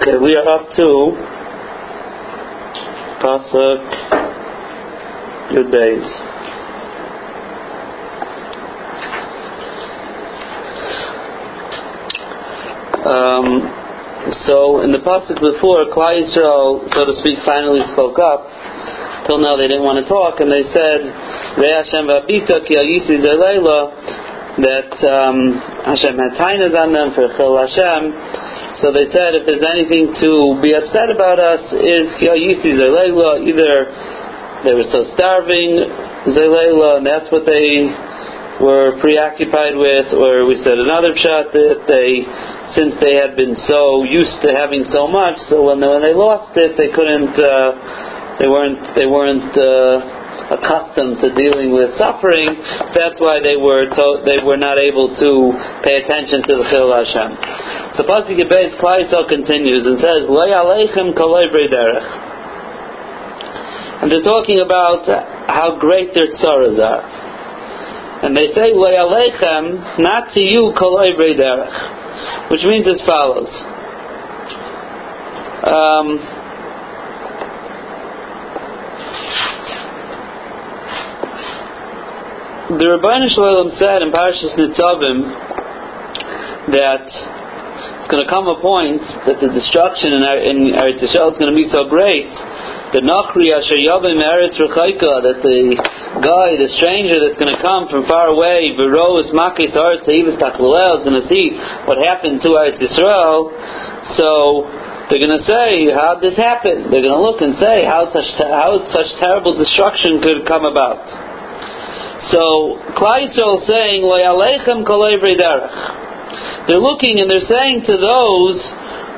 Okay, 0.00 0.16
we 0.16 0.34
are 0.34 0.48
up 0.48 0.72
to 0.76 1.12
Pasuk 3.20 3.84
Yud 5.52 5.68
Beis. 5.68 6.08
Um, 13.04 13.60
so 14.48 14.80
in 14.80 14.92
the 14.92 15.04
pasuk 15.04 15.36
before, 15.36 15.84
Klal 15.92 16.16
Yisrael, 16.16 16.88
so 16.94 17.04
to 17.04 17.12
speak, 17.20 17.36
finally 17.44 17.82
spoke 17.92 18.18
up. 18.18 18.48
Till 19.26 19.36
now 19.36 19.58
they 19.58 19.68
didn't 19.68 19.84
want 19.84 20.02
to 20.02 20.08
talk, 20.08 20.40
and 20.40 20.50
they 20.50 20.64
said, 20.72 21.04
"Re 21.60 21.76
Hashem 21.76 22.08
v'abita 22.08 22.64
ki 22.64 22.74
al 22.74 22.88
yisi 22.88 23.20
that 24.64 24.92
um, 25.04 25.60
Hashem 25.84 26.16
had 26.16 26.40
tainas 26.40 26.72
on 26.72 26.92
them 26.94 27.12
for 27.12 27.28
Chil 27.36 27.52
Hashem. 27.52 28.49
So 28.80 28.88
they 28.88 29.12
said, 29.12 29.36
if 29.36 29.44
there's 29.44 29.60
anything 29.60 30.08
to 30.24 30.56
be 30.64 30.72
upset 30.72 31.12
about 31.12 31.36
us, 31.36 31.60
is 31.68 32.16
either 32.16 33.70
they 34.64 34.72
were 34.72 34.88
so 34.88 35.04
starving, 35.12 35.84
Zaylayla, 36.32 37.00
and 37.00 37.06
that's 37.06 37.28
what 37.28 37.44
they 37.44 37.92
were 38.60 38.96
preoccupied 39.00 39.76
with, 39.76 40.12
or 40.16 40.44
we 40.44 40.56
said 40.64 40.76
another 40.76 41.16
shot 41.16 41.52
that 41.52 41.84
they, 41.88 42.24
since 42.76 42.92
they 43.00 43.16
had 43.16 43.36
been 43.36 43.56
so 43.68 44.04
used 44.04 44.40
to 44.44 44.52
having 44.52 44.84
so 44.92 45.08
much, 45.08 45.36
so 45.48 45.64
when 45.64 45.80
they, 45.80 45.88
when 45.88 46.00
they 46.00 46.12
lost 46.12 46.52
it, 46.56 46.76
they 46.76 46.92
couldn't, 46.92 47.36
uh, 47.40 48.36
they 48.36 48.48
weren't, 48.48 48.80
they 48.96 49.08
weren't 49.08 49.52
uh, 49.56 50.19
accustomed 50.50 51.22
to 51.22 51.30
dealing 51.34 51.70
with 51.70 51.94
suffering. 51.96 52.58
That's 52.94 53.18
why 53.22 53.38
they 53.38 53.56
were 53.56 53.86
to, 53.86 54.06
they 54.26 54.42
were 54.42 54.58
not 54.58 54.78
able 54.78 55.14
to 55.14 55.30
pay 55.86 56.02
attention 56.02 56.42
to 56.50 56.52
the 56.58 56.66
Chil 56.68 56.90
Hashem. 56.90 57.30
So 57.94 58.02
Pasuk 58.02 58.34
Yibes 58.34 58.74
Klaisel 58.82 59.28
continues 59.28 59.86
and 59.86 59.98
says, 60.02 60.26
"Lo 60.26 60.42
Aleichem 60.42 61.14
Derech." 61.14 62.30
And 64.02 64.10
they're 64.10 64.24
talking 64.24 64.60
about 64.64 65.04
how 65.46 65.76
great 65.78 66.14
their 66.14 66.32
tzaras 66.32 66.80
are. 66.80 67.04
And 68.24 68.36
they 68.36 68.48
say, 68.54 68.72
not 68.72 70.32
to 70.32 70.40
you, 70.40 70.72
derech. 70.76 72.50
Which 72.50 72.62
means 72.64 72.86
as 72.88 73.00
follows. 73.06 73.48
Um, 75.68 76.39
the 82.70 82.86
Rabbi 82.86 83.26
Shalom 83.34 83.74
said 83.82 83.98
in 83.98 84.14
Parashas 84.14 84.54
Nitzavim 84.54 85.26
that 86.70 87.02
it's 87.02 88.06
going 88.06 88.22
to 88.22 88.30
come 88.30 88.46
a 88.46 88.62
point 88.62 89.02
that 89.26 89.42
the 89.42 89.50
destruction 89.50 90.14
in, 90.14 90.22
in 90.22 90.78
Eretz 90.78 91.02
Yisrael 91.02 91.34
is 91.34 91.38
going 91.42 91.50
to 91.50 91.58
be 91.58 91.66
so 91.74 91.90
great 91.90 92.30
the 92.94 93.02
Nachri 93.02 93.50
Asher 93.54 93.78
Yabim 93.78 94.22
Eretz 94.22 94.58
Rechaika, 94.58 95.22
that 95.22 95.42
the 95.46 95.78
guy, 96.22 96.48
the 96.58 96.68
stranger 96.78 97.18
that's 97.22 97.38
going 97.38 97.54
to 97.54 97.62
come 97.62 97.86
from 97.86 98.02
far 98.10 98.26
away, 98.34 98.74
Tachluel, 98.74 99.22
is 100.98 101.02
going 101.06 101.22
to 101.22 101.28
see 101.30 101.54
what 101.86 102.02
happened 102.02 102.42
to 102.42 102.48
Eretz 102.54 102.82
Yisrael. 102.82 103.54
So 104.18 104.66
they're 105.06 105.22
going 105.22 105.38
to 105.38 105.46
say, 105.46 105.86
how 105.94 106.18
did 106.18 106.34
this 106.34 106.38
happen? 106.38 106.90
They're 106.90 107.02
going 107.02 107.14
to 107.14 107.22
look 107.22 107.38
and 107.42 107.54
say, 107.62 107.86
how 107.86 108.10
such 108.10 108.26
how 108.38 108.82
such 108.90 109.06
terrible 109.22 109.54
destruction 109.54 110.18
could 110.18 110.42
come 110.50 110.66
about. 110.66 111.29
So 112.28 112.76
is 112.76 113.66
saying, 113.66 114.04
Loyalechem 114.04 114.84
Kolevri 114.84 115.40
Derech. 115.40 116.68
They're 116.68 116.78
looking 116.78 117.18
and 117.20 117.30
they're 117.30 117.48
saying 117.48 117.84
to 117.86 117.96
those 117.96 118.60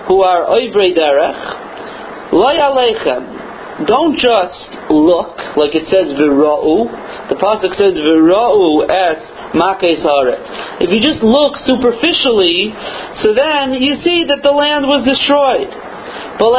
who 0.06 0.22
are 0.22 0.46
Oivrei 0.46 0.94
Derech, 0.94 2.30
Loyalechem, 2.30 3.42
don't 3.86 4.14
just 4.14 4.92
look 4.92 5.34
like 5.58 5.74
it 5.74 5.88
says 5.90 6.14
vira'u. 6.14 6.86
The 7.28 7.36
pasuk 7.40 7.74
says 7.74 7.98
vira'u 7.98 8.86
es 8.86 9.20
makes 9.58 10.00
If 10.80 10.88
you 10.92 11.00
just 11.00 11.24
look 11.24 11.56
superficially, 11.64 12.72
so 13.24 13.34
then 13.34 13.74
you 13.74 13.98
see 14.04 14.24
that 14.28 14.40
the 14.42 14.52
land 14.52 14.86
was 14.86 15.02
destroyed. 15.04 15.72
Those 16.38 16.56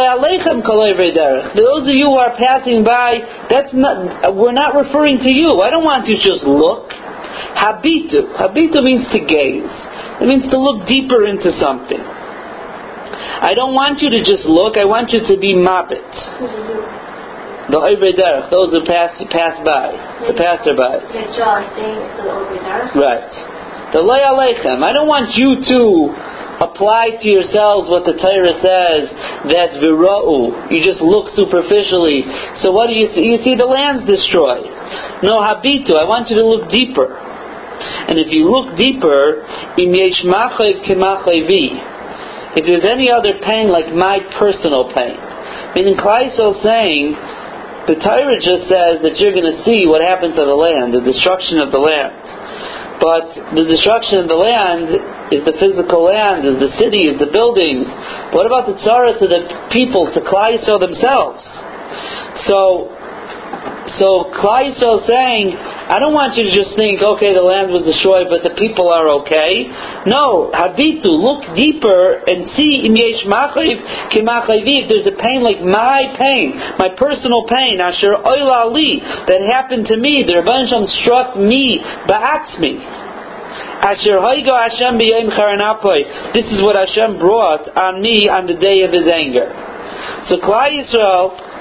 of 1.88 1.96
you 1.96 2.06
who 2.06 2.18
are 2.18 2.36
passing 2.38 2.84
by, 2.84 3.20
that's 3.50 3.74
not, 3.74 4.36
we're 4.36 4.52
not 4.54 4.76
referring 4.76 5.20
to 5.20 5.30
you. 5.30 5.62
I 5.62 5.70
don't 5.70 5.84
want 5.84 6.08
you 6.08 6.18
to 6.18 6.22
just 6.22 6.44
look. 6.44 6.90
Habitu. 6.90 8.38
Habitu 8.38 8.84
means 8.84 9.10
to 9.12 9.20
gaze. 9.20 9.70
It 10.22 10.28
means 10.28 10.50
to 10.52 10.60
look 10.60 10.88
deeper 10.88 11.26
into 11.28 11.52
something. 11.60 12.00
I 12.00 13.54
don't 13.56 13.74
want 13.74 14.02
you 14.02 14.10
to 14.10 14.20
just 14.20 14.46
look, 14.46 14.78
I 14.78 14.86
want 14.86 15.12
you 15.12 15.20
to 15.26 15.38
be 15.40 15.54
mabit 15.54 16.04
the 17.70 17.80
Oivre 17.80 18.12
Derech, 18.12 18.52
those 18.52 18.76
who 18.76 18.84
pass 18.84 19.16
pass 19.32 19.56
by, 19.64 19.96
the 20.28 20.36
passerby. 20.36 21.00
Right. 22.92 23.32
The 23.96 24.02
Lay 24.04 24.20
Aleichem. 24.26 24.84
I 24.84 24.92
don't 24.92 25.08
want 25.08 25.32
you 25.38 25.56
to 25.64 25.80
apply 26.70 27.20
to 27.20 27.28
yourselves 27.28 27.90
what 27.92 28.08
the 28.08 28.16
Torah 28.16 28.56
says 28.64 29.12
that's 29.52 29.76
vira'u. 29.84 30.72
You 30.72 30.80
just 30.84 31.02
look 31.02 31.30
superficially. 31.36 32.24
So 32.64 32.72
what 32.72 32.88
do 32.88 32.96
you 32.96 33.12
see? 33.12 33.24
You 33.28 33.44
see 33.44 33.56
the 33.56 33.68
land's 33.68 34.08
destroyed. 34.08 34.66
No 35.24 35.44
habitu. 35.44 35.96
I 36.00 36.08
want 36.08 36.30
you 36.30 36.38
to 36.40 36.46
look 36.46 36.72
deeper. 36.72 37.20
And 37.84 38.20
if 38.20 38.32
you 38.32 38.48
look 38.48 38.78
deeper, 38.78 39.44
im 39.76 39.92
If 42.56 42.64
there's 42.64 42.86
any 42.86 43.12
other 43.12 43.34
pain 43.42 43.68
like 43.68 43.92
my 43.92 44.20
personal 44.40 44.94
pain, 44.94 45.18
meaning 45.76 45.98
is 45.98 46.38
saying 46.64 47.18
the 47.84 48.00
Torah 48.00 48.40
just 48.40 48.72
says 48.72 49.04
that 49.04 49.20
you're 49.20 49.36
going 49.36 49.50
to 49.50 49.60
see 49.68 49.84
what 49.84 50.00
happened 50.00 50.40
to 50.40 50.46
the 50.46 50.56
land, 50.56 50.94
the 50.96 51.04
destruction 51.04 51.60
of 51.60 51.76
the 51.76 51.82
land. 51.84 52.16
But 53.04 53.36
the 53.52 53.68
destruction 53.68 54.24
of 54.24 54.32
the 54.32 54.40
land 54.40 54.88
is 55.28 55.44
the 55.44 55.52
physical 55.60 56.08
land, 56.08 56.48
is 56.48 56.56
the 56.56 56.72
city, 56.80 57.12
is 57.12 57.20
the 57.20 57.28
buildings. 57.28 57.84
What 58.32 58.48
about 58.48 58.64
the 58.64 58.80
tzara 58.80 59.20
to 59.20 59.28
the 59.28 59.68
people, 59.76 60.08
to 60.16 60.24
Klal 60.24 60.56
themselves? 60.80 61.44
So 62.48 62.93
so 64.00 64.32
Klal 64.32 64.72
Yisrael 64.72 65.04
is 65.04 65.08
saying, 65.08 65.46
I 65.60 66.00
don't 66.00 66.16
want 66.16 66.40
you 66.40 66.48
to 66.48 66.54
just 66.56 66.72
think, 66.80 67.04
okay, 67.04 67.36
the 67.36 67.44
land 67.44 67.76
was 67.76 67.84
destroyed, 67.84 68.32
but 68.32 68.40
the 68.40 68.56
people 68.56 68.88
are 68.88 69.22
okay. 69.24 69.68
No, 70.08 70.48
habitu, 70.56 71.12
look 71.12 71.44
deeper 71.52 72.24
and 72.24 72.48
see 72.56 72.88
im 72.88 72.96
yesh 72.96 73.28
if 73.28 74.86
there's 74.88 75.08
a 75.08 75.18
pain 75.20 75.44
like 75.44 75.60
my 75.60 76.16
pain, 76.16 76.56
my 76.80 76.96
personal 76.96 77.44
pain, 77.52 77.84
asher 77.84 78.16
oila 78.16 78.72
ali, 78.72 79.04
that 79.28 79.44
happened 79.44 79.92
to 79.92 79.98
me, 80.00 80.24
the 80.24 80.40
Rebbe 80.40 80.88
struck 81.04 81.36
me, 81.36 81.84
ba'atzmi. 82.08 83.04
Asher 83.84 84.18
haigo 84.24 84.56
Hashem 84.56 84.96
b'yem 84.96 85.28
This 86.34 86.48
is 86.56 86.64
what 86.64 86.80
Hashem 86.80 87.20
brought 87.20 87.68
on 87.76 88.02
me 88.02 88.32
on 88.32 88.48
the 88.48 88.56
day 88.56 88.82
of 88.88 88.96
His 88.96 89.12
anger. 89.12 89.52
So 90.32 90.40
Klal 90.40 90.72
Yisrael 90.72 91.53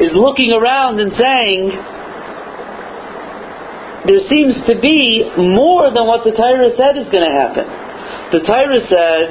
is 0.00 0.12
looking 0.14 0.52
around 0.52 1.00
and 1.00 1.12
saying, 1.14 1.70
there 4.06 4.22
seems 4.26 4.58
to 4.66 4.74
be 4.82 5.22
more 5.38 5.86
than 5.94 6.06
what 6.10 6.26
the 6.26 6.34
Torah 6.34 6.74
said 6.74 6.98
is 6.98 7.06
going 7.12 7.22
to 7.22 7.34
happen. 7.34 7.66
The 8.34 8.42
Torah 8.42 8.82
said 8.90 9.24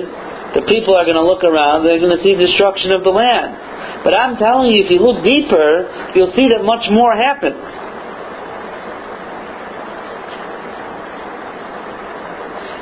the 0.56 0.64
people 0.68 0.96
are 0.96 1.04
going 1.04 1.20
to 1.20 1.28
look 1.28 1.44
around, 1.44 1.84
they're 1.84 2.00
going 2.00 2.16
to 2.16 2.24
see 2.24 2.36
destruction 2.36 2.92
of 2.92 3.04
the 3.04 3.12
land. 3.12 4.04
But 4.04 4.14
I'm 4.14 4.38
telling 4.38 4.72
you, 4.72 4.84
if 4.84 4.90
you 4.92 5.00
look 5.00 5.24
deeper, 5.24 5.92
you'll 6.16 6.34
see 6.36 6.50
that 6.56 6.64
much 6.64 6.88
more 6.90 7.16
happens. 7.16 7.60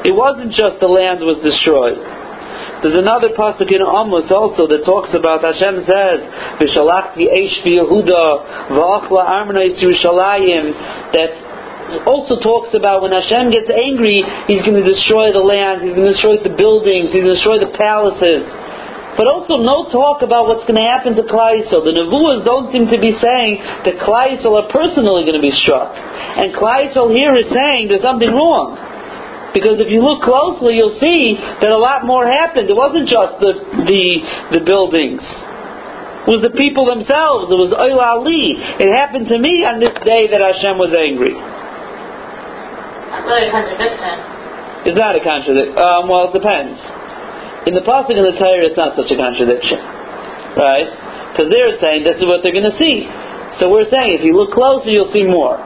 It 0.06 0.16
wasn't 0.16 0.54
just 0.54 0.80
the 0.80 0.88
land 0.88 1.20
was 1.20 1.44
destroyed. 1.44 2.19
There's 2.82 2.96
another 2.96 3.36
pasuk 3.36 3.68
in 3.68 3.84
Amos 3.84 4.32
also 4.32 4.64
that 4.68 4.88
talks 4.88 5.12
about 5.12 5.44
Hashem 5.44 5.84
says, 5.84 6.20
"V'shalachti 6.64 7.28
eish 7.28 7.60
v'Yehuda 7.68 8.72
v'achla 8.72 9.22
armonais 9.28 9.76
Yerushalayim." 9.84 10.72
That 11.12 11.50
also 12.08 12.40
talks 12.40 12.72
about 12.74 13.02
when 13.02 13.12
Hashem 13.12 13.52
gets 13.52 13.70
angry, 13.70 14.24
He's 14.48 14.62
going 14.62 14.78
to 14.78 14.88
destroy 14.88 15.34
the 15.34 15.44
land, 15.44 15.82
He's 15.82 15.96
going 15.96 16.08
to 16.08 16.14
destroy 16.14 16.38
the 16.40 16.56
buildings, 16.56 17.12
He's 17.12 17.26
going 17.26 17.36
to 17.36 17.40
destroy 17.42 17.60
the 17.60 17.74
palaces. 17.76 18.48
But 19.20 19.28
also 19.28 19.60
no 19.60 19.92
talk 19.92 20.24
about 20.24 20.48
what's 20.48 20.64
going 20.64 20.80
to 20.80 20.88
happen 20.88 21.20
to 21.20 21.28
Klal 21.28 21.60
The 21.68 21.92
Nevuahs 21.92 22.46
don't 22.48 22.72
seem 22.72 22.88
to 22.88 23.00
be 23.02 23.12
saying 23.20 23.60
that 23.84 24.00
Klal 24.00 24.40
are 24.40 24.70
personally 24.72 25.28
going 25.28 25.36
to 25.36 25.44
be 25.44 25.52
struck. 25.52 25.92
And 25.92 26.56
Klal 26.56 26.88
here 27.12 27.36
is 27.36 27.52
saying 27.52 27.92
there's 27.92 28.06
something 28.06 28.32
wrong. 28.32 28.80
Because 29.54 29.82
if 29.82 29.90
you 29.90 30.02
look 30.06 30.22
closely, 30.22 30.78
you'll 30.78 31.00
see 31.02 31.34
that 31.38 31.72
a 31.72 31.78
lot 31.78 32.06
more 32.06 32.26
happened. 32.30 32.70
It 32.70 32.78
wasn't 32.78 33.10
just 33.10 33.42
the 33.42 33.54
the, 33.90 34.04
the 34.60 34.62
buildings. 34.62 35.22
It 35.24 36.32
was 36.38 36.46
the 36.46 36.54
people 36.54 36.86
themselves. 36.86 37.50
It 37.50 37.58
was 37.58 37.74
Oil 37.74 37.98
Ali. 37.98 38.54
It 38.58 38.90
happened 38.94 39.28
to 39.34 39.38
me 39.42 39.66
on 39.66 39.82
this 39.82 39.98
day 40.06 40.30
that 40.30 40.38
Hashem 40.38 40.78
was 40.78 40.94
angry. 40.94 41.34
That's 41.34 43.26
really 43.26 43.50
a 43.50 43.52
contradiction. 43.52 44.14
It's 44.86 45.00
not 45.00 45.18
a 45.18 45.24
contradiction. 45.26 45.74
Um, 45.82 46.06
well, 46.06 46.30
it 46.30 46.38
depends. 46.38 46.78
in 47.68 47.74
the 47.76 47.86
pasuk 47.86 48.18
in 48.18 48.26
the 48.26 48.38
Torah, 48.38 48.66
it's 48.66 48.78
not 48.78 48.96
such 48.98 49.10
a 49.14 49.18
contradiction, 49.18 49.78
right? 50.58 50.90
Because 51.34 51.50
they're 51.54 51.78
saying 51.78 52.02
this 52.06 52.18
is 52.18 52.26
what 52.26 52.42
they're 52.42 52.56
going 52.56 52.66
to 52.70 52.78
see. 52.82 53.06
So 53.62 53.70
we're 53.70 53.90
saying 53.90 54.18
if 54.18 54.24
you 54.26 54.34
look 54.34 54.54
closer, 54.56 54.90
you'll 54.90 55.12
see 55.14 55.26
more. 55.26 55.58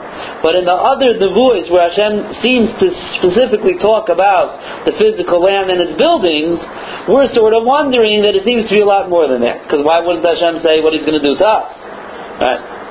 But 0.41 0.59
in 0.59 0.65
the 0.67 0.75
other 0.75 1.15
nevuos 1.15 1.71
where 1.71 1.87
Hashem 1.87 2.43
seems 2.43 2.69
to 2.79 2.87
specifically 3.19 3.79
talk 3.79 4.09
about 4.11 4.59
the 4.83 4.91
physical 4.99 5.39
land 5.39 5.71
and 5.71 5.79
its 5.79 5.95
buildings, 5.95 6.59
we're 7.07 7.31
sort 7.31 7.55
of 7.55 7.63
wondering 7.63 8.23
that 8.27 8.35
it 8.35 8.43
seems 8.43 8.67
to 8.67 8.73
be 8.75 8.83
a 8.83 8.89
lot 8.89 9.07
more 9.07 9.27
than 9.27 9.41
that. 9.41 9.63
Because 9.63 9.83
why 9.83 10.03
wouldn't 10.03 10.25
Hashem 10.25 10.59
say 10.63 10.83
what 10.83 10.91
He's 10.91 11.07
going 11.07 11.19
to 11.19 11.25
do 11.25 11.35
to 11.39 11.47
us? 11.47 11.71
Right? 12.43 12.83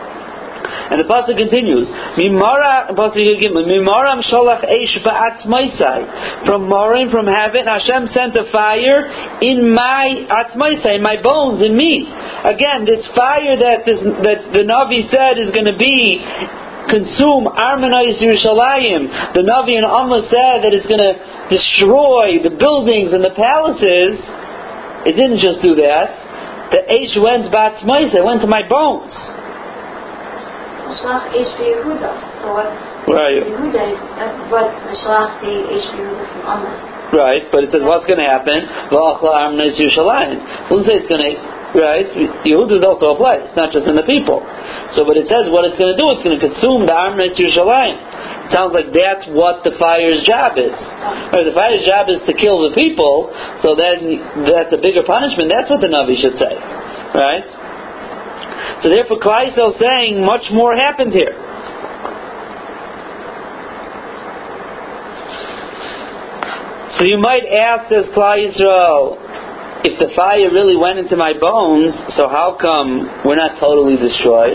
And 0.92 1.00
the 1.00 1.08
pasuk 1.08 1.36
continues, 1.36 1.88
Mimara, 2.16 2.92
Mimaram 2.92 4.20
sholach 4.28 4.64
eish 4.64 4.96
ba'atzmaisai. 5.00 6.44
From 6.46 6.68
Morim, 6.68 7.10
from 7.10 7.26
heaven, 7.26 7.64
Hashem 7.64 8.08
sent 8.12 8.36
a 8.36 8.50
fire 8.52 9.08
in 9.40 9.72
my 9.72 10.26
atzmaisai, 10.28 10.96
in 10.96 11.02
my 11.02 11.16
bones, 11.22 11.62
in 11.62 11.76
me. 11.76 12.06
Again, 12.44 12.84
this 12.84 13.06
fire 13.16 13.56
that 13.56 13.86
this, 13.86 14.00
that 14.00 14.52
the 14.52 14.64
Navi 14.68 15.08
said 15.10 15.40
is 15.40 15.50
going 15.52 15.66
to 15.66 15.76
be 15.78 16.20
consume 16.88 17.46
Armanais 17.46 18.18
Yerushalayim. 18.18 19.34
The 19.34 19.44
Navi 19.44 19.78
and 19.78 19.86
Amma 19.86 20.26
said 20.30 20.64
that 20.66 20.72
it's 20.74 20.86
going 20.86 21.02
to 21.02 21.14
destroy 21.50 22.42
the 22.42 22.54
buildings 22.56 23.12
and 23.12 23.22
the 23.22 23.34
palaces. 23.36 24.18
It 25.06 25.14
didn't 25.18 25.42
just 25.42 25.62
do 25.62 25.74
that. 25.82 26.72
The 26.72 26.80
Eish 26.88 27.14
went 27.20 27.52
batzmaisa, 27.52 28.24
went 28.24 28.40
to 28.40 28.48
my 28.48 28.66
bones. 28.66 29.12
Yehuda. 31.60 32.10
So 32.40 32.52
what? 32.52 32.68
Right. 33.08 33.40
Yehuda 33.44 33.82
is 33.92 33.98
what 34.52 34.68
the 34.88 34.94
Shlach 35.04 35.40
the 35.40 35.52
Eish 35.68 35.88
Yehuda 35.96 36.24
from 36.32 36.42
Amos. 36.48 36.92
Right, 37.12 37.44
but 37.52 37.64
it 37.64 37.70
says 37.72 37.84
what's 37.84 38.08
going 38.08 38.20
to 38.20 38.28
happen? 38.28 38.64
V'achla 38.88 39.52
Armanais 39.52 39.76
Yerushalayim. 39.76 40.40
It 40.40 40.68
doesn't 40.68 40.86
say 40.88 40.96
it's 40.96 41.08
going 41.12 41.20
to 41.20 41.32
right? 41.74 42.04
Yehud 42.44 42.68
is 42.72 42.84
also 42.84 43.16
a 43.16 43.16
place, 43.16 43.48
not 43.56 43.72
just 43.72 43.88
in 43.88 43.96
the 43.96 44.04
people. 44.04 44.44
So, 44.92 45.08
but 45.08 45.16
it 45.16 45.28
says 45.28 45.48
what 45.48 45.64
it's 45.64 45.80
going 45.80 45.92
to 45.92 45.98
do, 45.98 46.12
it's 46.12 46.24
going 46.24 46.36
to 46.36 46.42
consume 46.42 46.84
the 46.84 46.92
Armet 46.92 47.32
Yerushalayim. 47.36 48.52
Sounds 48.52 48.76
like 48.76 48.92
that's 48.92 49.24
what 49.32 49.64
the 49.64 49.72
fire's 49.80 50.20
job 50.28 50.60
is. 50.60 50.76
Or 51.32 51.40
the 51.44 51.56
fire's 51.56 51.84
job 51.88 52.12
is 52.12 52.20
to 52.28 52.32
kill 52.36 52.68
the 52.68 52.76
people, 52.76 53.32
so 53.64 53.72
then 53.72 54.20
that's 54.44 54.72
a 54.76 54.80
bigger 54.80 55.04
punishment. 55.04 55.48
That's 55.48 55.72
what 55.72 55.80
the 55.80 55.88
Navi 55.88 56.20
should 56.20 56.36
say. 56.36 56.52
Right? 57.16 57.48
So 58.84 58.92
therefore, 58.92 59.18
Klaisel 59.24 59.78
saying 59.80 60.20
much 60.20 60.44
more 60.52 60.76
happened 60.76 61.12
here. 61.12 61.32
So 66.98 67.08
you 67.08 67.16
might 67.18 67.42
ask, 67.48 67.88
says 67.88 68.04
Klal 68.14 68.36
Yisrael, 68.36 69.21
if 69.82 69.98
the 69.98 70.14
fire 70.14 70.46
really 70.54 70.78
went 70.78 71.02
into 71.02 71.18
my 71.18 71.34
bones, 71.34 71.90
so 72.14 72.30
how 72.30 72.54
come 72.54 73.10
we're 73.26 73.38
not 73.38 73.58
totally 73.58 73.98
destroyed? 73.98 74.54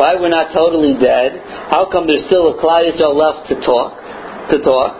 Why 0.00 0.16
we're 0.16 0.32
not 0.32 0.52
totally 0.56 0.96
dead? 0.96 1.36
How 1.68 1.92
come 1.92 2.08
there's 2.08 2.24
still 2.24 2.56
a 2.56 2.60
Klal 2.60 2.88
left 2.88 3.52
to 3.52 3.60
talk? 3.60 4.00
To 4.48 4.56
talk? 4.64 4.96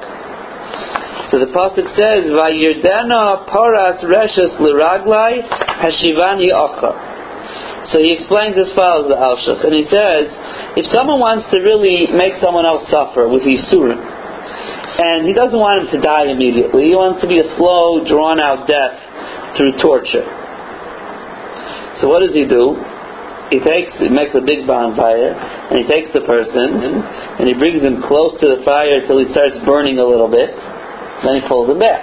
So 1.33 1.41
the 1.41 1.49
pasuk 1.49 1.89
says, 1.97 2.29
"Vayirdena 2.29 3.49
paras 3.49 4.05
reshus 4.05 4.53
liraglai 4.61 5.41
hashivani 5.81 6.53
ocha." 6.53 6.93
So 7.89 7.99
he 7.99 8.13
explains 8.13 8.57
as 8.61 8.71
follows 8.77 9.09
the 9.09 9.17
Alshich, 9.17 9.65
and 9.65 9.75
he 9.75 9.85
says, 9.89 10.29
if 10.77 10.87
someone 10.93 11.19
wants 11.19 11.49
to 11.51 11.59
really 11.59 12.07
make 12.13 12.37
someone 12.37 12.65
else 12.65 12.89
suffer 12.89 13.27
with 13.27 13.43
Yisurim, 13.43 13.99
and 13.99 15.27
he 15.27 15.33
doesn't 15.33 15.59
want 15.59 15.83
him 15.83 15.89
to 15.97 16.01
die 16.01 16.31
immediately, 16.31 16.93
he 16.93 16.95
wants 16.95 17.21
to 17.23 17.27
be 17.27 17.41
a 17.41 17.57
slow, 17.57 18.05
drawn-out 18.05 18.69
death 18.69 19.12
through 19.57 19.77
torture. 19.83 20.25
So 22.01 22.09
what 22.09 22.21
does 22.21 22.35
he 22.35 22.49
do? 22.49 22.75
He 23.53 23.61
takes, 23.61 23.93
he 24.01 24.09
makes 24.09 24.33
a 24.33 24.41
big 24.41 24.65
bonfire, 24.65 25.37
and 25.37 25.77
he 25.77 25.85
takes 25.85 26.09
the 26.17 26.25
person, 26.25 27.37
and, 27.37 27.45
he 27.45 27.53
brings 27.53 27.85
him 27.85 28.01
close 28.01 28.33
to 28.41 28.49
the 28.49 28.65
fire 28.65 29.05
until 29.05 29.21
he 29.21 29.29
starts 29.29 29.61
burning 29.69 30.01
a 30.01 30.07
little 30.07 30.31
bit. 30.31 30.57
Then 31.21 31.37
he 31.37 31.43
pulls 31.45 31.69
him 31.69 31.79
back. 31.79 32.01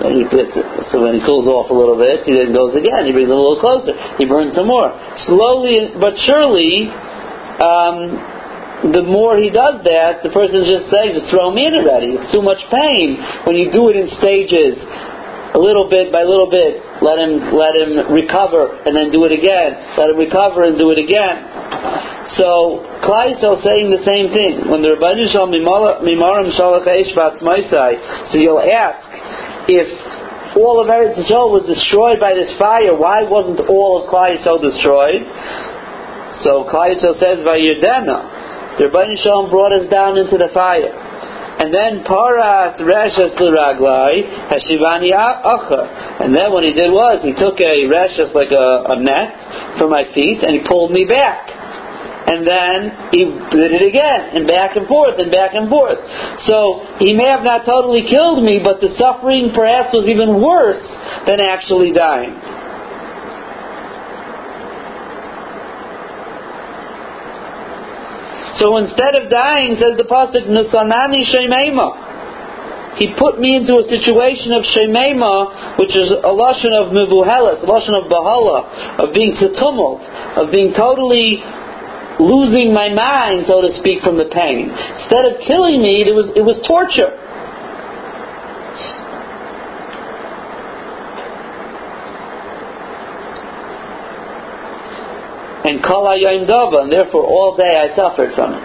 Then 0.00 0.16
he 0.16 0.24
puts 0.24 0.56
it. 0.56 0.66
So 0.88 1.04
when 1.04 1.14
he 1.14 1.20
cools 1.20 1.44
off 1.44 1.68
a 1.68 1.76
little 1.76 2.00
bit, 2.00 2.24
he 2.24 2.32
then 2.32 2.56
goes 2.56 2.72
again. 2.72 3.04
He 3.04 3.12
brings 3.12 3.28
him 3.28 3.36
a 3.36 3.44
little 3.44 3.60
closer. 3.60 3.92
He 4.16 4.24
burns 4.24 4.56
some 4.56 4.72
more. 4.72 4.88
Slowly 5.28 5.92
but 6.00 6.16
surely, 6.24 6.88
um, 7.60 8.92
the 8.92 9.04
more 9.04 9.36
he 9.36 9.48
does 9.48 9.80
that, 9.84 10.20
the 10.20 10.32
person's 10.32 10.68
just 10.68 10.92
saying, 10.92 11.16
just 11.16 11.32
throw 11.32 11.48
me 11.52 11.64
in 11.64 11.76
already. 11.80 12.16
It's 12.16 12.32
too 12.32 12.44
much 12.44 12.60
pain 12.68 13.16
when 13.48 13.56
you 13.56 13.72
do 13.72 13.88
it 13.88 13.96
in 13.96 14.08
stages 14.20 14.76
little 15.58 15.88
bit 15.88 16.12
by 16.12 16.22
little 16.22 16.50
bit. 16.50 16.82
Let 17.00 17.18
him 17.18 17.52
let 17.52 17.74
him 17.76 18.12
recover 18.12 18.82
and 18.84 18.96
then 18.96 19.10
do 19.10 19.24
it 19.24 19.32
again. 19.32 19.76
Let 19.96 20.10
him 20.10 20.18
recover 20.18 20.64
and 20.64 20.76
do 20.76 20.90
it 20.92 20.98
again. 20.98 21.56
So 22.36 22.84
Klal 23.06 23.32
Yisrael 23.32 23.62
saying 23.64 23.88
the 23.94 24.04
same 24.04 24.28
thing. 24.34 24.68
When 24.68 24.82
the 24.82 24.98
Rabban 24.98 25.16
Yisrael 25.22 25.48
mimarim 25.48 26.52
shalach 26.52 26.84
eshbat 26.84 27.40
so 27.40 28.38
you'll 28.38 28.60
ask 28.60 29.08
if 29.68 29.88
all 30.56 30.80
of 30.80 30.88
Eretz 30.88 31.16
Yisrael 31.16 31.52
was 31.52 31.64
destroyed 31.68 32.18
by 32.18 32.34
this 32.34 32.52
fire, 32.58 32.96
why 32.96 33.22
wasn't 33.22 33.60
all 33.68 34.02
of 34.02 34.10
Klal 34.10 34.36
Yisrael 34.36 34.60
destroyed? 34.60 35.22
So 36.44 36.68
Klal 36.68 36.92
Yisrael 36.96 37.16
says 37.20 37.44
by 37.44 37.56
Yerdena, 37.56 38.76
the 38.78 38.92
Rabban 38.92 39.16
Yisrael 39.16 39.48
brought 39.48 39.72
us 39.72 39.88
down 39.88 40.18
into 40.18 40.36
the 40.36 40.48
fire. 40.52 40.92
And 41.58 41.72
then 41.72 42.04
paras 42.04 42.76
reshas 42.80 43.32
l'raglai 43.40 44.52
hashivani 44.52 45.12
acher. 45.16 46.20
And 46.20 46.36
then 46.36 46.52
what 46.52 46.64
he 46.64 46.72
did 46.72 46.92
was 46.92 47.24
he 47.24 47.32
took 47.32 47.58
a 47.60 47.88
reshas 47.88 48.34
like 48.34 48.52
a, 48.52 48.92
a 48.92 49.00
net 49.00 49.78
for 49.78 49.88
my 49.88 50.04
feet 50.12 50.44
and 50.44 50.60
he 50.60 50.68
pulled 50.68 50.92
me 50.92 51.04
back. 51.04 51.48
And 52.26 52.42
then 52.42 53.08
he 53.14 53.22
did 53.54 53.70
it 53.70 53.86
again, 53.86 54.34
and 54.34 54.48
back 54.50 54.74
and 54.74 54.88
forth, 54.88 55.14
and 55.16 55.30
back 55.30 55.54
and 55.54 55.70
forth. 55.70 56.02
So 56.50 56.82
he 56.98 57.14
may 57.14 57.30
have 57.30 57.46
not 57.46 57.64
totally 57.64 58.02
killed 58.02 58.42
me, 58.42 58.58
but 58.58 58.82
the 58.82 58.90
suffering 58.98 59.54
perhaps 59.54 59.94
was 59.94 60.10
even 60.10 60.42
worse 60.42 60.82
than 61.30 61.38
actually 61.38 61.94
dying. 61.94 62.34
So 68.58 68.76
instead 68.78 69.14
of 69.16 69.28
dying, 69.30 69.76
says 69.76 69.96
the 69.96 70.08
pasuk, 70.08 70.48
Nusanani 70.48 71.24
Shemema. 71.28 72.06
He 72.96 73.12
put 73.18 73.38
me 73.38 73.56
into 73.56 73.76
a 73.76 73.84
situation 73.84 74.56
of 74.56 74.64
Shemema, 74.72 75.76
which 75.78 75.92
is 75.92 76.08
a 76.10 76.32
lashon 76.32 76.72
of 76.72 76.96
mivuhelas, 76.96 77.60
a 77.60 77.68
lashon 77.68 77.92
of 77.92 78.08
bahala, 78.08 79.04
of 79.04 79.12
being 79.12 79.36
to 79.36 79.52
tumult, 79.60 80.00
of 80.40 80.50
being 80.50 80.72
totally 80.72 81.44
losing 82.18 82.72
my 82.72 82.88
mind, 82.88 83.44
so 83.46 83.60
to 83.60 83.68
speak, 83.76 84.00
from 84.00 84.16
the 84.16 84.24
pain. 84.32 84.72
Instead 84.72 85.28
of 85.28 85.44
killing 85.44 85.82
me, 85.82 86.08
it 86.08 86.16
was 86.16 86.32
it 86.32 86.40
was 86.40 86.56
torture. 86.64 87.12
And 95.66 95.82
kala 95.82 96.14
yom 96.16 96.46
dava, 96.46 96.86
and 96.86 96.92
therefore 96.92 97.26
all 97.26 97.56
day 97.56 97.74
I 97.74 97.94
suffered 97.94 98.34
from 98.34 98.54
it. 98.54 98.64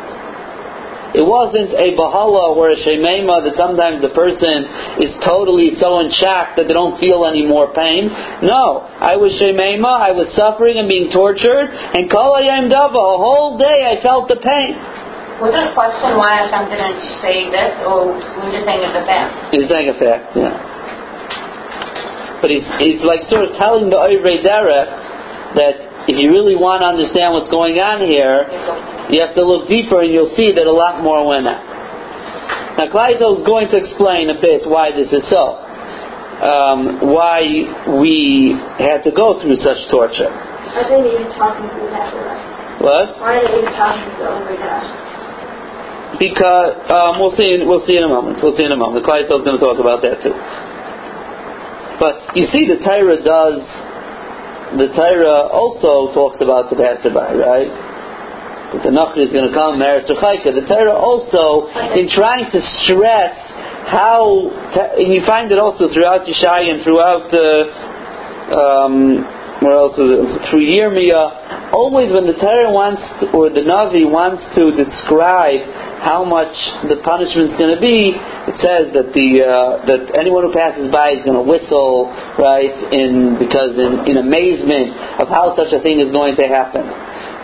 It 1.12 1.28
wasn't 1.28 1.76
a 1.76 1.92
bahala 2.00 2.56
or 2.56 2.72
a 2.72 2.78
shemema 2.80 3.44
that 3.44 3.60
sometimes 3.60 4.00
the 4.00 4.16
person 4.16 4.64
is 5.04 5.12
totally 5.28 5.76
so 5.76 6.00
in 6.00 6.08
shock 6.08 6.56
that 6.56 6.72
they 6.72 6.76
don't 6.78 6.96
feel 7.04 7.28
any 7.28 7.44
more 7.44 7.68
pain. 7.76 8.08
No, 8.40 8.88
I 8.88 9.20
was 9.20 9.36
shemema, 9.36 10.00
I 10.00 10.16
was 10.16 10.32
suffering 10.40 10.80
and 10.80 10.88
being 10.88 11.12
tortured, 11.12 11.68
and 11.68 12.08
kala 12.08 12.40
yom 12.48 12.72
dava, 12.72 12.96
a 12.96 13.20
whole 13.20 13.60
day 13.60 13.92
I 13.92 14.00
felt 14.00 14.32
the 14.32 14.40
pain. 14.40 14.80
Was 15.44 15.52
it 15.52 15.60
a 15.60 15.74
question 15.76 16.16
why 16.16 16.48
Hashem 16.48 16.72
didn't 16.72 17.02
say 17.20 17.50
this, 17.52 17.76
or 17.84 18.16
were 18.16 18.54
you 18.56 18.64
saying 18.64 18.80
it's 18.80 18.96
a 18.96 19.04
fact? 19.04 19.52
He's 19.52 19.68
saying 19.68 19.90
a 19.92 19.98
fact, 20.00 20.32
yeah. 20.38 20.54
But 22.40 22.56
he's, 22.56 22.64
he's 22.80 23.04
like 23.04 23.28
sort 23.28 23.52
of 23.52 23.58
telling 23.60 23.92
the 23.92 24.00
Oivrei 24.00 24.40
Derech 24.40 24.88
that 25.60 25.91
if 26.10 26.18
you 26.18 26.34
really 26.34 26.58
want 26.58 26.82
to 26.82 26.88
understand 26.90 27.38
what's 27.38 27.52
going 27.54 27.78
on 27.78 28.02
here, 28.02 28.50
you 29.14 29.22
have 29.22 29.36
to 29.38 29.44
look 29.46 29.70
deeper 29.70 30.02
and 30.02 30.10
you'll 30.10 30.34
see 30.34 30.50
that 30.56 30.66
a 30.66 30.72
lot 30.72 31.04
more 31.04 31.22
went 31.28 31.46
on. 31.46 31.62
Now, 32.78 32.88
Kleisel 32.90 33.42
is 33.42 33.44
going 33.46 33.70
to 33.70 33.78
explain 33.78 34.32
a 34.32 34.40
bit 34.40 34.66
why 34.66 34.90
this 34.90 35.12
is 35.12 35.22
so. 35.30 35.60
Um, 36.42 37.14
why 37.14 37.46
we 38.02 38.58
had 38.82 39.06
to 39.06 39.12
go 39.14 39.38
through 39.38 39.62
such 39.62 39.78
torture. 39.94 40.32
I 40.32 40.88
think 40.90 41.06
you're 41.06 41.30
talking 41.38 41.70
to 41.70 41.86
that 41.94 42.10
What? 42.82 43.22
Why 43.22 43.38
are 43.38 43.46
they 43.46 43.62
even 43.62 43.70
talking 43.78 44.10
to 44.10 44.58
that? 44.58 46.18
Because 46.18 46.82
um, 46.90 47.22
we'll 47.22 47.36
see. 47.38 47.62
We'll 47.62 47.86
see 47.86 47.98
in 47.98 48.04
a 48.04 48.10
moment. 48.10 48.42
We'll 48.42 48.58
see 48.58 48.66
in 48.66 48.74
a 48.74 48.80
moment. 48.80 49.06
Kleisel 49.06 49.38
is 49.38 49.46
going 49.46 49.60
to 49.60 49.64
talk 49.64 49.78
about 49.78 50.02
that 50.02 50.26
too. 50.26 50.34
But 52.02 52.34
you 52.34 52.50
see, 52.50 52.66
the 52.66 52.82
Torah 52.82 53.22
does 53.22 53.62
the 54.78 54.88
Torah 54.96 55.52
also 55.52 56.14
talks 56.14 56.40
about 56.40 56.70
the 56.70 56.78
passerby, 56.80 57.36
right? 57.36 57.72
That 58.72 58.88
the 58.88 58.94
Nachri 58.94 59.28
is 59.28 59.34
going 59.36 59.48
to 59.48 59.54
come, 59.54 59.76
Meretz 59.76 60.08
The 60.08 60.66
Torah 60.68 60.96
also, 60.96 61.68
in 61.92 62.08
trying 62.08 62.48
to 62.52 62.60
stress 62.84 63.36
how, 63.92 64.48
and 64.96 65.12
you 65.12 65.26
find 65.26 65.52
it 65.52 65.60
also 65.60 65.92
throughout 65.92 66.24
Yeshaya 66.24 66.72
and 66.72 66.84
throughout, 66.84 67.28
uh, 67.36 68.56
um, 68.56 69.28
where 69.60 69.76
else 69.76 69.94
is 70.00 70.08
it? 70.08 70.50
Through 70.50 70.64
Yirmiyah, 70.64 71.74
always 71.74 72.14
when 72.14 72.26
the 72.26 72.38
Torah 72.40 72.72
wants, 72.72 73.04
to, 73.20 73.28
or 73.36 73.50
the 73.50 73.68
Navi 73.68 74.08
wants 74.08 74.42
to 74.56 74.72
describe 74.72 75.68
how 76.00 76.24
much 76.24 76.54
the 76.88 76.98
punishment 77.04 77.52
is 77.52 77.58
going 77.60 77.76
to 77.76 77.82
be, 77.82 78.16
says 78.62 78.94
that 78.94 79.12
the 79.12 79.30
uh, 79.44 79.84
that 79.90 80.16
anyone 80.16 80.46
who 80.48 80.54
passes 80.54 80.88
by 80.94 81.18
is 81.18 81.26
going 81.26 81.38
to 81.38 81.44
whistle, 81.46 82.08
right? 82.38 82.72
In 82.94 83.36
because 83.36 83.76
in, 83.76 84.06
in 84.08 84.16
amazement 84.22 84.96
of 85.20 85.28
how 85.28 85.58
such 85.58 85.74
a 85.74 85.82
thing 85.82 86.00
is 86.00 86.14
going 86.14 86.38
to 86.38 86.46
happen. 86.48 86.86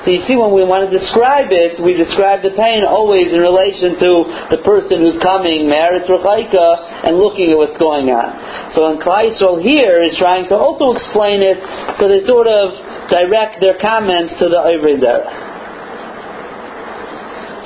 So 0.06 0.16
you 0.16 0.24
see, 0.24 0.40
when 0.40 0.56
we 0.56 0.64
want 0.64 0.88
to 0.88 0.92
describe 0.94 1.52
it, 1.52 1.84
we 1.84 1.92
describe 1.92 2.40
the 2.40 2.56
pain 2.56 2.88
always 2.88 3.28
in 3.28 3.44
relation 3.44 4.00
to 4.00 4.12
the 4.56 4.64
person 4.64 5.04
who's 5.04 5.20
coming, 5.20 5.68
Meretz 5.68 6.08
Rechaika, 6.08 7.12
and 7.12 7.20
looking 7.20 7.52
at 7.52 7.58
what's 7.60 7.76
going 7.76 8.08
on. 8.08 8.72
So 8.72 8.88
when 8.88 9.04
Kleisel 9.04 9.60
here 9.60 10.00
is 10.00 10.16
trying 10.16 10.48
to 10.48 10.56
also 10.56 10.96
explain 10.96 11.44
it, 11.44 11.60
so 12.00 12.08
they 12.08 12.24
sort 12.24 12.48
of 12.48 12.72
direct 13.12 13.60
their 13.60 13.76
comments 13.84 14.32
to 14.40 14.48
the 14.48 14.64
Ivri. 14.64 14.96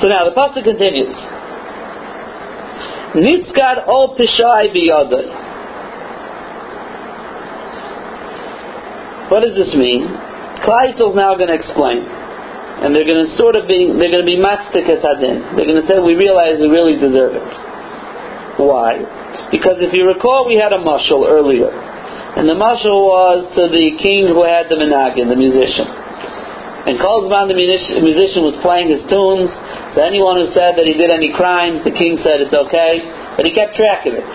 So 0.01 0.09
now 0.09 0.25
the 0.25 0.33
pasuk 0.33 0.65
continues. 0.65 1.40
Nitzkar 3.15 3.87
ol 3.87 4.15
pishai 4.17 4.71
biyadai. 4.75 5.25
What 9.29 9.41
does 9.41 9.55
this 9.55 9.75
mean? 9.75 10.07
Kleisel 10.65 11.11
is 11.11 11.15
now 11.15 11.35
going 11.35 11.47
to 11.47 11.55
explain 11.55 12.21
and 12.81 12.95
they're 12.97 13.05
going 13.05 13.21
to 13.21 13.31
sort 13.37 13.53
of 13.53 13.69
be 13.69 13.93
they're 13.93 14.09
going 14.09 14.25
to 14.25 14.31
be 14.31 14.41
matzdik 14.41 14.89
adin. 14.89 15.53
They're 15.53 15.69
going 15.69 15.77
to 15.77 15.85
say 15.85 16.01
we 16.01 16.17
realize 16.17 16.57
we 16.57 16.65
really 16.65 16.97
deserve 16.97 17.37
it. 17.37 17.51
Why? 18.57 18.97
Because 19.53 19.77
if 19.85 19.93
you 19.93 20.09
recall, 20.09 20.49
we 20.49 20.57
had 20.57 20.73
a 20.73 20.81
mushal 20.81 21.29
earlier, 21.29 21.69
and 21.69 22.49
the 22.49 22.57
mushal 22.57 23.05
was 23.05 23.45
to 23.53 23.69
the 23.69 23.85
king 24.01 24.25
who 24.25 24.41
had 24.43 24.65
the 24.65 24.81
menagin, 24.81 25.29
the 25.29 25.37
musician. 25.37 25.85
And 26.81 26.97
Kolzman, 26.97 27.45
the 27.45 27.57
musician, 27.57 28.41
was 28.41 28.57
playing 28.65 28.89
his 28.89 29.05
tunes. 29.05 29.53
So 29.93 30.01
anyone 30.01 30.41
who 30.41 30.49
said 30.57 30.81
that 30.81 30.89
he 30.89 30.97
did 30.97 31.13
any 31.13 31.29
crimes, 31.29 31.85
the 31.85 31.93
king 31.93 32.17
said 32.25 32.41
it's 32.41 32.53
okay, 32.53 33.05
but 33.37 33.45
he 33.45 33.53
kept 33.53 33.77
track 33.77 34.09
of 34.09 34.17
it. 34.17 34.31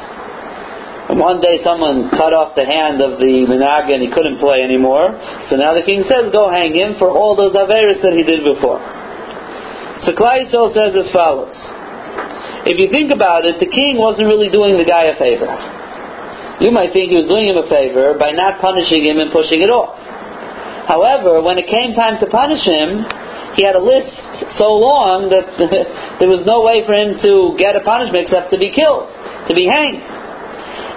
And 1.10 1.18
one 1.22 1.38
day 1.42 1.62
someone 1.62 2.10
cut 2.10 2.34
off 2.34 2.58
the 2.58 2.66
hand 2.66 2.98
of 3.02 3.18
the 3.22 3.46
menaga 3.46 3.94
and 3.94 4.02
he 4.02 4.10
couldn't 4.10 4.38
play 4.42 4.62
anymore. 4.62 5.14
So 5.50 5.54
now 5.54 5.74
the 5.74 5.86
king 5.86 6.02
says, 6.06 6.30
go 6.34 6.50
hang 6.50 6.74
him 6.74 6.98
for 6.98 7.10
all 7.10 7.38
those 7.38 7.54
averis 7.54 8.02
that 8.02 8.14
he 8.14 8.22
did 8.26 8.42
before. 8.42 8.82
So 10.02 10.14
Klai 10.14 10.50
says 10.50 10.94
as 10.94 11.10
follows. 11.14 11.54
If 12.66 12.82
you 12.82 12.90
think 12.90 13.14
about 13.14 13.46
it, 13.46 13.62
the 13.62 13.70
king 13.70 13.98
wasn't 13.98 14.26
really 14.26 14.50
doing 14.50 14.74
the 14.74 14.86
guy 14.86 15.06
a 15.06 15.14
favor. 15.14 15.46
You 16.58 16.74
might 16.74 16.90
think 16.90 17.14
he 17.14 17.18
was 17.22 17.30
doing 17.30 17.46
him 17.46 17.58
a 17.58 17.66
favor 17.70 18.18
by 18.18 18.34
not 18.34 18.58
punishing 18.58 19.06
him 19.06 19.22
and 19.22 19.30
pushing 19.30 19.62
it 19.62 19.70
off. 19.70 19.94
However, 20.86 21.42
when 21.42 21.58
it 21.58 21.66
came 21.66 21.94
time 21.94 22.18
to 22.22 22.26
punish 22.30 22.62
him, 22.62 23.04
he 23.58 23.66
had 23.66 23.74
a 23.74 23.82
list 23.82 24.14
so 24.58 24.70
long 24.78 25.28
that 25.34 25.46
there 26.22 26.30
was 26.30 26.46
no 26.46 26.62
way 26.62 26.86
for 26.86 26.94
him 26.94 27.18
to 27.22 27.58
get 27.58 27.74
a 27.74 27.82
punishment 27.82 28.30
except 28.30 28.54
to 28.54 28.58
be 28.58 28.70
killed, 28.70 29.10
to 29.50 29.54
be 29.54 29.66
hanged 29.66 30.02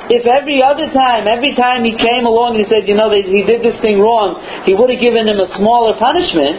if 0.10 0.26
every 0.26 0.58
other 0.66 0.90
time, 0.90 1.30
every 1.30 1.54
time 1.54 1.86
he 1.86 1.94
came 1.94 2.26
along 2.26 2.58
and 2.58 2.66
he 2.66 2.68
said, 2.68 2.90
you 2.90 2.98
know, 2.98 3.14
they, 3.14 3.22
he 3.22 3.46
did 3.46 3.62
this 3.62 3.78
thing 3.78 4.02
wrong, 4.02 4.42
he 4.66 4.74
would 4.74 4.90
have 4.90 4.98
given 4.98 5.30
him 5.30 5.38
a 5.38 5.46
smaller 5.54 5.94
punishment, 6.02 6.58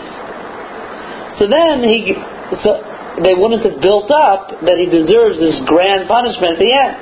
so 1.35 1.51
then 1.51 1.83
he, 1.83 2.15
so 2.63 2.79
they 3.27 3.35
wouldn't 3.35 3.67
have 3.67 3.83
built 3.83 4.07
up 4.15 4.55
that 4.63 4.79
he 4.79 4.87
deserves 4.87 5.35
this 5.43 5.59
grand 5.67 6.07
punishment 6.07 6.57
at 6.57 6.61
the 6.63 6.71
end. 6.71 6.95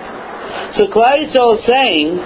So 0.77 0.87
Klai 0.89 1.27
Yisrael 1.27 1.59
is 1.59 1.65
saying, 1.67 2.17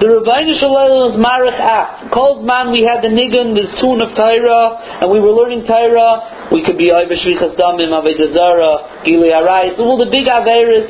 the 0.00 0.08
Rabbeinu 0.08 0.56
Shalom 0.58 1.12
is 1.12 1.16
Marich 1.20 1.60
Af. 1.60 2.12
Cold 2.12 2.44
man, 2.44 2.72
we 2.72 2.82
had 2.82 3.04
the 3.04 3.12
Nigun, 3.12 3.52
this 3.52 3.68
tune 3.80 4.00
of 4.00 4.16
Torah, 4.16 5.04
and 5.04 5.12
we 5.12 5.20
were 5.20 5.32
learning 5.32 5.68
Torah. 5.68 6.48
We 6.52 6.64
could 6.64 6.76
be 6.76 6.90
Oiver 6.90 7.16
Shvichas 7.16 7.54
Damim, 7.60 7.92
Avedazara, 7.92 9.04
Gili 9.04 9.30
Arai. 9.30 9.76
So 9.76 9.84
all 9.84 10.00
the 10.00 10.10
big 10.10 10.26
Averis, 10.26 10.88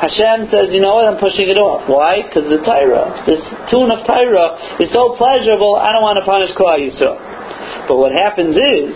Hashem 0.00 0.48
says, 0.50 0.70
you 0.70 0.80
know 0.80 0.96
what, 0.96 1.10
I'm 1.10 1.18
pushing 1.18 1.50
it 1.50 1.58
off. 1.58 1.84
Why? 1.90 2.22
Because 2.22 2.46
the 2.48 2.62
Torah, 2.62 3.18
this 3.26 3.42
tune 3.68 3.90
of 3.90 4.06
Torah, 4.06 4.78
is 4.78 4.88
so 4.94 5.18
pleasurable, 5.18 5.76
I 5.76 5.92
don't 5.92 6.06
want 6.06 6.16
to 6.22 6.24
punish 6.24 6.54
Klal 6.54 6.78
Yisrael. 6.78 7.18
But 7.90 7.98
what 7.98 8.12
happens 8.12 8.54
is, 8.54 8.94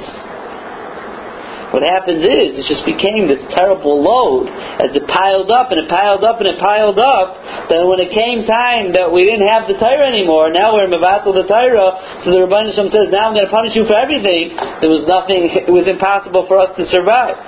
what 1.72 1.80
happens 1.80 2.20
is, 2.20 2.60
it 2.60 2.68
just 2.68 2.84
became 2.84 3.24
this 3.26 3.40
terrible 3.56 3.96
load 4.04 4.52
as 4.76 4.92
it 4.92 5.08
piled 5.08 5.48
up 5.48 5.72
and 5.72 5.80
it 5.80 5.88
piled 5.88 6.20
up 6.20 6.36
and 6.36 6.48
it 6.52 6.60
piled 6.60 7.00
up. 7.00 7.40
Then 7.72 7.88
when 7.88 7.96
it 7.96 8.12
came 8.12 8.44
time 8.44 8.92
that 8.92 9.08
we 9.08 9.24
didn't 9.24 9.48
have 9.48 9.64
the 9.64 9.80
Torah 9.80 10.04
anymore, 10.04 10.52
now 10.52 10.76
we're 10.76 10.84
Mavatal 10.92 11.32
the 11.32 11.48
Torah, 11.48 11.96
so 12.20 12.28
the 12.28 12.44
Rabban 12.44 12.76
says, 12.76 13.08
now 13.08 13.32
I'm 13.32 13.34
going 13.34 13.48
to 13.48 13.52
punish 13.52 13.72
you 13.72 13.88
for 13.88 13.96
everything. 13.96 14.52
There 14.84 14.92
was 14.92 15.08
nothing, 15.08 15.48
it 15.48 15.72
was 15.72 15.88
impossible 15.88 16.44
for 16.44 16.60
us 16.60 16.76
to 16.76 16.84
survive. 16.92 17.40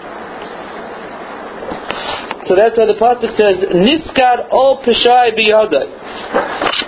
So 2.48 2.56
that's 2.56 2.76
why 2.76 2.84
the 2.84 3.00
pasuk 3.00 3.32
says, 3.40 3.72
"Niskar 3.72 4.52
ol 4.52 4.84
peshai 4.84 5.32
biyadai." 5.32 6.83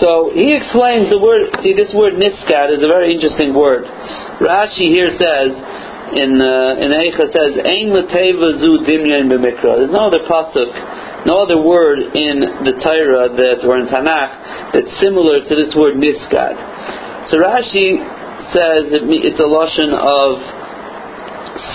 So 0.00 0.34
he 0.34 0.54
explains 0.54 1.10
the 1.10 1.18
word. 1.18 1.54
See, 1.62 1.74
this 1.74 1.94
word 1.94 2.14
niskat 2.18 2.74
is 2.74 2.82
a 2.82 2.90
very 2.90 3.14
interesting 3.14 3.54
word. 3.54 3.86
Rashi 4.42 4.90
here 4.90 5.14
says 5.14 5.54
in 6.18 6.38
uh, 6.42 6.82
in 6.82 6.90
Eicha 6.90 7.30
says 7.30 7.54
Ein 7.62 7.94
Lateva 7.94 8.58
Zu 8.58 8.82
Dimyan 8.82 9.30
B'Mikra. 9.30 9.78
There's 9.78 9.94
no 9.94 10.10
other 10.10 10.26
pasuk, 10.26 11.26
no 11.26 11.42
other 11.46 11.62
word 11.62 11.98
in 11.98 12.66
the 12.66 12.74
Torah 12.82 13.30
that 13.30 13.62
or 13.62 13.78
in 13.78 13.86
Tanakh 13.86 14.74
that's 14.74 14.90
similar 15.00 15.40
to 15.46 15.52
this 15.54 15.74
word 15.78 15.94
Niskad. 15.94 17.30
So 17.30 17.38
Rashi 17.38 18.02
says 18.50 18.90
it, 18.92 19.02
it's 19.06 19.40
a 19.40 19.46
lotion 19.46 19.94
of 19.94 20.42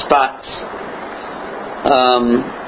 spots. 0.03 0.43
Um, 1.88 2.58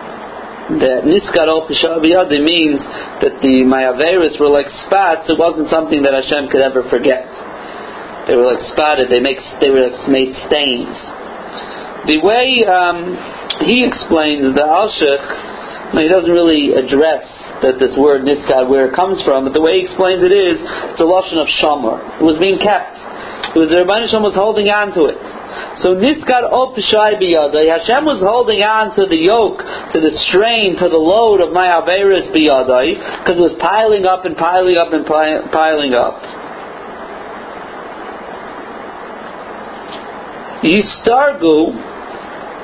that 0.80 1.04
Niskad 1.04 1.50
Al 1.50 1.68
Pishaviyadi 1.68 2.40
means 2.40 2.80
that 3.20 3.42
the 3.44 3.68
Mayaveris 3.68 4.40
were 4.40 4.48
like 4.48 4.70
spots. 4.88 5.28
It 5.28 5.36
wasn't 5.36 5.68
something 5.68 6.04
that 6.04 6.16
Hashem 6.16 6.48
could 6.48 6.62
ever 6.62 6.88
forget. 6.88 7.28
They 8.30 8.36
were 8.38 8.48
like 8.48 8.64
spotted. 8.72 9.10
They 9.10 9.20
make 9.20 9.42
they 9.60 9.74
were 9.74 9.90
like 9.90 9.98
made 10.08 10.32
stains. 10.48 10.96
The 12.08 12.18
way 12.22 12.66
um, 12.66 13.14
he 13.68 13.86
explains 13.86 14.56
the 14.58 14.66
Alshich, 14.66 15.28
he 16.00 16.10
doesn't 16.10 16.32
really 16.32 16.74
address 16.74 17.26
that 17.62 17.78
this 17.78 17.94
word 17.94 18.26
niskad 18.26 18.66
where 18.70 18.90
it 18.90 18.96
comes 18.98 19.22
from, 19.22 19.46
but 19.46 19.54
the 19.54 19.62
way 19.62 19.78
he 19.78 19.86
explains 19.86 20.24
it 20.26 20.34
is 20.34 20.58
it's 20.58 21.02
a 21.02 21.06
lotion 21.06 21.38
of 21.38 21.46
shamar. 21.62 22.02
It 22.18 22.26
was 22.26 22.42
being 22.42 22.58
kept. 22.58 22.98
It 23.54 23.60
was 23.60 23.70
the 23.70 23.86
Rebbeinu 23.86 24.10
was 24.24 24.34
holding 24.34 24.72
on 24.72 24.96
to 24.98 25.12
it. 25.12 25.20
So 25.82 25.96
niskad 25.96 26.48
op 26.52 26.78
shai 26.78 27.16
biyadai. 27.16 27.68
Hashem 27.70 28.06
was 28.06 28.22
holding 28.22 28.64
on 28.64 28.96
to 28.96 29.06
the 29.06 29.18
yoke, 29.18 29.60
to 29.94 30.00
the 30.00 30.12
strain, 30.30 30.78
to 30.78 30.88
the 30.90 31.02
load 31.02 31.42
of 31.42 31.52
my 31.52 31.68
averis 31.68 32.30
biyadai, 32.32 33.20
because 33.20 33.38
it 33.38 33.42
was 33.42 33.56
piling 33.60 34.06
up 34.06 34.26
and 34.26 34.38
piling 34.38 34.78
up 34.78 34.94
and 34.94 35.06
piling 35.06 35.94
up. 35.94 36.22
Yistargu, 40.64 41.74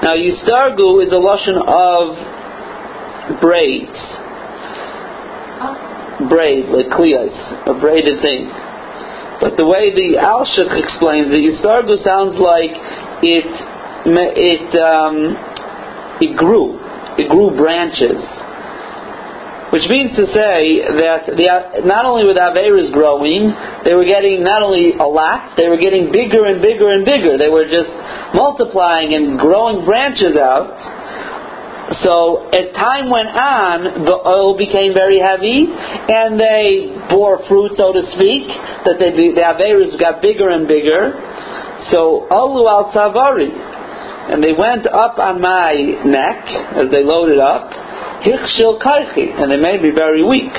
now 0.04 0.14
Yistargu 0.14 1.02
is 1.04 1.12
a 1.12 1.18
lotion 1.18 1.58
of 1.58 2.14
braids. 3.42 3.98
Oh. 5.60 6.30
Braids, 6.30 6.70
like 6.70 6.88
kliyas, 6.94 7.34
a 7.66 7.74
braided 7.80 8.22
thing. 8.22 8.52
But 9.40 9.58
the 9.58 9.66
way 9.66 9.94
the 9.94 10.18
Alshich 10.18 10.74
explains 10.82 11.30
it, 11.30 11.42
Yistargu 11.46 12.02
sounds 12.04 12.38
like 12.42 12.74
it, 13.22 13.50
it, 14.10 14.70
um, 14.82 15.38
it 16.22 16.36
grew. 16.36 16.80
It 17.18 17.30
grew 17.30 17.56
branches. 17.56 18.18
Which 19.68 19.84
means 19.92 20.16
to 20.16 20.24
say 20.32 20.80
that 20.80 21.28
the, 21.28 21.84
not 21.84 22.08
only 22.08 22.24
were 22.24 22.34
the 22.34 22.48
Averas 22.56 22.88
growing, 22.96 23.52
they 23.84 23.94
were 23.94 24.08
getting 24.08 24.42
not 24.42 24.64
only 24.64 24.96
a 24.96 25.04
lot, 25.04 25.60
they 25.60 25.68
were 25.68 25.76
getting 25.76 26.08
bigger 26.08 26.48
and 26.48 26.64
bigger 26.64 26.88
and 26.88 27.04
bigger. 27.04 27.36
They 27.36 27.52
were 27.52 27.68
just 27.68 27.92
multiplying 28.32 29.12
and 29.12 29.36
growing 29.38 29.84
branches 29.84 30.40
out. 30.40 30.72
So 32.04 32.52
as 32.52 32.76
time 32.76 33.08
went 33.08 33.32
on, 33.32 34.04
the 34.04 34.20
oil 34.28 34.60
became 34.60 34.92
very 34.92 35.24
heavy, 35.24 35.72
and 35.72 36.36
they 36.36 36.92
bore 37.08 37.40
fruit, 37.48 37.80
so 37.80 37.96
to 37.96 38.04
speak. 38.12 38.44
That 38.84 39.00
they, 39.00 39.16
the 39.16 39.40
Averas 39.40 39.96
got 39.96 40.22
bigger 40.22 40.52
and 40.52 40.68
bigger. 40.68 41.16
So 41.88 42.28
Alu 42.28 42.68
al 42.68 42.92
Savari, 42.92 43.48
and 43.48 44.44
they 44.44 44.52
went 44.52 44.84
up 44.84 45.16
on 45.16 45.40
my 45.40 45.72
neck 46.04 46.44
as 46.76 46.92
they 46.92 47.08
loaded 47.08 47.40
up. 47.40 47.72
Hichshil 48.28 48.84
kaichi, 48.84 49.32
and 49.40 49.48
they 49.48 49.60
made 49.60 49.82
me 49.82 49.92
very 49.96 50.28
weak. 50.28 50.52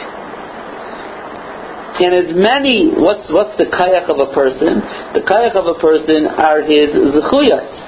And 2.00 2.14
as 2.14 2.32
many, 2.32 2.94
what's 2.97 3.28
what's 3.28 3.58
the 3.58 3.66
kayak 3.68 4.08
of 4.08 4.16
a 4.16 4.32
person? 4.32 4.80
The 5.12 5.20
kayak 5.28 5.56
of 5.56 5.66
a 5.66 5.76
person 5.76 6.25
are 6.25 6.62
his 6.62 6.88
zechuyas 7.20 7.88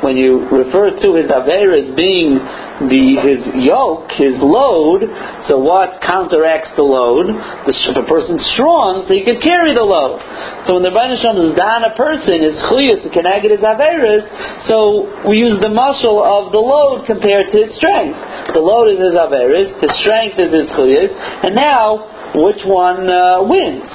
when 0.00 0.16
you 0.16 0.48
refer 0.48 0.90
to 0.96 1.08
his 1.16 1.28
aver 1.28 1.76
as 1.76 1.92
being 1.96 2.40
the 2.88 3.04
his 3.20 3.40
yoke, 3.60 4.08
his 4.16 4.36
load, 4.40 5.04
so 5.48 5.60
what 5.60 6.00
counteracts 6.00 6.72
the 6.76 6.84
load? 6.84 7.28
The, 7.68 7.72
a 8.00 8.06
person's 8.08 8.40
strong, 8.56 9.04
so 9.04 9.12
he 9.12 9.24
can 9.24 9.40
carry 9.40 9.76
the 9.76 9.84
load. 9.84 10.20
So 10.64 10.76
when 10.76 10.84
the 10.84 10.92
Rebbeinu 10.92 11.20
Shem 11.20 11.36
is 11.36 11.52
down 11.52 11.84
a 11.84 11.92
person, 11.96 12.40
his 12.40 12.56
chuyas 12.68 13.04
can 13.12 13.28
aggregate 13.28 13.60
his 13.60 13.64
averas, 13.64 14.24
so 14.64 15.08
we 15.28 15.36
use 15.36 15.60
the 15.60 15.72
muscle 15.72 16.24
of 16.24 16.52
the 16.52 16.62
load 16.62 17.04
compared 17.04 17.52
to 17.52 17.56
his 17.60 17.76
strength. 17.76 18.16
The 18.56 18.62
load 18.64 18.88
is 18.88 18.98
his 19.00 19.16
averis, 19.16 19.76
the 19.80 19.92
strength 20.00 20.40
is 20.40 20.48
his 20.48 20.68
chuyas, 20.72 21.12
and 21.44 21.52
now 21.54 22.19
which 22.34 22.62
one 22.64 23.10
uh, 23.10 23.42
wins? 23.42 23.88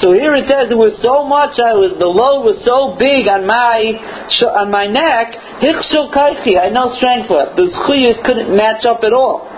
So 0.00 0.12
here 0.12 0.34
it 0.34 0.48
says 0.48 0.70
it 0.70 0.78
was 0.78 0.96
so 1.02 1.26
much. 1.26 1.60
I 1.60 1.74
was 1.76 1.92
the 1.98 2.08
load 2.08 2.46
was 2.46 2.58
so 2.64 2.96
big 2.96 3.28
on 3.28 3.44
my 3.44 3.92
on 4.56 4.70
my 4.70 4.86
neck. 4.86 5.34
Hichshul 5.60 6.08
kaichi. 6.14 6.56
I 6.56 6.70
no 6.70 6.94
strength 6.96 7.28
left. 7.28 7.56
The 7.60 7.68
zchuyas 7.68 8.22
couldn't 8.24 8.54
match 8.54 8.86
up 8.86 9.04
at 9.04 9.12
all. 9.12 9.48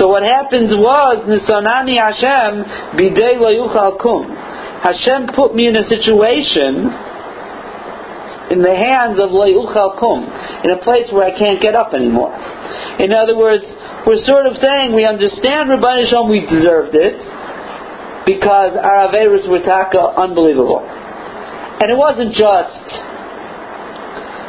So 0.00 0.08
what 0.08 0.22
happens 0.22 0.72
was 0.72 1.28
Nisonani 1.28 2.00
Hashem 2.00 2.96
bidei 2.96 3.36
kum. 4.00 4.32
Hashem 4.80 5.28
put 5.36 5.54
me 5.54 5.68
in 5.68 5.76
a 5.76 5.84
situation 5.86 6.88
in 8.50 8.62
the 8.62 8.74
hands 8.74 9.18
of 9.22 9.30
Layuchal 9.30 9.94
Kum, 9.98 10.26
in 10.66 10.74
a 10.74 10.80
place 10.82 11.06
where 11.14 11.22
I 11.22 11.30
can't 11.38 11.62
get 11.62 11.78
up 11.78 11.94
anymore. 11.94 12.34
In 12.98 13.14
other 13.14 13.38
words, 13.38 13.62
we're 14.06 14.22
sort 14.26 14.46
of 14.46 14.58
saying 14.58 14.90
we 14.94 15.06
understand 15.06 15.70
Rabbi 15.70 16.10
Shalom, 16.10 16.30
we 16.30 16.42
deserved 16.42 16.98
it, 16.98 17.14
because 18.26 18.74
our 18.74 19.06
Averis 19.06 19.46
were 19.46 19.62
taka 19.62 20.18
unbelievable. 20.18 20.82
And 20.82 21.88
it 21.88 21.96
wasn't 21.96 22.34
just, 22.34 22.86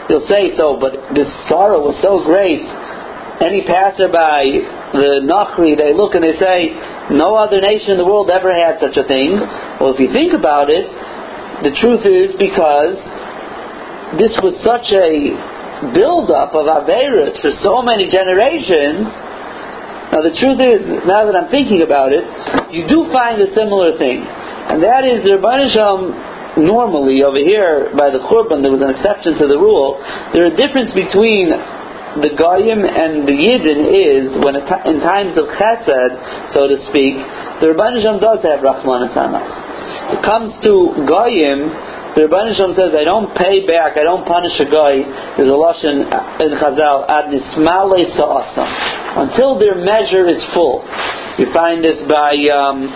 you'll 0.09 0.27
say 0.27 0.57
so, 0.57 0.81
but 0.81 1.13
the 1.13 1.23
sorrow 1.47 1.85
was 1.85 1.95
so 2.01 2.25
great. 2.25 2.65
Any 3.39 3.65
passerby, 3.65 4.65
the 4.93 5.25
Nachri, 5.25 5.77
they 5.77 5.93
look 5.93 6.13
and 6.13 6.25
they 6.25 6.35
say, 6.37 6.73
no 7.13 7.33
other 7.37 7.61
nation 7.61 7.95
in 7.95 7.97
the 7.97 8.05
world 8.05 8.29
ever 8.29 8.53
had 8.53 8.81
such 8.81 8.97
a 8.97 9.05
thing. 9.07 9.39
Well, 9.79 9.93
if 9.93 9.99
you 9.99 10.11
think 10.11 10.33
about 10.33 10.69
it, 10.69 10.85
the 11.63 11.73
truth 11.79 12.05
is 12.05 12.35
because 12.37 12.97
this 14.19 14.35
was 14.43 14.55
such 14.63 14.91
a 14.91 15.35
build-up 15.95 16.51
of 16.51 16.67
Averis 16.67 17.39
for 17.39 17.51
so 17.63 17.81
many 17.81 18.11
generations. 18.11 19.07
Now 20.11 20.21
the 20.21 20.35
truth 20.35 20.59
is, 20.59 21.07
now 21.07 21.23
that 21.23 21.35
I'm 21.35 21.47
thinking 21.47 21.81
about 21.81 22.11
it, 22.11 22.27
you 22.75 22.83
do 22.87 23.07
find 23.15 23.39
a 23.39 23.47
similar 23.55 23.95
thing. 23.97 24.21
And 24.21 24.83
that 24.83 25.07
is 25.07 25.23
the 25.23 25.39
Rabban 25.39 25.71
Shalom 25.71 26.11
normally 26.59 27.23
over 27.23 27.39
here 27.39 27.95
by 27.95 28.11
the 28.11 28.19
Churban, 28.27 28.59
there 28.59 28.71
was 28.71 28.83
an 28.83 28.91
exception 28.91 29.39
to 29.39 29.47
the 29.47 29.55
rule. 29.55 29.95
There 30.35 30.43
are 30.43 30.51
difference 30.51 30.91
between 30.91 31.55
the 32.19 32.35
Goyim 32.35 32.83
and 32.83 33.23
the 33.23 33.31
Yidden 33.31 33.87
is 33.87 34.35
when 34.43 34.59
in 34.59 34.99
times 34.99 35.39
of 35.39 35.47
Chesed, 35.55 36.51
so 36.51 36.67
to 36.67 36.75
speak, 36.91 37.15
the 37.63 37.71
Rabban 37.71 38.03
Shalom 38.03 38.19
does 38.19 38.43
have 38.43 38.59
Rahman 38.59 39.07
It 39.07 40.19
comes 40.19 40.51
to 40.67 41.07
Goyim, 41.07 41.71
the 42.15 42.27
Rebbeinu 42.27 42.55
Shalom 42.55 42.75
says, 42.75 42.91
I 42.91 43.07
don't 43.07 43.31
pay 43.35 43.63
back, 43.65 43.95
I 43.95 44.03
don't 44.03 44.27
punish 44.27 44.59
a 44.59 44.67
guy, 44.67 44.99
there's 45.39 45.47
a 45.47 45.55
Lashon 45.55 46.03
in 46.43 46.51
Chazal, 46.59 47.07
ad 47.07 47.31
nismale 47.31 48.03
sa'asam, 48.19 48.69
until 49.27 49.55
their 49.57 49.79
measure 49.79 50.27
is 50.27 50.43
full. 50.53 50.83
You 51.39 51.47
find 51.55 51.79
this 51.79 52.03
by, 52.11 52.35
um, 52.51 52.91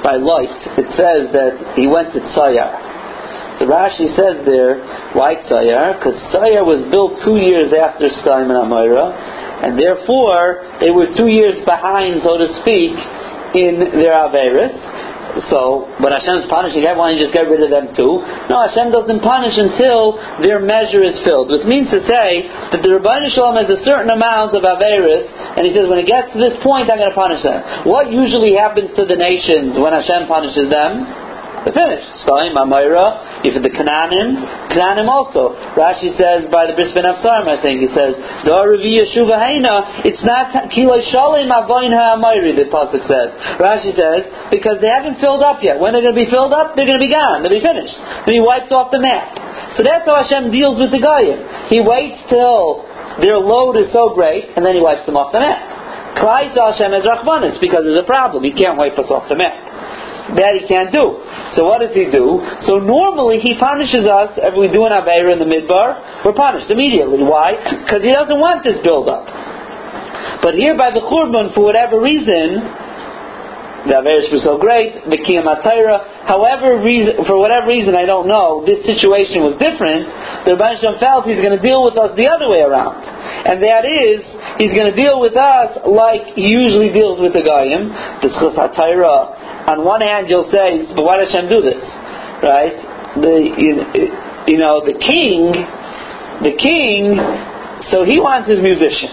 by 0.00 0.16
light. 0.16 0.56
It 0.80 0.88
says 0.96 1.28
that 1.36 1.76
he 1.76 1.86
went 1.86 2.16
to 2.16 2.20
Tzayar. 2.32 3.60
So 3.60 3.68
Rashi 3.68 4.08
says 4.16 4.40
there, 4.48 4.80
why 5.12 5.36
Tzayar? 5.44 6.00
Because 6.00 6.16
Tzayar 6.32 6.64
was 6.64 6.80
built 6.88 7.20
two 7.20 7.36
years 7.36 7.76
after 7.76 8.08
Skyim 8.08 8.48
and 8.48 8.56
Amira, 8.56 9.12
and 9.62 9.78
therefore 9.78 10.80
they 10.80 10.90
were 10.90 11.12
two 11.12 11.28
years 11.28 11.60
behind, 11.68 12.24
so 12.24 12.40
to 12.40 12.48
speak, 12.64 12.96
in 13.54 14.00
their 14.00 14.16
Averis. 14.16 14.72
So, 15.48 15.88
but 15.96 16.12
Hashem's 16.12 16.44
punishing 16.52 16.84
everyone, 16.84 17.16
you 17.16 17.24
just 17.24 17.32
get 17.32 17.48
rid 17.48 17.64
of 17.64 17.72
them 17.72 17.96
too. 17.96 18.20
No, 18.52 18.60
Hashem 18.68 18.92
doesn't 18.92 19.24
punish 19.24 19.56
until 19.56 20.20
their 20.44 20.60
measure 20.60 21.00
is 21.00 21.16
filled. 21.24 21.48
Which 21.48 21.64
means 21.64 21.88
to 21.88 22.04
say 22.04 22.44
that 22.68 22.84
the 22.84 22.92
Rabbi 23.00 23.32
Shalom 23.32 23.56
has 23.56 23.70
a 23.72 23.80
certain 23.80 24.12
amount 24.12 24.52
of 24.52 24.60
Averis, 24.60 25.24
and 25.56 25.64
he 25.64 25.72
says 25.72 25.88
when 25.88 25.96
it 25.96 26.08
gets 26.08 26.36
to 26.36 26.38
this 26.38 26.52
point, 26.60 26.92
I'm 26.92 27.00
going 27.00 27.08
to 27.08 27.16
punish 27.16 27.40
them. 27.40 27.88
What 27.88 28.12
usually 28.12 28.52
happens 28.52 28.92
to 29.00 29.08
the 29.08 29.16
nations 29.16 29.80
when 29.80 29.96
Hashem 29.96 30.28
punishes 30.28 30.68
them? 30.68 31.08
They're 31.62 31.78
finished. 31.78 32.26
Stain, 32.26 32.58
Mamayra, 32.58 33.46
if 33.46 33.54
the 33.54 33.70
Canaanim, 33.70 34.34
Canaanim 34.74 35.06
also. 35.06 35.54
Rashi 35.78 36.10
says 36.18 36.50
by 36.50 36.66
the 36.66 36.74
Bris 36.74 36.90
Ben 36.90 37.06
Absarim, 37.06 37.46
I 37.46 37.62
think, 37.62 37.86
he 37.86 37.90
says, 37.94 38.18
it's 38.18 40.24
not 40.26 40.50
Kilo 40.74 40.98
Shalim 41.06 41.54
Avoin 41.54 41.94
HaAmayri, 41.94 42.58
the 42.58 42.66
Pasuk 42.66 43.06
says. 43.06 43.30
Rashi 43.62 43.94
says, 43.94 44.26
because 44.50 44.82
they 44.82 44.90
haven't 44.90 45.22
filled 45.22 45.46
up 45.46 45.62
yet. 45.62 45.78
When 45.78 45.94
they're 45.94 46.02
going 46.02 46.18
to 46.18 46.24
be 46.26 46.30
filled 46.30 46.50
up, 46.50 46.74
they're 46.74 46.86
going 46.86 46.98
to 46.98 47.06
be 47.06 47.14
gone. 47.14 47.46
They'll 47.46 47.54
be 47.54 47.62
finished. 47.62 47.94
They'll 48.26 48.42
be 48.42 48.42
wiped 48.42 48.74
off 48.74 48.90
the 48.90 48.98
map. 48.98 49.30
So 49.78 49.86
that's 49.86 50.02
how 50.02 50.18
Hashem 50.18 50.50
deals 50.50 50.82
with 50.82 50.90
the 50.90 50.98
Goyim. 50.98 51.70
He 51.70 51.78
waits 51.78 52.26
till 52.26 52.90
their 53.22 53.38
load 53.38 53.78
is 53.78 53.94
so 53.94 54.18
great, 54.18 54.50
and 54.58 54.66
then 54.66 54.74
he 54.74 54.82
wipes 54.82 55.06
them 55.06 55.14
off 55.14 55.30
the 55.30 55.38
map. 55.38 55.62
Klai 56.18 56.50
Hashem 56.50 56.90
as 56.90 57.06
Rachmanis, 57.06 57.62
because 57.62 57.86
there's 57.86 58.02
a 58.02 58.08
problem. 58.08 58.42
He 58.42 58.50
can't 58.50 58.74
wipe 58.74 58.98
us 58.98 59.14
off 59.14 59.30
the 59.30 59.38
map 59.38 59.70
that 60.36 60.56
he 60.56 60.68
can't 60.68 60.92
do. 60.92 61.20
So 61.54 61.68
what 61.68 61.84
does 61.84 61.92
he 61.92 62.08
do? 62.08 62.40
So 62.64 62.78
normally 62.80 63.38
he 63.40 63.58
punishes 63.58 64.08
us 64.08 64.36
if 64.36 64.56
we 64.56 64.72
do 64.72 64.84
an 64.88 64.92
Aveira 64.92 65.32
in 65.32 65.40
the 65.40 65.48
Midbar, 65.48 66.24
we're 66.24 66.36
punished 66.36 66.70
immediately. 66.70 67.22
Why? 67.22 67.56
Because 67.58 68.02
he 68.02 68.12
doesn't 68.12 68.40
want 68.40 68.64
this 68.64 68.80
build-up. 68.80 69.28
But 70.40 70.54
here 70.54 70.76
by 70.76 70.90
the 70.90 71.02
Churban, 71.04 71.54
for 71.54 71.62
whatever 71.64 72.00
reason, 72.00 72.62
the 73.86 73.98
Averis 73.98 74.30
were 74.30 74.42
so 74.46 74.58
great, 74.62 74.94
the 75.10 75.18
Kiyam 75.18 75.42
however 76.26 76.78
reason, 76.78 77.26
for 77.26 77.34
whatever 77.38 77.66
reason, 77.66 77.98
I 77.98 78.06
don't 78.06 78.30
know, 78.30 78.62
this 78.62 78.78
situation 78.86 79.42
was 79.42 79.58
different, 79.58 80.06
the 80.46 80.54
Rabban 80.54 80.78
Shem 80.78 81.02
felt 81.02 81.26
he's 81.26 81.42
going 81.42 81.58
to 81.58 81.64
deal 81.64 81.82
with 81.82 81.98
us 81.98 82.14
the 82.14 82.30
other 82.30 82.46
way 82.46 82.62
around. 82.62 83.02
And 83.02 83.58
that 83.58 83.82
is, 83.82 84.22
he's 84.62 84.70
going 84.78 84.86
to 84.86 84.94
deal 84.94 85.18
with 85.18 85.34
us 85.34 85.82
like 85.82 86.38
he 86.38 86.46
usually 86.46 86.94
deals 86.94 87.18
with 87.18 87.34
the 87.34 87.42
Goyim, 87.42 87.90
the 88.22 88.30
Schus 88.38 88.54
HaTaira, 88.54 89.66
on 89.66 89.82
one 89.82 90.00
hand 90.00 90.30
you'll 90.30 90.50
say, 90.50 90.86
but 90.94 91.02
why 91.02 91.18
does 91.18 91.34
Hashem 91.34 91.50
do 91.50 91.58
this? 91.62 91.82
Right? 92.42 92.78
The, 93.18 93.36
you 94.46 94.58
know, 94.58 94.82
the 94.82 94.94
king, 94.94 95.54
the 96.42 96.54
king, 96.54 97.18
so 97.90 98.06
he 98.06 98.22
wants 98.22 98.46
his 98.46 98.62
musician. 98.62 99.10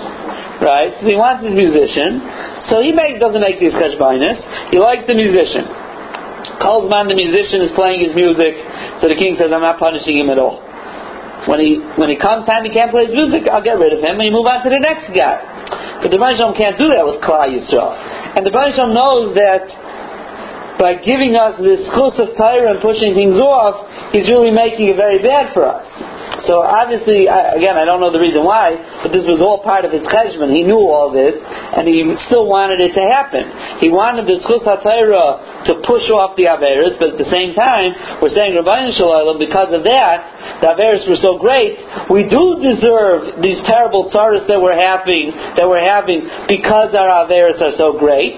Right? 0.60 0.92
So 1.00 1.08
he 1.08 1.16
wants 1.16 1.48
his 1.48 1.56
musician. 1.56 2.20
So 2.68 2.84
he 2.84 2.92
make, 2.92 3.20
doesn't 3.20 3.40
make 3.40 3.64
these 3.64 3.72
cheshbainis. 3.72 4.72
He 4.72 4.78
likes 4.78 5.08
the 5.08 5.16
musician. 5.16 5.64
Calls 6.60 6.92
man 6.92 7.08
the 7.08 7.16
musician, 7.16 7.64
is 7.64 7.72
playing 7.76 8.04
his 8.04 8.12
music. 8.16 8.60
So 9.00 9.08
the 9.08 9.16
king 9.16 9.40
says, 9.40 9.52
I'm 9.56 9.64
not 9.64 9.80
punishing 9.80 10.20
him 10.20 10.28
at 10.28 10.40
all. 10.40 10.60
When 11.48 11.64
he 11.64 11.80
when 11.96 12.12
he 12.12 12.20
comes 12.20 12.44
time 12.44 12.68
he 12.68 12.72
can't 12.76 12.92
play 12.92 13.08
his 13.08 13.16
music, 13.16 13.48
I'll 13.48 13.64
get 13.64 13.80
rid 13.80 13.96
of 13.96 14.04
him 14.04 14.20
and 14.20 14.28
move 14.36 14.44
on 14.44 14.60
to 14.60 14.70
the 14.70 14.84
next 14.84 15.08
guy. 15.16 15.40
But 16.04 16.12
the 16.12 16.20
Rebbeinu 16.20 16.52
can't 16.56 16.76
do 16.76 16.92
that 16.92 17.04
with 17.08 17.24
Klal 17.24 17.48
Yisrael. 17.48 17.96
And 18.36 18.44
the 18.44 18.52
Rebbeinu 18.52 18.92
knows 18.92 19.36
that 19.40 19.68
by 20.80 20.96
giving 21.00 21.36
us 21.36 21.60
this 21.60 21.84
chus 21.92 22.16
of 22.20 22.36
Torah 22.40 22.76
and 22.76 22.80
pushing 22.80 23.16
things 23.16 23.36
off, 23.36 23.84
he's 24.12 24.28
really 24.32 24.52
making 24.52 24.92
it 24.92 24.96
very 24.96 25.20
bad 25.20 25.52
for 25.54 25.68
us. 25.68 25.84
So 26.46 26.62
obviously, 26.62 27.28
again, 27.28 27.76
I 27.76 27.86
don't 27.86 28.00
know 28.00 28.14
the 28.14 28.22
reason 28.22 28.46
why, 28.46 28.78
but 29.04 29.12
this 29.12 29.26
was 29.26 29.42
all 29.42 29.62
part 29.66 29.84
of 29.84 29.92
his 29.92 30.06
cheshbon. 30.08 30.54
He 30.54 30.64
knew 30.64 30.80
all 30.80 31.12
this, 31.12 31.36
and 31.36 31.88
he 31.88 32.06
still 32.30 32.48
wanted 32.48 32.80
it 32.80 32.94
to 32.94 33.04
happen. 33.04 33.50
He 33.82 33.90
wanted 33.90 34.30
the 34.30 34.38
chus 34.46 34.64
HaTorah 34.64 35.68
to 35.68 35.74
push 35.84 36.06
off 36.14 36.38
the 36.38 36.48
Averis, 36.48 36.98
but 37.02 37.18
at 37.18 37.20
the 37.20 37.30
same 37.30 37.54
time, 37.58 38.22
we're 38.22 38.34
saying, 38.34 38.56
Rabbi 38.56 38.94
because 39.42 39.72
of 39.74 39.84
that, 39.84 40.62
the 40.62 40.68
Averis 40.74 41.08
were 41.10 41.20
so 41.20 41.38
great, 41.38 41.80
we 42.10 42.28
do 42.30 42.62
deserve 42.62 43.42
these 43.42 43.60
terrible 43.66 44.10
tzaras 44.14 44.48
that 44.48 44.62
we're 44.62 44.78
having, 44.78 45.32
that 45.58 45.68
we're 45.68 45.86
having 45.86 46.24
because 46.48 46.96
our 46.96 47.26
Averis 47.26 47.60
are 47.62 47.76
so 47.78 47.98
great. 47.98 48.38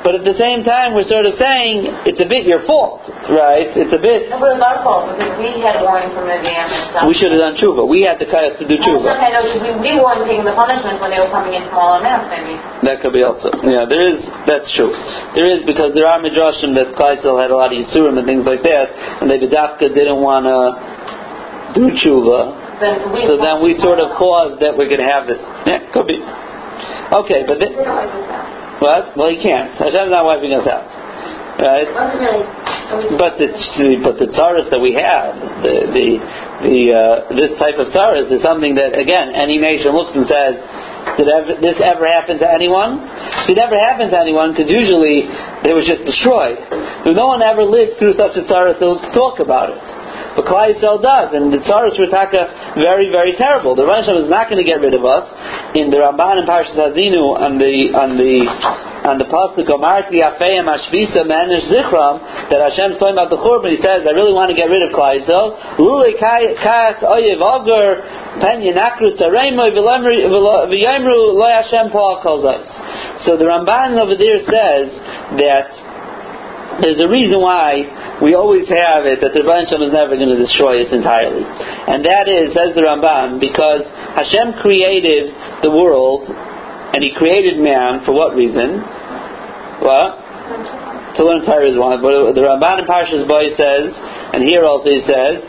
But 0.00 0.16
at 0.16 0.24
the 0.24 0.32
same 0.40 0.64
time, 0.64 0.96
we're 0.96 1.04
sort 1.04 1.28
of 1.28 1.36
saying 1.36 1.84
it's 2.08 2.16
a 2.16 2.24
bit 2.24 2.48
your 2.48 2.64
fault, 2.64 3.04
right? 3.28 3.68
It's 3.76 3.92
a 3.92 4.00
bit. 4.00 4.32
No, 4.32 4.40
but 4.40 4.56
it 4.56 4.56
was 4.56 4.64
our 4.64 4.80
fault 4.80 5.12
because 5.12 5.36
we 5.36 5.60
had 5.60 5.84
warning 5.84 6.08
from 6.16 6.24
the 6.24 6.40
VM 6.40 6.68
and 6.72 6.82
stuff. 6.88 7.04
We 7.04 7.12
should 7.12 7.28
have 7.36 7.40
done 7.40 7.60
tshuva. 7.60 7.84
We 7.84 8.08
had 8.08 8.16
the 8.16 8.24
kayas 8.24 8.56
to 8.56 8.64
do 8.64 8.80
tshuva. 8.80 9.04
okay, 9.12 9.28
no, 9.28 9.44
we, 9.44 9.76
we 9.76 9.92
weren't 10.00 10.24
taking 10.24 10.48
the 10.48 10.56
punishment 10.56 11.04
when 11.04 11.12
they 11.12 11.20
were 11.20 11.28
coming 11.28 11.52
in 11.52 11.68
small 11.68 12.00
amounts, 12.00 12.32
maybe. 12.32 12.56
That 12.88 13.04
could 13.04 13.12
be 13.12 13.20
also. 13.20 13.52
Yeah, 13.60 13.84
there 13.84 14.00
is. 14.00 14.24
That's 14.48 14.64
true. 14.72 14.88
There 15.36 15.52
is 15.52 15.68
because 15.68 15.92
there 15.92 16.08
are 16.08 16.16
midrashim 16.16 16.72
that 16.80 16.96
Kaisel 16.96 17.36
had 17.36 17.52
a 17.52 17.56
lot 17.60 17.68
of 17.68 17.76
yisurim 17.76 18.16
and 18.16 18.24
things 18.24 18.48
like 18.48 18.64
that, 18.64 18.88
and 19.20 19.28
they 19.28 19.36
bedafka 19.36 19.92
didn't 19.92 20.24
want 20.24 20.48
to 20.48 21.76
do 21.76 21.92
tshuva. 22.00 22.80
Then 22.80 23.12
we 23.12 23.20
So 23.28 23.36
then 23.36 23.60
we 23.60 23.76
sort 23.84 24.00
of 24.00 24.16
caused 24.22 24.64
that 24.64 24.72
we're 24.72 24.88
going 24.88 25.04
to 25.04 25.12
have 25.12 25.28
this. 25.28 25.40
Yeah, 25.68 25.92
could 25.92 26.08
be. 26.08 26.24
Okay, 27.12 27.44
but 27.44 27.60
then, 27.60 27.76
what? 28.80 29.16
Well, 29.16 29.28
he 29.28 29.38
can't. 29.42 29.76
Hashem's 29.76 30.10
not 30.10 30.24
wiping 30.24 30.52
us 30.56 30.66
out, 30.66 30.88
right? 31.60 31.88
But 33.20 33.38
the 33.38 33.48
but 34.02 34.18
the 34.18 34.26
tsaras 34.34 34.66
that 34.72 34.80
we 34.80 34.96
have, 34.98 35.36
the 35.62 35.74
the 35.94 36.08
the 36.64 36.78
uh, 36.90 37.36
this 37.36 37.54
type 37.60 37.78
of 37.78 37.92
tsaras 37.94 38.32
is 38.32 38.42
something 38.42 38.74
that 38.74 38.98
again 38.98 39.36
any 39.36 39.62
nation 39.62 39.94
looks 39.94 40.10
and 40.16 40.26
says, 40.26 40.58
did 41.20 41.28
ever, 41.28 41.60
this 41.60 41.78
ever 41.78 42.08
happen 42.08 42.40
to 42.40 42.48
anyone? 42.48 43.04
It 43.46 43.54
never 43.54 43.76
happened 43.76 44.10
to 44.10 44.18
anyone 44.18 44.56
because 44.56 44.72
usually 44.72 45.28
they 45.62 45.76
were 45.76 45.84
just 45.84 46.02
destroyed. 46.02 46.58
But 47.04 47.14
no 47.14 47.28
one 47.28 47.44
ever 47.44 47.62
lived 47.62 48.00
through 48.00 48.16
such 48.16 48.34
a 48.40 48.42
tzara 48.48 48.74
to 48.80 49.12
talk 49.12 49.38
about 49.38 49.70
it. 49.70 49.99
But 50.36 50.46
Klal 50.46 50.70
Yisrael 50.70 51.02
does, 51.02 51.34
and 51.34 51.50
the 51.50 51.58
tzaras 51.66 51.98
were 51.98 52.06
taka 52.06 52.74
very, 52.78 53.10
very 53.10 53.34
terrible. 53.34 53.74
The 53.74 53.82
Rosh 53.82 54.06
is 54.06 54.30
not 54.30 54.46
going 54.46 54.62
to 54.62 54.68
get 54.68 54.78
rid 54.78 54.94
of 54.94 55.04
us. 55.04 55.26
In 55.74 55.90
the 55.90 55.98
Ramban 55.98 56.42
and 56.42 56.46
Parshas 56.46 56.78
Haazinu, 56.78 57.34
on 57.34 57.58
the 57.58 57.90
on 57.94 58.14
the 58.14 58.46
on 59.10 59.18
the 59.18 59.26
pasuk 59.26 59.66
Amarti 59.66 60.22
Afeim 60.22 60.70
Ashvisa 60.70 61.26
Manish 61.26 61.66
Zichram, 61.66 62.22
that 62.50 62.62
Hashem's 62.62 62.98
talking 63.02 63.18
about 63.18 63.30
the 63.30 63.42
Churban, 63.42 63.74
he 63.74 63.80
says, 63.82 64.06
I 64.06 64.14
really 64.14 64.34
want 64.34 64.50
to 64.50 64.56
get 64.56 64.70
rid 64.70 64.86
of 64.86 64.94
Klal 64.94 65.18
Yisrael. 65.18 65.58
Lule 65.82 66.14
Kayas 66.14 67.02
Oyev 67.02 67.42
Agur 67.42 68.06
Pen 68.38 68.62
Yanakru 68.62 69.18
Tzareimoy 69.18 69.74
V'Yomru 69.74 71.34
Lo 71.34 71.48
Hashem 71.48 71.90
Paul. 71.90 72.22
So 73.26 73.36
the 73.36 73.44
Ramban 73.44 73.98
over 73.98 74.14
there 74.14 74.38
says 74.46 74.94
that 75.40 75.89
there's 76.80 77.00
a 77.00 77.08
reason 77.08 77.40
why 77.40 78.18
we 78.24 78.34
always 78.34 78.68
have 78.68 79.04
it 79.04 79.20
that 79.20 79.32
the 79.32 79.42
Rebbe 79.44 79.68
Shem 79.68 79.84
is 79.84 79.92
never 79.92 80.16
going 80.16 80.32
to 80.32 80.40
destroy 80.40 80.80
us 80.84 80.90
entirely. 80.92 81.44
And 81.44 82.04
that 82.04 82.26
is, 82.28 82.52
says 82.56 82.72
the 82.76 82.84
Ramban, 82.84 83.40
because 83.40 83.84
Hashem 84.16 84.60
created 84.60 85.32
the 85.62 85.70
world 85.70 86.28
and 86.28 87.00
He 87.00 87.12
created 87.16 87.60
man 87.60 88.04
for 88.04 88.12
what 88.12 88.34
reason? 88.34 88.80
What? 89.84 90.10
To 91.16 91.20
learn 91.26 91.44
Torah 91.44 91.68
is 91.68 91.78
one. 91.78 92.00
But 92.00 92.32
the 92.32 92.44
Ramban 92.44 92.82
in 92.82 92.86
Parshas 92.88 93.28
Boy 93.28 93.52
says, 93.56 93.92
and 94.32 94.44
here 94.46 94.64
also 94.64 94.88
he 94.88 95.02
says, 95.06 95.42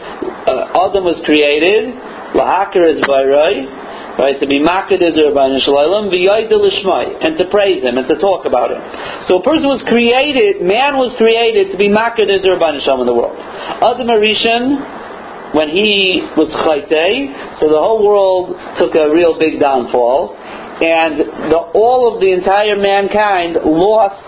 uh, 0.47 0.73
Adam 0.73 1.05
was 1.05 1.21
created, 1.23 1.95
Lahakar 2.33 2.89
is 2.91 2.99
Bayroi, 3.03 3.80
right? 4.21 4.37
To 4.37 4.45
be 4.45 4.61
maked 4.61 5.01
is 5.01 5.17
Rabban 5.17 5.57
Shalom, 5.65 6.13
and 6.13 7.33
to 7.41 7.45
praise 7.49 7.81
him 7.81 7.97
and 7.97 8.05
to 8.05 8.21
talk 8.21 8.45
about 8.45 8.69
him. 8.69 8.81
So 9.25 9.41
a 9.41 9.43
person 9.43 9.65
was 9.65 9.81
created, 9.89 10.61
man 10.61 11.01
was 11.01 11.17
created 11.17 11.73
to 11.73 11.77
be 11.81 11.89
maked 11.89 12.29
is 12.29 12.45
Rabban 12.45 12.85
Shalom 12.85 13.01
in 13.01 13.09
the 13.09 13.17
world. 13.17 13.33
Adam 13.33 14.13
Arishan, 14.13 15.57
when 15.57 15.73
he 15.73 16.21
was 16.37 16.53
chaytei, 16.53 17.57
so 17.57 17.67
the 17.67 17.81
whole 17.81 18.05
world 18.05 18.53
took 18.77 18.93
a 18.93 19.09
real 19.09 19.41
big 19.41 19.59
downfall, 19.59 20.37
and 20.37 21.49
the, 21.49 21.59
all 21.73 22.13
of 22.13 22.21
the 22.21 22.29
entire 22.31 22.77
mankind 22.77 23.57
lost 23.65 24.21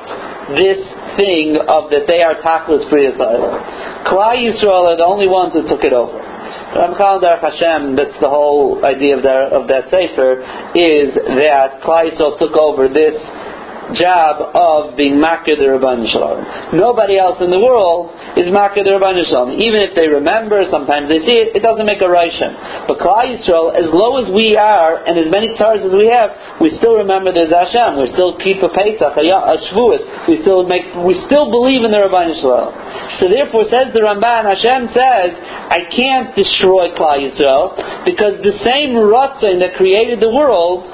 this 0.58 0.82
thing 1.22 1.56
of 1.70 1.94
that 1.94 2.10
they 2.10 2.26
are 2.26 2.36
tachlis 2.42 2.90
priyasayim. 2.90 4.10
Klal 4.10 4.42
Yisrael 4.42 4.90
are 4.90 4.98
the 4.98 5.06
only 5.06 5.30
ones 5.30 5.54
who 5.54 5.62
took 5.70 5.86
it 5.86 5.94
over. 5.94 6.33
Ramchal 6.74 7.22
Dar 7.22 7.38
Hashem, 7.38 7.96
that's 7.96 8.18
the 8.20 8.30
whole 8.30 8.84
idea 8.84 9.16
of 9.16 9.22
that, 9.22 9.54
of 9.54 9.68
that 9.68 9.94
sefer, 9.94 10.42
is 10.74 11.14
that 11.38 11.82
Klal 11.86 12.10
took 12.40 12.58
over 12.58 12.90
this 12.90 13.14
job 13.92 14.40
of 14.56 14.96
being 14.96 15.20
Makir 15.20 15.60
the 15.60 15.68
Rabban 15.76 16.08
Shalom. 16.08 16.80
Nobody 16.80 17.20
else 17.20 17.38
in 17.44 17.52
the 17.52 17.60
world 17.60 18.16
is 18.40 18.48
Makir 18.48 18.88
the 18.88 18.96
Rabban 18.96 19.20
Shalom. 19.28 19.60
Even 19.60 19.84
if 19.84 19.92
they 19.94 20.08
remember, 20.08 20.64
sometimes 20.72 21.12
they 21.12 21.20
see 21.28 21.38
it, 21.44 21.60
it 21.60 21.62
doesn't 21.62 21.86
make 21.86 22.00
a 22.00 22.08
Rishon. 22.08 22.88
But 22.88 23.04
Klal 23.04 23.28
Yisrael, 23.28 23.76
as 23.76 23.92
low 23.92 24.24
as 24.24 24.32
we 24.32 24.56
are, 24.56 25.04
and 25.04 25.20
as 25.20 25.28
many 25.28 25.52
Tars 25.60 25.84
as 25.84 25.94
we 25.94 26.08
have, 26.08 26.60
we 26.64 26.72
still 26.80 26.96
remember 26.98 27.36
there's 27.36 27.54
Hashem. 27.54 28.00
We 28.00 28.08
still 28.16 28.40
keep 28.40 28.64
a 28.64 28.72
Pesach, 28.72 29.14
a, 29.14 29.24
a 29.24 29.56
Shavuos. 29.70 30.02
We 30.32 30.42
still 30.42 30.64
make, 30.64 30.88
we 31.04 31.14
still 31.28 31.52
believe 31.52 31.84
in 31.84 31.92
the 31.92 32.02
Rabban 32.08 32.40
Shalom. 32.40 32.72
So 33.20 33.28
therefore, 33.30 33.68
says 33.68 33.92
the 33.92 34.02
Ramban, 34.02 34.48
Hashem 34.48 34.90
says, 34.96 35.32
I 35.70 35.90
can't 35.92 36.36
destroy 36.36 36.96
Klal 36.96 37.20
Yisrael, 37.20 38.06
because 38.06 38.42
the 38.42 38.56
same 38.64 38.96
Ratzon 38.96 39.60
that 39.60 39.76
created 39.76 40.20
the 40.20 40.30
world, 40.30 40.86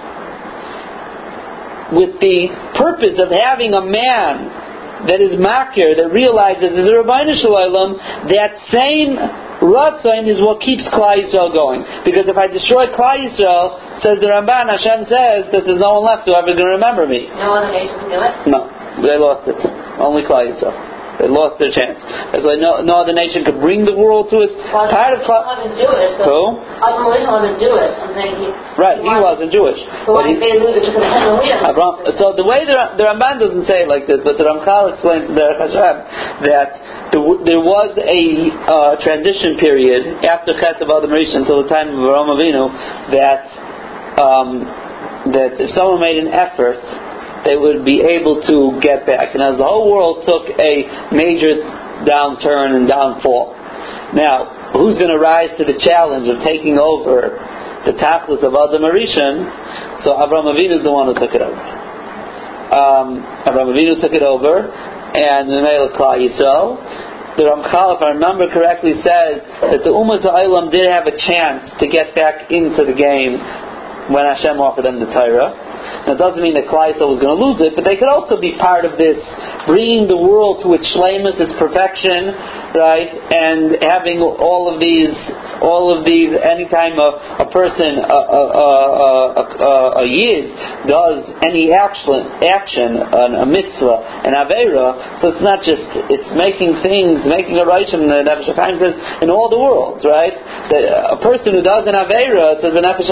with 1.91 2.19
the 2.21 2.53
purpose 2.77 3.17
of 3.17 3.29
having 3.33 3.73
a 3.73 3.81
man 3.81 5.07
that 5.07 5.23
is 5.23 5.39
makir, 5.39 5.95
that 5.95 6.11
realizes 6.11 6.75
there's 6.75 6.91
a 6.91 6.99
Rabbeinu 6.99 7.33
Shalom, 7.39 7.95
that 8.27 8.51
same 8.67 9.15
Ratzon 9.63 10.27
is 10.27 10.39
what 10.39 10.59
keeps 10.59 10.83
Klal 10.91 11.19
Yisrael 11.19 11.51
going. 11.51 11.83
Because 12.03 12.27
if 12.27 12.35
I 12.35 12.47
destroy 12.47 12.87
Klal 12.91 13.19
Yisrael, 13.19 14.03
says 14.03 14.19
the 14.19 14.27
Ramban, 14.27 14.71
Hashem 14.71 15.07
says 15.07 15.51
that 15.51 15.63
there's 15.67 15.79
no 15.79 15.99
one 15.99 16.05
left 16.07 16.27
who 16.27 16.35
ever 16.35 16.51
going 16.51 16.67
to 16.67 16.75
remember 16.79 17.07
me. 17.07 17.27
No 17.35 17.59
other 17.59 17.71
nation 17.71 17.95
can 17.99 18.09
do 18.11 18.19
it? 18.19 18.33
No, 18.47 18.67
they 19.03 19.15
lost 19.19 19.47
it. 19.47 19.59
Only 19.99 20.23
Klal 20.23 20.47
Yisrael. 20.51 20.88
They 21.19 21.27
lost 21.27 21.59
their 21.59 21.67
chance. 21.67 21.99
That's 22.31 22.47
why 22.47 22.55
no, 22.55 22.79
no 22.79 23.03
other 23.03 23.11
nation 23.11 23.43
could 23.43 23.59
bring 23.59 23.83
the 23.83 23.91
world 23.91 24.31
to 24.31 24.39
its 24.39 24.55
Well, 24.71 24.87
part 24.87 25.11
of 25.11 25.19
he 25.19 25.27
wasn't 25.27 25.75
Jewish. 25.75 26.15
So 26.15 26.63
Who? 26.63 26.63
Rishon 27.11 27.27
wasn't 27.27 27.59
Jewish. 27.59 27.93
I'm 27.99 28.15
saying 28.15 28.35
he. 28.39 28.47
Right, 28.79 29.03
he 29.03 29.11
wasn't 29.19 29.51
Jewish. 29.51 29.83
So 30.07 30.15
But 30.15 30.31
he, 30.31 30.39
did 30.39 30.47
they 30.47 30.55
lose 30.63 30.79
it 30.79 30.87
because 30.87 31.03
of 31.03 31.43
him? 31.43 31.43
We 31.43 31.51
so 32.15 32.31
the 32.39 32.47
way 32.47 32.63
the, 32.63 32.95
the 32.95 33.03
Ramban 33.03 33.43
doesn't 33.43 33.67
say 33.67 33.83
it 33.83 33.91
like 33.91 34.07
this, 34.07 34.23
but 34.23 34.39
the 34.39 34.47
Ramchal 34.47 34.95
explains 34.95 35.27
in 35.27 35.35
Derech 35.35 35.59
Hashem 35.59 35.95
that 36.47 37.11
the, 37.11 37.19
there 37.43 37.59
was 37.59 37.91
a 37.99 38.23
uh, 38.63 38.95
transition 39.03 39.59
period 39.59 40.23
after 40.23 40.55
Chet 40.55 40.79
of 40.79 40.87
Adam 40.87 41.11
until 41.11 41.67
the 41.67 41.69
time 41.69 41.91
of 41.91 41.99
Avraham 41.99 42.31
Avinu 42.31 42.71
that 43.11 43.43
um, 44.23 44.49
that 45.35 45.59
if 45.59 45.75
someone 45.75 45.99
made 45.99 46.15
an 46.15 46.31
effort, 46.31 46.79
they 47.45 47.55
would 47.55 47.85
be 47.85 48.01
able 48.01 48.41
to 48.43 48.79
get 48.81 49.05
back. 49.05 49.35
And 49.35 49.43
as 49.43 49.57
the 49.57 49.67
whole 49.67 49.91
world 49.91 50.25
took 50.25 50.49
a 50.59 50.73
major 51.11 51.63
downturn 52.03 52.75
and 52.75 52.87
downfall, 52.87 53.55
now 54.15 54.71
who's 54.73 54.97
going 54.97 55.11
to 55.11 55.21
rise 55.21 55.51
to 55.57 55.63
the 55.63 55.77
challenge 55.79 56.27
of 56.27 56.43
taking 56.43 56.77
over 56.77 57.37
the 57.85 57.95
tachlis 57.95 58.43
of 58.43 58.51
Adam 58.51 58.83
Rishon? 58.87 60.03
So 60.03 60.15
Avraham 60.15 60.51
Avinu 60.51 60.79
is 60.79 60.83
the 60.83 60.91
one 60.91 61.07
who 61.07 61.15
took 61.19 61.35
it 61.35 61.41
over 61.41 61.79
um, 62.69 63.25
Avraham 63.49 63.73
Avinu 63.73 63.97
took 63.97 64.13
it 64.13 64.21
over, 64.21 64.69
and 64.69 65.49
the 65.49 65.61
Mele 65.61 65.89
Klal 65.97 66.21
Yisrael. 66.21 66.77
The 67.37 67.49
Ramchal, 67.49 67.97
if 67.97 68.01
I 68.03 68.13
remember 68.13 68.45
correctly, 68.51 68.93
says 69.01 69.41
that 69.63 69.81
the 69.81 69.89
Ummah 69.89 70.21
Za'ilam 70.21 70.69
did 70.69 70.85
have 70.85 71.07
a 71.07 71.15
chance 71.15 71.71
to 71.79 71.87
get 71.87 72.13
back 72.13 72.51
into 72.51 72.83
the 72.85 72.93
game 72.93 73.39
when 74.13 74.25
Hashem 74.25 74.59
offered 74.59 74.85
them 74.85 74.99
the 74.99 75.09
Torah. 75.09 75.55
It 76.09 76.17
doesn't 76.17 76.41
mean 76.41 76.55
that 76.55 76.67
Yisrael 76.67 77.09
was 77.09 77.19
going 77.21 77.33
to 77.33 77.41
lose 77.41 77.59
it, 77.61 77.75
but 77.75 77.85
they 77.85 77.95
could 77.95 78.09
also 78.09 78.39
be 78.39 78.57
part 78.57 78.83
of 78.83 78.97
this, 78.97 79.19
bringing 79.67 80.07
the 80.07 80.17
world 80.17 80.63
to 80.65 80.73
its 80.73 80.85
shlemus, 80.95 81.37
its 81.37 81.53
perfection, 81.59 82.33
right? 82.73 83.09
And 83.09 83.77
having 83.81 84.21
all 84.21 84.69
of 84.69 84.79
these, 84.79 85.15
all 85.61 85.91
of 85.93 86.05
these. 86.05 86.33
Anytime 86.33 86.97
a, 86.97 87.45
a 87.45 87.47
person, 87.51 87.99
a, 87.99 88.19
a, 88.19 88.43
a, 89.37 90.03
a, 90.03 90.05
yid 90.05 90.53
does 90.87 91.29
any 91.45 91.71
action, 91.73 92.25
action, 92.45 92.89
a 92.99 93.45
mitzvah, 93.45 94.25
an 94.25 94.33
avera, 94.33 95.21
so 95.21 95.33
it's 95.33 95.43
not 95.43 95.61
just 95.65 95.83
it's 96.09 96.29
making 96.37 96.79
things, 96.81 97.21
making 97.27 97.57
a 97.57 97.65
rishon. 97.65 98.07
The 98.09 98.25
Nefesh 98.25 98.49
says 98.49 98.95
in 99.21 99.29
all 99.29 99.49
the 99.49 99.59
worlds, 99.59 100.05
right? 100.05 100.33
That 100.73 100.83
a 101.13 101.17
person 101.21 101.53
who 101.53 101.61
does 101.61 101.85
an 101.85 101.95
avera, 101.95 102.61
says 102.61 102.73
the 102.73 102.83
Nefesh 102.83 103.09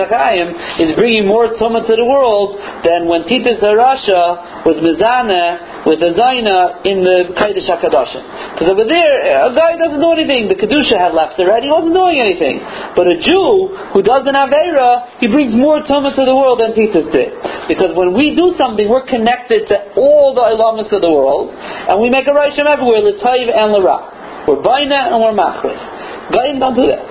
is 0.81 0.95
bringing 0.95 1.27
more 1.27 1.47
tumah 1.57 1.85
to 1.85 1.95
the 1.95 2.05
world 2.05 2.56
than 2.83 3.07
when 3.07 3.23
Titus 3.25 3.59
Harasha 3.63 4.65
was 4.67 4.77
mizana 4.83 5.85
with 5.87 6.03
a 6.03 6.11
zayna 6.11 6.83
in 6.83 7.03
the 7.03 7.31
Kodesh 7.37 7.67
Hakadoshim. 7.69 8.23
Because 8.53 8.69
over 8.69 8.83
there, 8.83 9.47
a 9.47 9.51
guy 9.55 9.79
doesn't 9.79 10.01
do 10.01 10.11
anything. 10.11 10.51
The 10.51 10.59
kedusha 10.59 10.99
had 10.99 11.15
left 11.15 11.39
already; 11.39 11.67
he 11.67 11.73
wasn't 11.73 11.95
doing 11.95 12.19
anything. 12.19 12.59
But 12.97 13.07
a 13.07 13.17
Jew 13.21 13.71
who 13.95 14.03
does 14.03 14.27
an 14.27 14.35
avera, 14.35 15.19
he 15.23 15.27
brings 15.31 15.55
more 15.55 15.79
tumah 15.85 16.11
to 16.11 16.23
the 16.27 16.35
world 16.35 16.59
than 16.59 16.75
Titus 16.75 17.07
did. 17.13 17.31
Because 17.71 17.95
when 17.95 18.11
we 18.11 18.35
do 18.35 18.55
something, 18.59 18.87
we're 18.87 19.07
connected 19.07 19.67
to 19.71 19.95
all 19.95 20.35
the 20.35 20.43
ilamis 20.43 20.91
of 20.91 21.01
the 21.01 21.11
world, 21.11 21.53
and 21.53 22.01
we 22.01 22.09
make 22.09 22.27
a 22.27 22.35
rishon 22.35 22.67
everywhere, 22.67 23.01
l'tayv 23.03 23.47
and 23.47 23.71
l'ra. 23.79 24.17
We're 24.47 24.63
baina 24.63 25.11
and 25.11 25.19
we're 25.19 25.35
machrif. 25.35 25.75
Goyim 26.31 26.59
don't 26.59 26.75
do 26.75 26.87
that. 26.87 27.07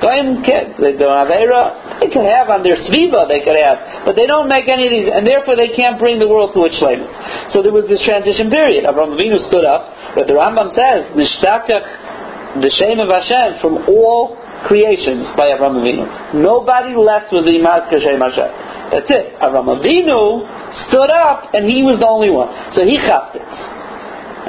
Goyim 0.00 0.44
can't. 0.44 0.76
They 0.76 0.92
don't 0.92 1.16
have 1.16 1.32
era. 1.32 1.96
They 2.00 2.12
can 2.12 2.28
have 2.28 2.52
on 2.52 2.60
their 2.60 2.76
sviva. 2.76 3.24
They 3.28 3.40
could 3.40 3.56
have, 3.56 4.04
but 4.04 4.12
they 4.12 4.28
don't 4.28 4.48
make 4.48 4.68
any 4.68 4.84
of 4.84 4.92
these, 4.92 5.08
and 5.08 5.24
therefore 5.24 5.56
they 5.56 5.72
can't 5.72 5.96
bring 5.96 6.20
the 6.20 6.28
world 6.28 6.52
to 6.52 6.68
its 6.68 6.76
shlemus. 6.76 7.08
So 7.56 7.64
there 7.64 7.72
was 7.72 7.88
this 7.88 8.04
transition 8.04 8.52
period. 8.52 8.84
Avraham 8.84 9.16
Avinu 9.16 9.40
stood 9.48 9.64
up, 9.64 9.88
but 10.12 10.28
the 10.28 10.36
Rambam 10.36 10.76
says 10.76 11.08
nishtakach 11.16 12.60
the 12.60 12.72
shame 12.76 13.00
of 13.00 13.08
Hashem 13.08 13.60
from 13.64 13.88
all 13.88 14.36
creations 14.68 15.32
by 15.32 15.48
Avraham 15.56 15.80
Avinu. 15.80 16.04
Nobody 16.44 16.92
left 16.92 17.32
with 17.32 17.48
the 17.48 17.56
Shem 17.56 18.20
Hashem. 18.20 18.52
That's 18.92 19.08
it. 19.08 19.40
Avraham 19.40 19.80
Avinu 19.80 20.44
stood 20.88 21.08
up, 21.08 21.56
and 21.56 21.64
he 21.64 21.80
was 21.80 21.96
the 22.00 22.08
only 22.08 22.28
one. 22.28 22.52
So 22.76 22.84
he 22.84 23.00
chapped 23.00 23.36
it. 23.36 23.48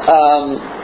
Um, 0.08 0.77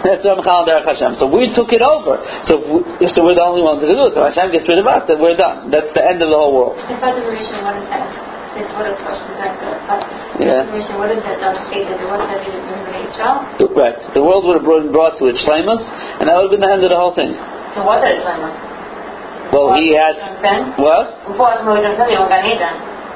that's 0.00 0.24
Ramchal 0.24 0.64
Derech 0.64 0.88
Hashem. 0.88 1.20
So 1.20 1.28
we 1.28 1.52
took 1.52 1.70
it 1.76 1.84
over. 1.84 2.16
So 2.48 2.56
if, 2.56 2.64
we, 2.64 3.06
so 3.12 3.22
we're 3.22 3.36
the 3.36 3.44
only 3.44 3.60
ones 3.60 3.84
who 3.84 3.92
can 3.92 4.00
do 4.00 4.08
it. 4.08 4.16
So 4.16 4.24
Hashem 4.24 4.48
gets 4.50 4.64
rid 4.64 4.80
of 4.80 4.88
us, 4.88 5.04
then 5.04 5.20
we're 5.20 5.36
done. 5.36 5.68
That's 5.68 5.92
the 5.92 6.02
end 6.02 6.24
of 6.24 6.32
the 6.32 6.38
whole 6.38 6.56
world. 6.56 6.80
The 6.80 6.96
Rishon, 6.96 7.60
what 7.62 7.76
is 7.76 7.86
that? 7.92 8.08
It's 8.52 8.68
what 8.76 8.84
supposed 8.88 9.24
to 9.24 9.32
be. 9.36 10.48
Yeah. 10.48 10.64
The 10.64 10.72
Rishon, 10.72 10.96
what 10.96 11.12
is 11.12 11.20
that? 11.24 11.40
Don't 11.40 11.60
say 11.68 11.84
that 11.84 12.00
the 12.00 12.08
world 12.08 12.24
that 12.24 12.40
in 12.40 12.56
Israel. 12.56 13.44
Right. 13.76 13.96
The 14.16 14.22
world 14.24 14.48
would 14.48 14.60
have 14.60 14.68
been 14.68 14.92
brought 14.92 15.20
to 15.20 15.28
its 15.28 15.40
shlemus, 15.44 15.80
and 16.20 16.28
that 16.28 16.34
would 16.36 16.48
have 16.48 16.54
been 16.56 16.64
the 16.64 16.72
end 16.72 16.84
of 16.84 16.90
the 16.90 16.98
whole 16.98 17.14
thing. 17.14 17.36
So 17.76 17.84
what 17.84 18.04
is 18.04 18.20
it? 18.20 18.72
Well, 19.52 19.76
he 19.76 19.92
had 19.92 20.16
what? 20.80 21.12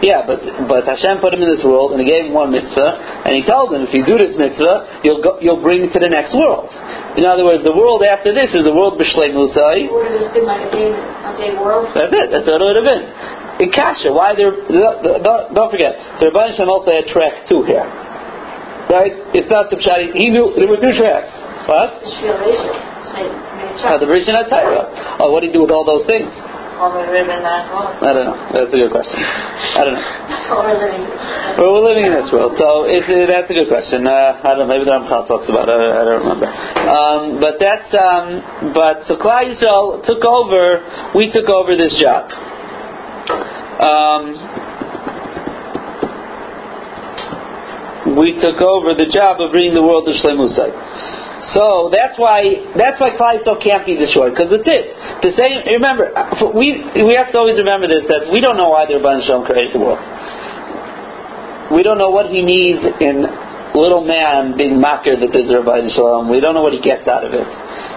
The 0.02 0.08
Moshe 0.08 0.44
said, 0.44 0.56
"You 0.56 0.64
Gan 0.66 0.66
Eden." 0.66 0.66
Yeah, 0.66 0.66
but 0.66 0.68
but 0.68 0.82
Hashem 0.84 1.18
put 1.20 1.32
him 1.32 1.42
in 1.42 1.48
this 1.48 1.64
world 1.64 1.92
and 1.92 2.00
He 2.00 2.06
gave 2.06 2.24
him 2.28 2.34
one 2.34 2.52
mitzvah, 2.52 3.24
and 3.24 3.32
He 3.36 3.42
told 3.42 3.72
him 3.72 3.82
if 3.88 3.94
you 3.94 4.04
do 4.04 4.18
this 4.18 4.36
mitzvah, 4.36 5.00
you'll 5.04 5.22
go, 5.22 5.40
you'll 5.40 5.62
bring 5.62 5.84
it 5.84 5.92
to 5.92 6.00
the 6.00 6.08
next 6.08 6.34
world. 6.34 6.68
In 7.16 7.24
other 7.24 7.44
words, 7.44 7.64
the 7.64 7.72
world 7.72 8.02
after 8.04 8.34
this 8.34 8.52
is 8.52 8.64
the 8.64 8.74
world 8.74 9.00
b'shlei 9.00 9.32
musai. 9.32 9.88
Would 9.88 10.12
it 10.12 10.20
have 10.20 10.34
been 10.34 10.44
like 10.44 10.68
a 10.68 10.70
day, 10.72 10.92
a 10.92 11.32
day 11.38 11.52
world? 11.56 11.88
That's 11.94 12.12
it. 12.12 12.28
That's 12.30 12.46
what 12.46 12.60
it 12.60 12.64
would 12.64 12.76
have 12.76 12.88
been. 12.88 13.04
In 13.56 13.72
Kasha, 13.72 14.12
why 14.12 14.34
there? 14.36 14.52
Don't, 14.52 15.54
don't 15.54 15.70
forget, 15.72 15.96
the 16.20 16.28
Rebbe 16.28 16.40
Hashem 16.44 16.68
also 16.68 16.92
had 16.92 17.08
track 17.08 17.48
two 17.48 17.64
here, 17.64 17.88
right? 18.92 19.16
It's 19.32 19.48
not 19.48 19.72
the 19.72 19.80
pshadi. 19.80 20.12
He 20.12 20.28
knew 20.28 20.52
there 20.56 20.68
were 20.68 20.76
two 20.76 20.92
tracks. 20.92 21.32
What? 21.64 22.04
The 22.04 22.12
Shvilation. 22.20 22.76
Say, 23.16 23.26
Uh, 23.80 23.98
the 23.98 24.06
Rishon 24.06 24.36
HaTorah. 24.36 25.20
Oh, 25.24 25.32
what 25.32 25.40
do 25.40 25.46
you 25.46 25.52
do 25.52 25.62
with 25.62 25.70
all 25.70 25.84
those 25.84 26.04
things? 26.06 26.28
All 26.76 26.92
the 26.92 27.08
ribbon 27.08 27.40
that 27.40 27.72
goes. 27.72 27.96
I 28.04 28.12
don't 28.12 28.28
know. 28.28 28.36
That's 28.52 28.68
a 28.68 28.76
good 28.76 28.92
question. 28.92 29.16
I 29.16 29.80
don't 29.80 29.96
know. 29.96 30.04
Or 30.52 30.68
living. 30.68 31.08
Well, 31.56 31.72
we're 31.72 31.88
living 31.88 32.04
in 32.04 32.12
this 32.12 32.28
world, 32.28 32.52
so 32.60 32.84
it, 32.84 33.00
it, 33.08 33.32
that's 33.32 33.48
a 33.48 33.56
good 33.56 33.72
question. 33.72 34.04
Uh, 34.04 34.44
I 34.44 34.52
don't 34.52 34.68
know. 34.68 34.68
Maybe 34.68 34.84
the 34.84 34.92
Ramchal 34.92 35.24
talks 35.24 35.48
about 35.48 35.72
it. 35.72 35.72
I, 35.72 35.88
I 35.88 36.04
don't 36.04 36.20
remember. 36.20 36.52
Um, 36.52 37.40
but 37.40 37.56
that's 37.56 37.88
um, 37.96 38.72
but 38.76 39.08
so 39.08 39.16
Klal 39.16 39.48
Yisrael 39.48 40.04
took 40.04 40.20
over. 40.20 40.84
We 41.16 41.32
took 41.32 41.48
over 41.48 41.72
this 41.80 41.96
job. 41.96 42.28
Um, 43.80 44.36
we 48.20 48.36
took 48.36 48.60
over 48.60 48.92
the 48.92 49.08
job 49.08 49.40
of 49.40 49.50
bringing 49.50 49.72
the 49.72 49.82
world 49.82 50.04
to 50.04 50.12
Shlemusai. 50.12 51.25
So 51.54 51.94
that's 51.94 52.18
why 52.18 52.42
that's 52.74 52.98
why 52.98 53.14
Yisrael 53.14 53.62
can't 53.62 53.86
be 53.86 53.94
destroyed 53.94 54.34
because 54.34 54.50
it's 54.50 54.66
it. 54.66 54.90
The 55.22 55.30
same. 55.38 55.62
Remember, 55.78 56.10
we 56.50 56.82
we 57.06 57.14
have 57.14 57.30
to 57.30 57.38
always 57.38 57.54
remember 57.54 57.86
this 57.86 58.02
that 58.10 58.34
we 58.34 58.42
don't 58.42 58.58
know 58.58 58.74
why 58.74 58.86
the 58.90 58.98
Rebbeinu 58.98 59.22
Shalom 59.22 59.46
created 59.46 59.78
the 59.78 59.82
world. 59.82 60.02
We 61.70 61.86
don't 61.86 61.98
know 61.98 62.10
what 62.10 62.26
he 62.34 62.42
needs 62.42 62.82
in 62.98 63.22
little 63.78 64.02
man 64.02 64.58
being 64.58 64.82
makir 64.82 65.14
that 65.22 65.30
there's 65.30 65.46
a 65.54 65.62
Rebbeinu 65.62 65.94
Shalom. 65.94 66.26
We 66.26 66.42
don't 66.42 66.58
know 66.58 66.66
what 66.66 66.74
he 66.74 66.82
gets 66.82 67.06
out 67.06 67.22
of 67.22 67.30
it, 67.30 67.46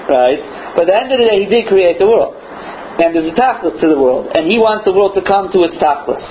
right? 0.06 0.38
But 0.78 0.86
at 0.86 0.94
the 0.94 0.98
end 0.98 1.10
of 1.10 1.18
the 1.18 1.26
day, 1.26 1.42
he 1.42 1.50
did 1.50 1.66
create 1.66 1.98
the 1.98 2.06
world, 2.06 2.38
and 2.38 3.18
there's 3.18 3.34
a 3.34 3.38
tachlis 3.38 3.82
to 3.82 3.88
the 3.90 3.98
world, 3.98 4.30
and 4.38 4.46
he 4.46 4.62
wants 4.62 4.86
the 4.86 4.94
world 4.94 5.18
to 5.18 5.26
come 5.26 5.50
to 5.58 5.66
its 5.66 5.74
tachlis. 5.82 6.22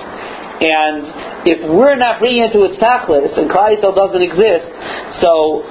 And 0.58 1.46
if 1.46 1.58
we're 1.70 1.94
not 1.94 2.18
bringing 2.18 2.42
it 2.46 2.52
to 2.54 2.66
its 2.66 2.78
tachlis, 2.82 3.30
and 3.38 3.46
Klal 3.50 3.78
doesn't 3.78 4.22
exist, 4.22 4.66
so 5.22 5.62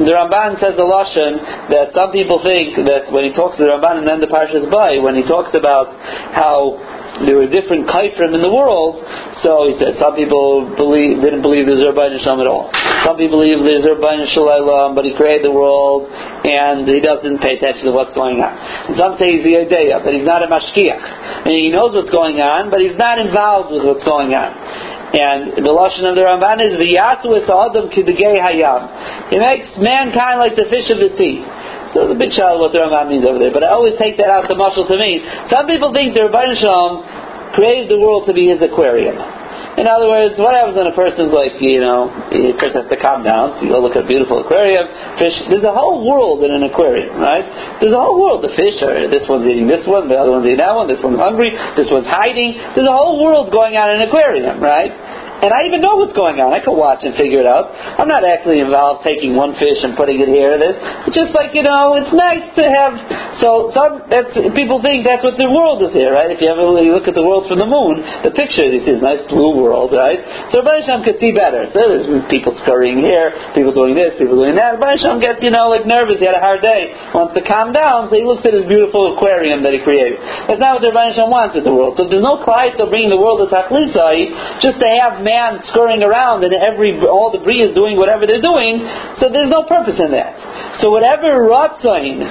the 0.00 0.12
Ramban 0.12 0.56
says 0.56 0.72
the 0.80 0.86
lashon 0.86 1.68
that 1.68 1.92
some 1.92 2.12
people 2.12 2.40
think 2.40 2.80
that 2.88 3.12
when 3.12 3.24
he 3.24 3.32
talks 3.32 3.56
to 3.58 3.64
the 3.64 3.70
Ramban 3.76 4.00
and 4.00 4.06
then 4.08 4.20
the 4.20 4.30
Parshas 4.30 4.64
by, 4.72 4.96
when 5.02 5.14
he 5.14 5.24
talks 5.28 5.52
about 5.52 5.92
how 6.32 6.80
there 7.28 7.36
were 7.36 7.46
different 7.46 7.84
kaifrim 7.84 8.32
in 8.32 8.40
the 8.40 8.48
world, 8.48 9.04
so 9.44 9.68
he 9.68 9.76
said 9.76 10.00
some 10.00 10.16
people 10.16 10.64
believe 10.80 11.20
didn't 11.20 11.44
believe 11.44 11.68
there's 11.68 11.84
Rabbi 11.84 12.08
Shalom 12.24 12.40
at 12.40 12.48
all. 12.48 12.72
Some 13.04 13.20
people 13.20 13.44
believe 13.44 13.60
there's 13.60 13.84
Rabbi 13.84 14.24
Shalom, 14.32 14.96
but 14.96 15.04
he 15.04 15.12
created 15.12 15.44
the 15.44 15.54
world 15.54 16.08
and 16.08 16.88
he 16.88 17.04
doesn't 17.04 17.44
pay 17.44 17.60
attention 17.60 17.86
to 17.86 17.92
what's 17.92 18.16
going 18.16 18.40
on. 18.40 18.56
And 18.88 18.96
some 18.96 19.20
say 19.20 19.36
he's 19.36 19.44
the 19.44 19.60
Yodeya, 19.60 20.00
but 20.02 20.16
he's 20.16 20.24
not 20.26 20.40
a 20.40 20.48
mashkiach. 20.48 21.44
And 21.46 21.52
he 21.52 21.68
knows 21.68 21.92
what's 21.92 22.10
going 22.10 22.40
on, 22.40 22.70
but 22.72 22.80
he's 22.80 22.96
not 22.96 23.20
involved 23.20 23.76
with 23.76 23.84
what's 23.84 24.04
going 24.08 24.32
on. 24.32 24.56
And 25.12 25.60
the 25.60 25.72
lashon 25.72 26.08
of 26.08 26.16
the 26.16 26.24
Ramban 26.24 26.64
is 26.64 26.80
v'yasu 26.80 27.36
es 27.36 27.44
adam 27.44 27.92
kidegei 27.92 28.40
hayam. 28.40 29.28
He 29.28 29.36
makes 29.36 29.76
mankind 29.76 30.40
like 30.40 30.56
the 30.56 30.64
fish 30.72 30.88
of 30.88 30.96
the 30.96 31.12
sea. 31.20 31.44
So 31.92 32.08
the 32.08 32.16
big 32.16 32.32
child 32.32 32.64
what 32.64 32.72
the 32.72 32.80
Ramban 32.80 33.12
means 33.12 33.28
over 33.28 33.36
there. 33.36 33.52
But 33.52 33.64
I 33.64 33.76
always 33.76 34.00
take 34.00 34.16
that 34.16 34.32
out 34.32 34.48
the 34.48 34.56
muscle 34.56 34.88
to 34.88 34.96
mean. 34.96 35.20
Some 35.52 35.68
people 35.68 35.92
think 35.92 36.16
the 36.16 36.32
Rabbi 36.32 36.56
Shalom 36.56 37.04
created 37.52 37.92
the 37.92 38.00
world 38.00 38.24
to 38.24 38.32
be 38.32 38.48
his 38.48 38.64
aquarium. 38.64 39.20
In 39.78 39.88
other 39.88 40.08
words, 40.08 40.36
what 40.36 40.52
happens 40.52 40.76
when 40.76 40.86
a 40.86 40.96
person's 40.96 41.32
like, 41.32 41.56
you 41.60 41.80
know, 41.80 42.12
a 42.12 42.52
person 42.60 42.84
has 42.84 42.88
to 42.92 42.98
calm 43.00 43.24
down, 43.24 43.56
so 43.56 43.64
you 43.64 43.72
go 43.72 43.80
look 43.80 43.96
at 43.96 44.04
a 44.04 44.08
beautiful 44.08 44.44
aquarium, 44.44 44.84
fish, 45.16 45.32
there's 45.48 45.64
a 45.64 45.72
whole 45.72 46.04
world 46.04 46.44
in 46.44 46.52
an 46.52 46.62
aquarium, 46.68 47.16
right? 47.16 47.46
There's 47.80 47.94
a 47.94 48.00
whole 48.00 48.20
world. 48.20 48.44
The 48.44 48.52
fish 48.52 48.82
are, 48.84 49.08
this 49.08 49.24
one's 49.28 49.48
eating 49.48 49.66
this 49.66 49.88
one, 49.88 50.12
the 50.12 50.18
other 50.20 50.30
one's 50.30 50.44
eating 50.44 50.60
that 50.60 50.76
one, 50.76 50.86
this 50.86 51.00
one's 51.00 51.18
hungry, 51.18 51.56
this 51.74 51.88
one's 51.88 52.06
hiding. 52.06 52.58
There's 52.76 52.88
a 52.88 52.92
whole 52.92 53.22
world 53.22 53.48
going 53.50 53.74
on 53.80 53.88
in 53.96 54.02
an 54.02 54.08
aquarium, 54.08 54.60
right? 54.60 54.92
And 55.42 55.50
I 55.50 55.66
even 55.66 55.82
know 55.82 55.98
what's 55.98 56.14
going 56.14 56.38
on. 56.38 56.54
I 56.54 56.62
can 56.62 56.78
watch 56.78 57.02
and 57.02 57.18
figure 57.18 57.42
it 57.42 57.50
out. 57.50 57.74
I'm 57.74 58.06
not 58.06 58.22
actually 58.22 58.62
involved 58.62 59.02
taking 59.02 59.34
one 59.34 59.58
fish 59.58 59.82
and 59.82 59.98
putting 59.98 60.22
it 60.22 60.30
here 60.30 60.54
or 60.54 60.58
this. 60.62 60.78
It's 61.10 61.18
just 61.18 61.34
like, 61.34 61.50
you 61.50 61.66
know, 61.66 61.98
it's 61.98 62.14
nice 62.14 62.46
to 62.54 62.62
have, 62.62 62.94
so 63.42 63.74
some, 63.74 64.06
that's, 64.06 64.30
people 64.54 64.78
think 64.78 65.02
that's 65.02 65.26
what 65.26 65.34
the 65.34 65.50
world 65.50 65.82
is 65.82 65.90
here, 65.90 66.14
right? 66.14 66.30
If 66.30 66.38
you 66.38 66.46
ever 66.46 66.62
you 66.78 66.94
look 66.94 67.10
at 67.10 67.18
the 67.18 67.26
world 67.26 67.50
from 67.50 67.58
the 67.58 67.66
moon, 67.66 68.06
the 68.22 68.30
picture, 68.30 68.62
you 68.70 68.86
see 68.86 68.94
this 68.94 69.02
nice 69.02 69.26
blue 69.26 69.58
world, 69.58 69.90
right? 69.90 70.22
So 70.54 70.62
Rabbi 70.62 70.86
Hashem 70.86 71.02
could 71.02 71.18
see 71.18 71.34
better. 71.34 71.66
So 71.74 71.90
there's 71.90 72.06
people 72.30 72.54
scurrying 72.62 73.02
here, 73.02 73.34
people 73.58 73.74
doing 73.74 73.98
this, 73.98 74.14
people 74.22 74.38
doing 74.38 74.54
that. 74.54 74.78
Rabbi 74.78 74.94
Hashem 74.94 75.18
gets, 75.18 75.42
you 75.42 75.50
know, 75.50 75.74
like 75.74 75.90
nervous. 75.90 76.22
He 76.22 76.26
had 76.30 76.38
a 76.38 76.44
hard 76.44 76.62
day. 76.62 76.94
Wants 77.10 77.34
to 77.34 77.42
calm 77.42 77.74
down, 77.74 78.06
so 78.06 78.14
he 78.14 78.22
looks 78.22 78.46
at 78.46 78.54
his 78.54 78.62
beautiful 78.70 79.18
aquarium 79.18 79.66
that 79.66 79.74
he 79.74 79.82
created. 79.82 80.22
That's 80.46 80.62
not 80.62 80.78
what 80.78 80.86
the 80.86 80.94
Rabbi 80.94 81.18
Hashem 81.18 81.26
wants 81.26 81.58
in 81.58 81.66
the 81.66 81.74
world. 81.74 81.98
So 81.98 82.06
there's 82.06 82.22
no 82.22 82.38
Klai 82.46 82.78
of 82.78 82.94
bringing 82.94 83.10
the 83.10 83.18
world 83.18 83.42
to 83.42 83.50
Tachlisai 83.50 84.62
just 84.62 84.78
to 84.78 84.86
have 84.86 85.18
man 85.18 85.31
scurrying 85.70 86.02
around 86.02 86.44
and 86.44 86.52
every 86.54 86.98
all 87.06 87.32
the 87.32 87.40
is 87.42 87.74
doing 87.74 87.96
whatever 87.96 88.26
they're 88.26 88.44
doing. 88.44 88.82
So 89.20 89.28
there's 89.28 89.50
no 89.50 89.64
purpose 89.64 89.98
in 89.98 90.10
that. 90.12 90.80
So 90.80 90.90
whatever 90.90 91.46
Ratzain 91.46 92.22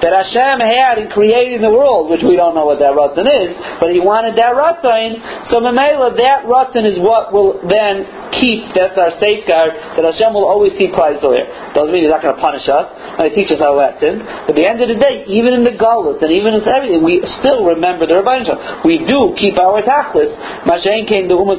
that 0.00 0.14
Hashem 0.14 0.62
had 0.62 0.98
in 1.02 1.10
creating 1.10 1.62
the 1.62 1.70
world, 1.70 2.10
which 2.10 2.22
we 2.22 2.38
don't 2.38 2.54
know 2.54 2.66
what 2.66 2.78
that 2.78 2.94
Ratzon 2.94 3.26
is, 3.26 3.50
but 3.82 3.90
He 3.90 3.98
wanted 3.98 4.38
that 4.38 4.54
Ratzon. 4.54 5.50
So 5.50 5.58
Mamela, 5.58 6.14
that 6.14 6.46
Ratzon 6.46 6.86
is 6.86 6.98
what 7.02 7.34
will 7.34 7.58
then 7.66 8.06
keep. 8.38 8.70
That's 8.74 8.94
our 8.94 9.10
safeguard 9.18 9.74
that 9.98 10.04
Hashem 10.06 10.30
will 10.30 10.46
always 10.46 10.74
keep 10.78 10.94
Klal 10.94 11.18
here. 11.18 11.48
Doesn't 11.74 11.90
mean 11.90 12.06
He's 12.06 12.14
not 12.14 12.22
going 12.22 12.34
to 12.34 12.42
punish 12.42 12.66
us. 12.70 12.86
And 13.18 13.26
He 13.26 13.32
teaches 13.34 13.58
our 13.58 13.74
lesson. 13.74 14.22
But 14.46 14.54
at 14.54 14.58
the 14.58 14.66
end 14.66 14.78
of 14.78 14.88
the 14.88 14.98
day, 14.98 15.26
even 15.26 15.54
in 15.58 15.66
the 15.66 15.74
Galus 15.74 16.22
and 16.22 16.30
even 16.30 16.54
in 16.54 16.62
everything, 16.62 17.02
we 17.02 17.24
still 17.42 17.66
remember 17.66 18.06
the 18.06 18.22
Rabbi 18.22 18.46
We 18.86 19.02
do 19.02 19.34
keep 19.34 19.58
our 19.58 19.82
tachlis. 19.82 20.30
Mashain 20.62 21.08
came 21.10 21.26
to 21.26 21.34
Umat 21.34 21.58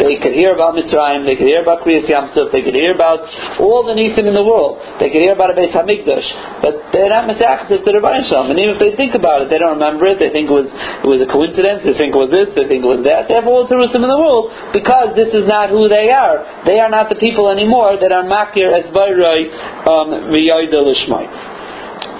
They 0.00 0.16
could 0.16 0.32
hear 0.32 0.56
about 0.56 0.72
Mitzrayim. 0.72 1.28
They 1.28 1.36
could 1.36 1.44
hear 1.44 1.60
about 1.60 1.84
Kriyas 1.84 2.08
Yamsuf. 2.08 2.48
They 2.48 2.64
could 2.64 2.72
hear 2.72 2.96
about 2.96 3.20
all 3.60 3.84
the 3.84 3.92
Nisim 3.92 4.24
in 4.24 4.32
the 4.32 4.42
world. 4.42 4.80
They 4.96 5.12
could 5.12 5.20
hear 5.20 5.36
about 5.36 5.52
a 5.52 5.56
Beis 5.56 5.76
Hamikdash. 5.76 6.24
But 6.64 6.88
they're 6.96 7.12
not 7.12 7.28
Mesachas 7.28 7.68
to 7.68 7.84
the 7.84 8.00
Rabbi 8.00 8.24
And 8.24 8.56
even 8.56 8.76
if 8.76 8.80
they 8.80 8.96
think 8.96 9.12
about 9.12 9.44
it, 9.44 9.52
they 9.52 9.60
don't 9.60 9.76
remember 9.76 10.08
it. 10.08 10.16
They 10.16 10.32
think 10.32 10.48
it 10.48 10.56
was 10.56 10.72
it 10.72 11.08
was 11.08 11.20
a 11.20 11.28
coincidence. 11.28 11.84
They 11.84 11.92
think 11.92 12.16
it 12.16 12.20
was 12.20 12.32
this. 12.32 12.48
They 12.56 12.64
think 12.64 12.80
it 12.80 12.90
was 12.90 13.04
that. 13.04 13.28
They 13.28 13.36
have 13.36 13.44
all 13.44 13.68
the 13.68 13.76
Jerusalem 13.76 14.08
in 14.08 14.12
the 14.12 14.20
world 14.20 14.48
because 14.72 15.12
this 15.12 15.36
is 15.36 15.44
not 15.44 15.68
who 15.68 15.84
they 15.92 16.08
are. 16.08 16.64
They 16.64 16.80
are 16.80 16.88
not 16.88 17.12
the 17.12 17.20
people 17.20 17.52
anymore 17.52 18.00
that 18.00 18.08
are 18.08 18.24
Makir 18.24 18.72
as 18.72 18.88
Bayroi 18.96 19.52
um, 19.84 20.32
Lishmai. 20.32 21.60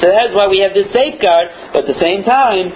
So 0.01 0.09
that's 0.09 0.33
why 0.33 0.49
we 0.49 0.61
have 0.65 0.73
this 0.73 0.89
safeguard, 0.93 1.73
but 1.73 1.85
at 1.85 1.89
the 1.89 2.01
same 2.01 2.25
time, 2.25 2.73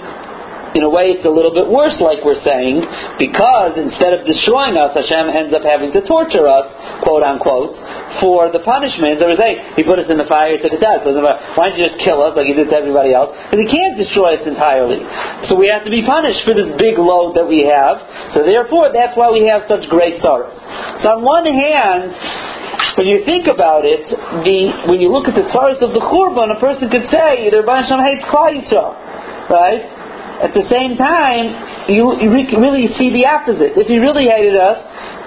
in 0.74 0.82
a 0.82 0.90
way, 0.90 1.14
it's 1.14 1.22
a 1.22 1.30
little 1.30 1.54
bit 1.54 1.70
worse, 1.70 1.94
like 2.02 2.26
we're 2.26 2.42
saying, 2.42 2.82
because 3.22 3.78
instead 3.78 4.10
of 4.10 4.26
destroying 4.26 4.74
us, 4.74 4.90
Hashem 4.90 5.30
ends 5.30 5.54
up 5.54 5.62
having 5.62 5.94
to 5.94 6.02
torture 6.02 6.50
us, 6.50 6.66
quote 7.06 7.22
unquote, 7.22 7.78
for 8.18 8.50
the 8.50 8.58
punishment. 8.58 9.22
They 9.22 9.28
were 9.30 9.38
saying, 9.38 9.78
He 9.78 9.86
put 9.86 10.02
us 10.02 10.10
in 10.10 10.18
the 10.18 10.26
fire, 10.26 10.58
He 10.58 10.58
took 10.58 10.74
us 10.74 10.82
out. 10.82 11.06
Why 11.54 11.70
don't 11.70 11.78
you 11.78 11.86
just 11.86 12.02
kill 12.02 12.18
us 12.26 12.34
like 12.34 12.50
He 12.50 12.58
did 12.58 12.74
to 12.74 12.76
everybody 12.76 13.14
else? 13.14 13.30
Because 13.46 13.62
He 13.62 13.70
can't 13.70 13.94
destroy 13.94 14.34
us 14.34 14.42
entirely. 14.42 14.98
So 15.46 15.54
we 15.54 15.70
have 15.70 15.86
to 15.86 15.92
be 15.94 16.02
punished 16.02 16.42
for 16.42 16.58
this 16.58 16.74
big 16.74 16.98
load 16.98 17.38
that 17.38 17.46
we 17.46 17.70
have. 17.70 18.34
So 18.34 18.42
therefore, 18.42 18.90
that's 18.90 19.14
why 19.14 19.30
we 19.30 19.46
have 19.46 19.70
such 19.70 19.86
great 19.86 20.18
sorrows. 20.26 20.58
So 21.06 21.14
on 21.14 21.22
one 21.22 21.46
hand, 21.46 22.18
when 22.98 23.06
you 23.06 23.22
think 23.22 23.46
about 23.46 23.86
it, 23.86 24.06
the 24.42 24.58
when 24.90 24.98
you 24.98 25.10
look 25.10 25.26
at 25.30 25.34
the 25.34 25.46
tzaras 25.50 25.82
of 25.82 25.94
the 25.94 26.02
Churban, 26.02 26.50
a 26.50 26.58
person 26.58 26.90
could 26.90 27.06
say, 27.10 27.50
the 27.50 27.62
Rebbe 27.62 27.70
Hashem 27.70 27.98
hates 28.02 28.26
Klal 28.26 28.54
Yisrael, 28.54 28.94
right? 29.50 30.03
At 30.44 30.52
the 30.52 30.68
same 30.68 31.00
time, 31.00 31.88
you, 31.88 32.20
you 32.20 32.28
re- 32.28 32.52
really 32.60 32.92
see 33.00 33.08
the 33.08 33.24
opposite. 33.24 33.80
If 33.80 33.88
he 33.88 33.96
really 33.96 34.28
hated 34.28 34.52
us, 34.52 34.76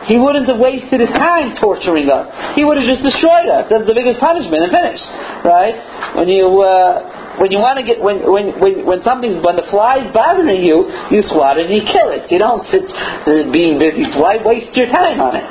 he 0.06 0.16
wouldn't 0.16 0.46
have 0.46 0.62
wasted 0.62 1.02
his 1.02 1.10
time 1.10 1.58
torturing 1.58 2.06
us. 2.08 2.30
He 2.54 2.62
would 2.62 2.78
have 2.78 2.86
just 2.86 3.02
destroyed 3.02 3.50
us. 3.50 3.66
That's 3.66 3.90
the 3.90 3.98
biggest 3.98 4.22
punishment 4.22 4.70
and 4.70 4.72
finished. 4.72 5.08
Right? 5.42 5.76
When 6.14 6.30
you 6.30 6.62
uh, 6.62 7.42
when 7.42 7.50
you 7.52 7.58
want 7.58 7.82
to 7.82 7.86
get 7.86 7.98
when 7.98 8.22
when 8.30 8.62
when 8.62 8.86
when 8.86 9.00
something's 9.02 9.42
when 9.42 9.58
the 9.58 9.68
fly's 9.74 10.06
bothering 10.14 10.62
you, 10.62 10.86
you 11.10 11.26
swat 11.34 11.58
it 11.58 11.66
and 11.68 11.74
you 11.74 11.84
kill 11.84 12.14
it. 12.14 12.30
You 12.30 12.38
don't 12.38 12.64
sit 12.70 12.86
uh, 12.86 13.50
being 13.50 13.82
busy. 13.82 14.06
Why 14.22 14.38
waste 14.38 14.78
your 14.78 14.88
time 14.94 15.18
on 15.18 15.34
it? 15.34 15.50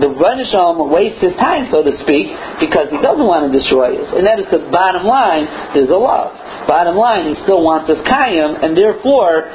The 0.00 0.10
Ranisham 0.10 0.90
wastes 0.90 1.22
his 1.22 1.34
time, 1.38 1.70
so 1.70 1.86
to 1.86 1.94
speak, 2.02 2.34
because 2.58 2.90
he 2.90 2.98
doesn't 2.98 3.22
want 3.22 3.46
to 3.46 3.50
destroy 3.54 3.94
us. 3.94 4.10
And 4.10 4.26
that 4.26 4.42
is 4.42 4.46
because 4.50 4.66
bottom 4.74 5.06
line, 5.06 5.46
there's 5.70 5.90
a 5.90 5.98
love. 5.98 6.34
Bottom 6.66 6.98
line, 6.98 7.30
he 7.30 7.38
still 7.46 7.62
wants 7.62 7.86
us 7.86 8.02
kayam, 8.02 8.58
and 8.58 8.74
therefore 8.74 9.46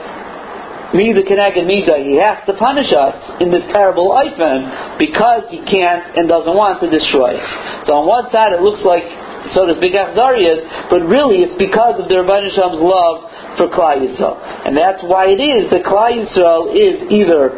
me 0.94 1.14
Mida 1.14 1.22
Keneged 1.22 1.68
Mida, 1.70 2.02
he 2.02 2.18
has 2.18 2.42
to 2.50 2.54
punish 2.58 2.90
us 2.90 3.14
in 3.38 3.54
this 3.54 3.62
terrible 3.70 4.10
oifen 4.10 4.98
because 4.98 5.46
he 5.54 5.62
can't 5.70 6.18
and 6.18 6.26
doesn't 6.26 6.56
want 6.56 6.82
to 6.82 6.90
destroy 6.90 7.38
us. 7.38 7.86
So 7.86 7.94
on 7.94 8.10
one 8.10 8.26
side 8.34 8.58
it 8.58 8.66
looks 8.66 8.82
like, 8.82 9.06
so 9.54 9.70
to 9.70 9.78
speak, 9.78 9.94
Achzarias, 9.94 10.90
but 10.90 11.06
really 11.06 11.46
it's 11.46 11.54
because 11.62 12.02
of 12.02 12.10
the 12.10 12.18
Rabban 12.18 12.50
Sham's 12.58 12.82
love 12.82 13.30
for 13.62 13.70
Klal 13.70 14.02
Yisrael. 14.02 14.42
And 14.66 14.74
that's 14.74 15.06
why 15.06 15.30
it 15.30 15.38
is 15.38 15.70
that 15.70 15.86
Klal 15.86 16.10
Yisrael 16.10 16.74
is 16.74 17.06
either 17.14 17.54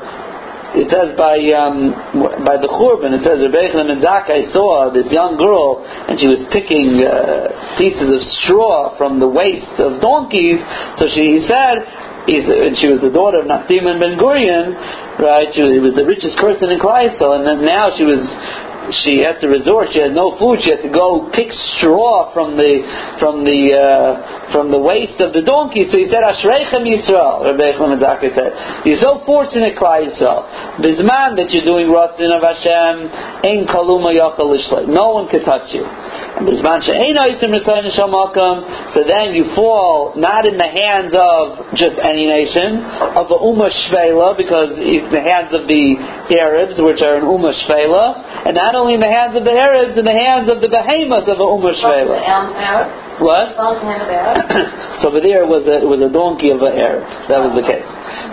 it 0.71 0.87
says 0.87 1.11
by 1.19 1.35
um, 1.51 1.91
by 2.47 2.55
the 2.55 2.71
Churban, 2.71 3.11
it 3.11 3.27
says 3.27 3.43
Rebecca 3.43 3.83
and 3.83 3.99
Zakai 3.99 4.55
saw 4.55 4.87
this 4.87 5.11
young 5.11 5.35
girl 5.35 5.83
and 5.83 6.15
she 6.15 6.31
was 6.31 6.39
picking 6.47 7.03
uh, 7.03 7.75
pieces 7.75 8.07
of 8.07 8.21
straw 8.39 8.95
from 8.95 9.19
the 9.19 9.27
waste 9.27 9.75
of 9.83 9.99
donkeys. 9.99 10.63
So 10.95 11.11
she 11.11 11.43
said, 11.43 11.83
He's, 12.29 12.45
and 12.45 12.77
she 12.77 12.85
was 12.85 13.01
the 13.01 13.09
daughter 13.09 13.41
of 13.41 13.49
Nakdimon 13.49 13.97
Ben 13.97 14.13
Gurion, 14.13 14.77
right? 15.17 15.49
She 15.57 15.65
was, 15.65 15.73
was 15.81 15.95
the 15.97 16.05
richest 16.05 16.37
person 16.37 16.69
in 16.69 16.77
Kleisel, 16.77 17.33
and 17.33 17.41
then 17.41 17.65
now 17.65 17.89
she 17.97 18.05
was 18.05 18.21
she 19.03 19.23
had 19.23 19.39
to 19.41 19.47
resort. 19.47 19.89
She 19.93 19.99
had 19.99 20.11
no 20.11 20.37
food. 20.37 20.59
She 20.61 20.71
had 20.71 20.83
to 20.83 20.91
go 20.91 21.31
pick 21.31 21.51
straw 21.77 22.33
from 22.33 22.57
the 22.57 22.83
from 23.19 23.43
the 23.43 23.59
uh, 23.71 24.51
from 24.51 24.71
the 24.71 24.79
waste 24.79 25.19
of 25.23 25.31
the 25.31 25.41
donkey. 25.41 25.87
So 25.87 25.97
he 25.97 26.11
said, 26.11 26.23
"Ashreichem 26.23 26.83
Yisrael." 26.83 27.47
Rabbi 27.47 27.77
Chlamadzaka 27.79 28.27
said, 28.35 28.51
"You're 28.85 28.99
so 28.99 29.23
fortunate, 29.25 29.79
Klal 29.79 30.03
Yisrael. 30.03 30.81
Bisman 30.83 31.39
that 31.39 31.49
you're 31.55 31.65
doing 31.65 31.87
Ratzin 31.87 32.31
of 32.31 32.43
Hashem, 32.43 32.95
Ein 33.47 33.67
Kaluma 33.67 34.11
Yachal 34.11 34.51
No 34.87 35.15
one 35.15 35.29
can 35.29 35.43
touch 35.43 35.71
you. 35.71 35.85
And 35.85 36.47
Bisman 36.47 36.83
she'ein 36.83 37.15
Oisim 37.15 37.55
Ritzayin 37.55 37.91
Shamakam. 37.95 38.93
So 38.93 39.03
then 39.07 39.33
you 39.33 39.53
fall 39.55 40.13
not 40.15 40.45
in 40.45 40.57
the 40.57 40.67
hands 40.67 41.13
of 41.15 41.75
just 41.75 41.95
any 42.01 42.25
nation 42.25 42.83
of 43.15 43.31
a 43.31 43.37
Ummah 43.39 43.71
Shvela, 43.87 44.35
because 44.35 44.75
the 44.75 45.21
hands 45.21 45.53
of 45.53 45.67
the 45.67 45.95
Arabs, 46.35 46.75
which 46.77 47.01
are 47.01 47.15
an 47.19 47.25
Ummah 47.25 47.55
Shvela, 47.63 48.47
and 48.47 48.55
not 48.55 48.75
only 48.81 48.97
in 48.97 49.01
the 49.05 49.13
hands 49.13 49.37
of 49.37 49.45
the 49.45 49.53
Arabs, 49.53 49.93
in 49.93 50.05
the 50.05 50.17
hands 50.17 50.49
of 50.49 50.57
the 50.57 50.69
behemoths 50.69 51.29
of 51.29 51.37
a 51.37 51.45
Ummah 51.45 51.77
Shvela. 51.77 52.17
What? 53.21 53.53
so 55.05 55.13
over 55.13 55.21
there 55.21 55.45
was 55.45 55.61
a 55.69 55.85
was 55.85 56.01
a 56.01 56.09
donkey 56.09 56.49
of 56.49 56.57
an 56.65 56.73
Arab. 56.73 57.05
That 57.29 57.37
was 57.45 57.53
the 57.53 57.61
case. 57.61 57.85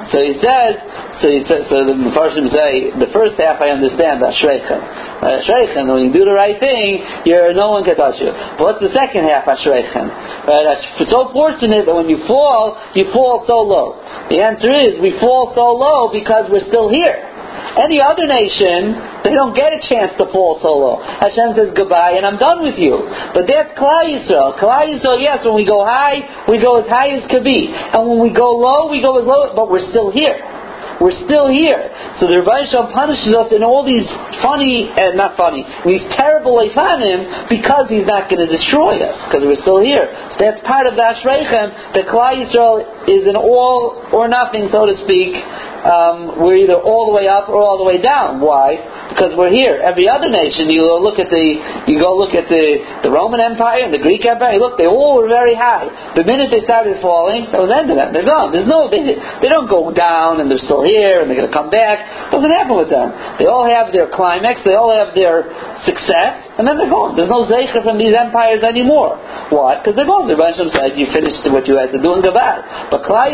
So 0.09 0.17
he 0.25 0.33
says. 0.41 0.81
So 1.21 1.29
he 1.29 1.45
says. 1.45 1.69
So 1.69 1.85
the 1.85 1.93
Mepharshim 1.93 2.49
say 2.49 2.97
the 2.97 3.13
first 3.13 3.37
half 3.37 3.61
I 3.61 3.69
understand. 3.69 4.25
Ashreichem. 4.25 4.81
Ashreichem. 5.21 5.85
Uh, 5.85 5.93
when 5.93 6.09
you 6.09 6.13
do 6.17 6.25
the 6.25 6.33
right 6.33 6.57
thing, 6.57 7.05
you're 7.29 7.53
no 7.53 7.77
one 7.77 7.85
can 7.85 8.01
touch 8.01 8.17
you. 8.17 8.33
But 8.57 8.65
what's 8.65 8.81
the 8.81 8.93
second 8.97 9.29
half? 9.29 9.45
Ashreichem. 9.45 10.09
Right? 10.49 10.65
It's 10.97 11.13
so 11.13 11.29
fortunate 11.37 11.85
that 11.85 11.93
when 11.93 12.09
you 12.09 12.25
fall, 12.25 12.81
you 12.97 13.13
fall 13.13 13.45
so 13.45 13.61
low. 13.61 14.01
The 14.33 14.41
answer 14.41 14.73
is 14.73 14.97
we 15.05 15.13
fall 15.21 15.53
so 15.53 15.77
low 15.77 16.09
because 16.09 16.49
we're 16.49 16.65
still 16.65 16.89
here. 16.89 17.38
Any 17.77 18.01
other 18.01 18.27
nation, 18.27 18.97
they 19.23 19.35
don't 19.35 19.55
get 19.55 19.73
a 19.73 19.81
chance 19.83 20.13
to 20.19 20.27
fall 20.31 20.59
so 20.63 20.73
low. 20.75 20.97
Hashem 21.01 21.55
says 21.55 21.71
goodbye 21.75 22.19
and 22.19 22.27
I'm 22.27 22.39
done 22.39 22.63
with 22.63 22.79
you. 22.79 22.99
But 23.35 23.47
that's 23.47 23.75
Klal 23.79 24.07
Yisrael. 24.07 24.59
Klal 24.59 24.87
Yisrael, 24.89 25.21
yes, 25.21 25.45
when 25.45 25.55
we 25.55 25.67
go 25.67 25.85
high, 25.85 26.47
we 26.49 26.61
go 26.61 26.83
as 26.83 26.89
high 26.89 27.15
as 27.15 27.25
could 27.31 27.45
be. 27.45 27.71
And 27.71 28.09
when 28.09 28.21
we 28.21 28.31
go 28.33 28.51
low, 28.57 28.91
we 28.91 29.01
go 29.01 29.19
as 29.19 29.27
low, 29.27 29.55
but 29.55 29.71
we're 29.71 29.87
still 29.91 30.11
here. 30.11 30.58
We're 30.99 31.15
still 31.15 31.47
here. 31.47 31.79
So 32.19 32.27
the 32.27 32.43
Rebbe 32.43 32.67
Shalom 32.71 32.91
punishes 32.91 33.31
us 33.31 33.55
in 33.55 33.63
all 33.63 33.87
these 33.87 34.07
funny, 34.43 34.91
uh, 34.91 35.15
not 35.15 35.39
funny, 35.39 35.63
these 35.87 36.03
terrible 36.19 36.59
Leifanim 36.59 37.47
because 37.47 37.87
he's 37.87 38.07
not 38.07 38.27
going 38.27 38.43
to 38.43 38.51
destroy 38.51 38.99
us, 38.99 39.15
because 39.31 39.47
we're 39.47 39.63
still 39.63 39.79
here. 39.79 40.11
So 40.35 40.37
that's 40.43 40.59
part 40.67 40.91
of 40.91 40.99
the 40.99 41.05
Ashreichem, 41.07 41.95
that 41.95 42.11
Klal 42.11 42.35
Yisrael 42.43 42.83
is 43.07 43.31
an 43.31 43.39
all 43.39 44.03
or 44.11 44.27
nothing, 44.27 44.67
so 44.75 44.91
to 44.91 44.99
speak. 45.07 45.39
Um, 45.79 46.43
we're 46.43 46.67
either 46.67 46.75
all 46.75 47.07
the 47.07 47.15
way 47.15 47.31
up 47.31 47.47
or 47.47 47.63
all 47.63 47.79
the 47.79 47.87
way 47.87 48.03
down. 48.03 48.43
Why? 48.43 48.83
Because 49.15 49.39
we're 49.39 49.55
here. 49.55 49.79
Every 49.79 50.11
other 50.11 50.27
nation, 50.27 50.67
you 50.67 50.83
look 50.99 51.23
at 51.23 51.31
the, 51.31 51.47
you 51.87 52.03
go 52.03 52.19
look 52.19 52.35
at 52.35 52.51
the, 52.51 53.07
the 53.07 53.11
Roman 53.15 53.39
Empire 53.39 53.87
and 53.87 53.95
the 53.95 54.03
Greek 54.03 54.27
Empire, 54.27 54.59
look, 54.59 54.75
they 54.75 54.91
all 54.91 55.15
were 55.23 55.31
very 55.31 55.55
high. 55.55 55.87
The 56.19 56.27
minute 56.27 56.51
they 56.51 56.67
started 56.67 56.99
falling, 56.99 57.55
that 57.55 57.63
was 57.63 57.71
the 57.71 57.79
end 57.79 57.89
of 57.95 57.97
them. 57.97 58.11
They're 58.11 58.27
gone. 58.27 58.51
There's 58.51 58.67
no, 58.67 58.91
they, 58.91 59.07
they 59.07 59.49
don't 59.49 59.71
go 59.71 59.95
down 59.95 60.43
and 60.43 60.51
they're 60.51 60.59
still 60.59 60.88
here 60.89 61.21
and 61.21 61.29
they're 61.29 61.37
going 61.37 61.53
to 61.53 61.53
come 61.53 61.69
back. 61.69 62.33
Doesn't 62.33 62.49
happen 62.49 62.81
with 62.81 62.89
them. 62.89 63.13
They 63.37 63.45
all 63.45 63.69
have 63.69 63.93
their 63.93 64.09
climax, 64.09 64.65
they 64.65 64.73
all 64.73 64.89
have 64.89 65.13
their 65.13 65.45
success, 65.85 66.49
and 66.57 66.65
then 66.65 66.81
they're 66.81 66.89
gone. 66.89 67.13
There's 67.13 67.29
no 67.29 67.45
Zeicher 67.45 67.85
from 67.85 68.01
these 68.01 68.17
empires 68.17 68.65
anymore. 68.65 69.21
Why? 69.53 69.79
Because 69.79 69.95
they're 69.95 70.09
gone. 70.09 70.25
The 70.25 70.41
Rebbe 70.41 70.73
said 70.73 70.97
you 70.97 71.07
finished 71.13 71.45
what 71.53 71.69
you 71.69 71.77
had 71.77 71.93
to 71.93 72.01
do 72.01 72.17
in 72.17 72.25
Gavad. 72.25 72.89
But 72.89 73.05
Klal 73.05 73.29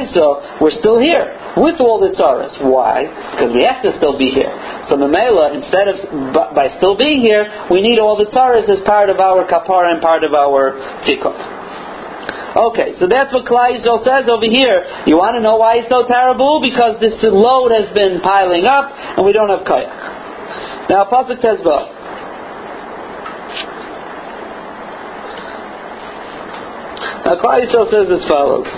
we're 0.61 0.75
still 0.75 0.99
here 0.99 1.31
with 1.57 1.79
all 1.79 2.03
the 2.03 2.11
tzaras. 2.19 2.59
Why? 2.59 3.07
Because 3.33 3.55
we 3.55 3.63
have 3.63 3.83
to 3.87 3.95
still 3.97 4.19
be 4.19 4.31
here. 4.35 4.51
So 4.91 4.99
Mamela, 4.99 5.55
instead 5.55 5.87
of 5.87 5.97
by 6.55 6.69
still 6.77 6.97
being 6.97 7.23
here, 7.23 7.47
we 7.71 7.81
need 7.81 7.99
all 7.99 8.19
the 8.19 8.27
tzaras 8.31 8.69
as 8.69 8.83
part 8.85 9.09
of 9.09 9.21
our 9.21 9.47
kapara 9.47 9.93
and 9.93 10.03
part 10.03 10.25
of 10.25 10.35
our 10.35 10.75
tikkun. 11.07 11.64
Okay, 12.55 12.95
so 13.03 13.11
that's 13.11 13.35
what 13.35 13.47
Klal 13.51 13.75
Yisrael 13.75 14.07
says 14.07 14.31
over 14.31 14.47
here. 14.47 14.87
You 15.11 15.19
want 15.19 15.35
to 15.35 15.43
know 15.43 15.59
why 15.59 15.83
it's 15.83 15.91
so 15.91 16.07
terrible? 16.07 16.63
Because 16.63 17.03
this 17.03 17.19
load 17.27 17.75
has 17.75 17.91
been 17.91 18.23
piling 18.23 18.63
up, 18.63 18.95
and 19.19 19.27
we 19.27 19.35
don't 19.35 19.51
have 19.51 19.67
kayak. 19.67 19.91
Now, 20.87 21.03
Pasuk 21.11 21.43
Tezbah. 21.43 21.83
Now, 27.27 27.35
Klal 27.43 27.59
Yisrael 27.67 27.91
says 27.91 28.07
as 28.07 28.23
follows. 28.31 28.71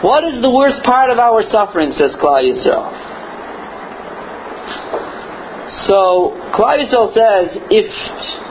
What 0.00 0.24
is 0.24 0.40
the 0.40 0.50
worst 0.50 0.80
part 0.82 1.10
of 1.10 1.18
our 1.18 1.44
suffering, 1.52 1.92
says 1.92 2.16
Klal 2.16 2.40
Yisrael? 2.40 2.88
So, 5.84 6.32
Klal 6.56 6.80
Yisrael 6.80 7.12
says, 7.12 7.60
if 7.68 7.88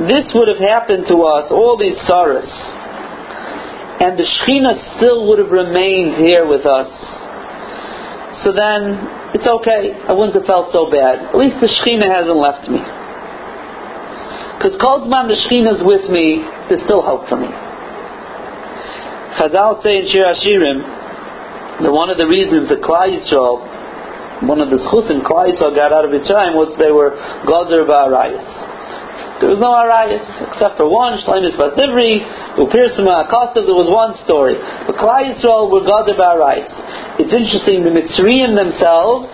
this 0.05 0.29
would 0.37 0.47
have 0.47 0.61
happened 0.61 1.09
to 1.09 1.25
us, 1.25 1.49
all 1.49 1.73
these 1.81 1.97
sorrows, 2.05 2.45
and 4.03 4.19
the 4.19 4.27
Shekhinah 4.27 4.99
still 4.99 5.31
would 5.31 5.39
have 5.39 5.51
remained 5.51 6.19
here 6.19 6.43
with 6.43 6.67
us, 6.67 6.91
so 8.43 8.51
then 8.51 8.99
it's 9.31 9.47
okay. 9.47 9.95
I 9.95 10.11
wouldn't 10.11 10.35
have 10.35 10.43
felt 10.43 10.75
so 10.75 10.91
bad. 10.91 11.31
At 11.31 11.39
least 11.39 11.63
the 11.63 11.71
Shekhinah 11.71 12.11
hasn't 12.11 12.35
left 12.35 12.67
me. 12.67 12.83
Because 14.59 14.75
Kolzman, 14.75 15.31
the 15.31 15.39
Shekhinah 15.39 15.79
is 15.79 15.83
with 15.87 16.11
me, 16.11 16.43
there's 16.67 16.83
still 16.83 16.99
hope 16.99 17.31
for 17.31 17.39
me. 17.39 17.47
Chazal 19.39 19.81
say 19.81 20.03
in 20.03 20.05
Shir 20.11 20.27
Hashirim 20.27 21.81
that 21.81 21.91
one 21.91 22.11
of 22.11 22.19
the 22.19 22.27
reasons 22.27 22.69
that 22.69 22.83
Klal 22.83 23.09
Yisrael, 23.09 23.63
one 24.45 24.61
of 24.61 24.69
the 24.69 24.77
schusim 24.83 25.23
Klal 25.25 25.49
Yisrael 25.49 25.73
got 25.73 25.91
out 25.95 26.05
of 26.05 26.11
Mitzrayim 26.11 26.53
was 26.53 26.75
they 26.77 26.91
were 26.91 27.15
Gozer 27.47 27.87
Ba'arayas. 27.87 28.45
There 29.43 29.51
was 29.51 29.59
no 29.59 29.75
Arayas, 29.75 30.23
except 30.47 30.79
for 30.79 30.87
one, 30.87 31.19
Shlemis 31.19 31.59
Basivri, 31.59 32.23
Upirsima 32.55 33.27
Akosov, 33.27 33.67
there 33.67 33.75
was 33.75 33.91
one 33.91 34.15
story. 34.23 34.55
But 34.55 34.95
Klal 34.95 35.35
Yisrael 35.35 35.67
were 35.67 35.83
God 35.83 36.07
by 36.15 36.39
Arayas. 36.39 36.71
It's 37.19 37.35
interesting, 37.35 37.83
the 37.83 37.91
Mitzrayim 37.91 38.55
themselves 38.55 39.27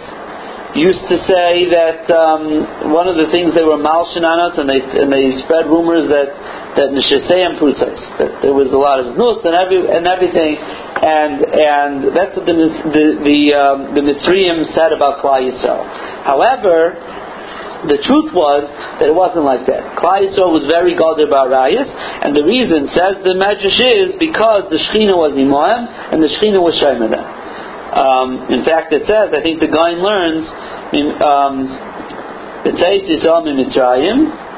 used 0.74 1.06
to 1.14 1.18
say 1.30 1.70
that 1.70 2.10
um, 2.10 2.90
one 2.90 3.06
of 3.06 3.22
the 3.22 3.30
things 3.30 3.54
they 3.54 3.62
were 3.62 3.78
malshin 3.78 4.26
on 4.26 4.38
us, 4.38 4.58
and 4.58 4.70
they 4.70 4.82
and 4.82 5.14
they 5.14 5.34
spread 5.46 5.66
rumors 5.70 6.06
that 6.10 6.30
that 6.78 6.90
Nishaseyam 6.94 7.58
Prutzais, 7.58 8.02
that 8.22 8.42
there 8.42 8.54
was 8.54 8.70
a 8.70 8.82
lot 8.82 9.02
of 9.02 9.14
znus 9.18 9.46
and 9.46 9.54
every 9.54 9.82
and 9.82 10.06
everything, 10.06 10.58
and 10.58 11.42
and 11.42 11.94
that's 12.18 12.34
what 12.38 12.46
the 12.46 12.54
the 12.54 13.06
the, 13.26 13.40
um, 13.54 13.78
the 13.94 14.02
Mitzrayim 14.02 14.66
said 14.74 14.94
about 14.94 15.22
Klal 15.22 15.42
Yisrael. 15.42 15.86
However, 16.26 16.98
the 17.90 18.00
truth 18.06 18.30
was 18.32 18.64
that 19.02 19.10
it 19.10 19.18
wasn't 19.18 19.44
like 19.44 19.66
that. 19.66 19.98
Yisrael 19.98 20.54
was 20.54 20.70
very 20.70 20.94
gathered 20.94 21.28
about 21.28 21.50
Rayas, 21.50 21.90
and 21.90 22.38
the 22.38 22.46
reason, 22.46 22.88
says 22.94 23.20
the 23.26 23.34
Medrash, 23.34 23.82
is 23.82 24.16
because 24.22 24.70
the 24.70 24.78
Shechina 24.78 25.18
was 25.18 25.34
Imam 25.34 25.90
and 26.14 26.22
the 26.22 26.30
Shechina 26.30 26.62
was 26.62 26.78
Shemada. 26.78 27.26
Um, 27.90 28.54
in 28.54 28.62
fact, 28.64 28.94
it 28.94 29.10
says, 29.10 29.34
I 29.34 29.42
think 29.42 29.60
the 29.60 29.72
guy 29.74 29.98
learns, 29.98 30.46
um, 31.26 31.66
it 32.70 32.78
says 32.78 33.02
Yisrael 33.10 33.50
Mitzrayim, 33.50 34.49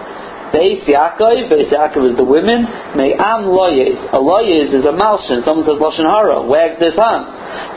Beis 0.51 0.83
Yaakov, 0.83 1.47
Beis 1.47 1.71
Yaakov 1.71 2.11
is 2.11 2.15
the 2.17 2.27
women, 2.27 2.67
Me'am 2.95 3.47
loyes. 3.47 3.95
A 4.11 4.19
loyes 4.19 4.75
is 4.75 4.83
a 4.83 4.91
malshin. 4.91 5.43
Someone 5.47 5.63
says 5.63 5.79
Lashon 5.79 6.07
Hara, 6.07 6.43
wags 6.43 6.79
their 6.79 6.95
tongues. 6.95 7.31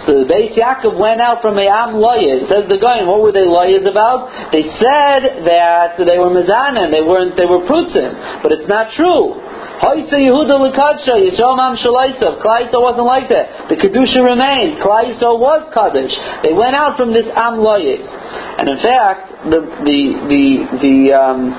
So 0.07 0.27
Beis 0.27 0.59
Yaakov 0.59 0.99
went 0.99 1.21
out 1.21 1.43
from 1.43 1.55
Me'am 1.55 2.01
loyes. 2.03 2.49
Says 2.51 2.67
the 2.69 2.79
guy, 2.79 3.07
what 3.07 3.23
were 3.23 3.33
they 3.33 3.47
loyes 3.47 3.87
about? 3.87 4.31
They 4.51 4.67
said 4.83 5.47
that 5.47 5.95
they 6.01 6.19
were 6.19 6.35
mezana, 6.35 6.91
they 6.91 7.03
weren't, 7.03 7.37
they 7.37 7.47
were 7.47 7.63
prutzim. 7.63 8.43
But 8.43 8.53
it's 8.53 8.69
not 8.69 8.91
true. 8.97 9.44
Hoysa 9.83 10.15
Yehuda 10.15 10.55
Lekadsha, 10.55 11.19
Yisrael 11.19 11.59
Mam 11.59 11.75
Shalaisav. 11.75 12.39
Klai 12.39 12.71
wasn't 12.71 13.07
like 13.11 13.27
that. 13.27 13.67
The 13.67 13.75
Kedusha 13.75 14.23
remained. 14.23 14.79
Klai 14.79 15.19
was 15.19 15.67
Kaddish. 15.75 16.15
They 16.47 16.55
went 16.55 16.79
out 16.79 16.97
from 16.97 17.11
this 17.11 17.27
Am 17.35 17.59
Loyes. 17.59 18.07
And 18.07 18.71
in 18.71 18.79
fact, 18.79 19.51
the, 19.51 19.67
the, 19.83 20.01
the, 20.31 20.45
the, 20.79 20.97
um, 21.11 21.51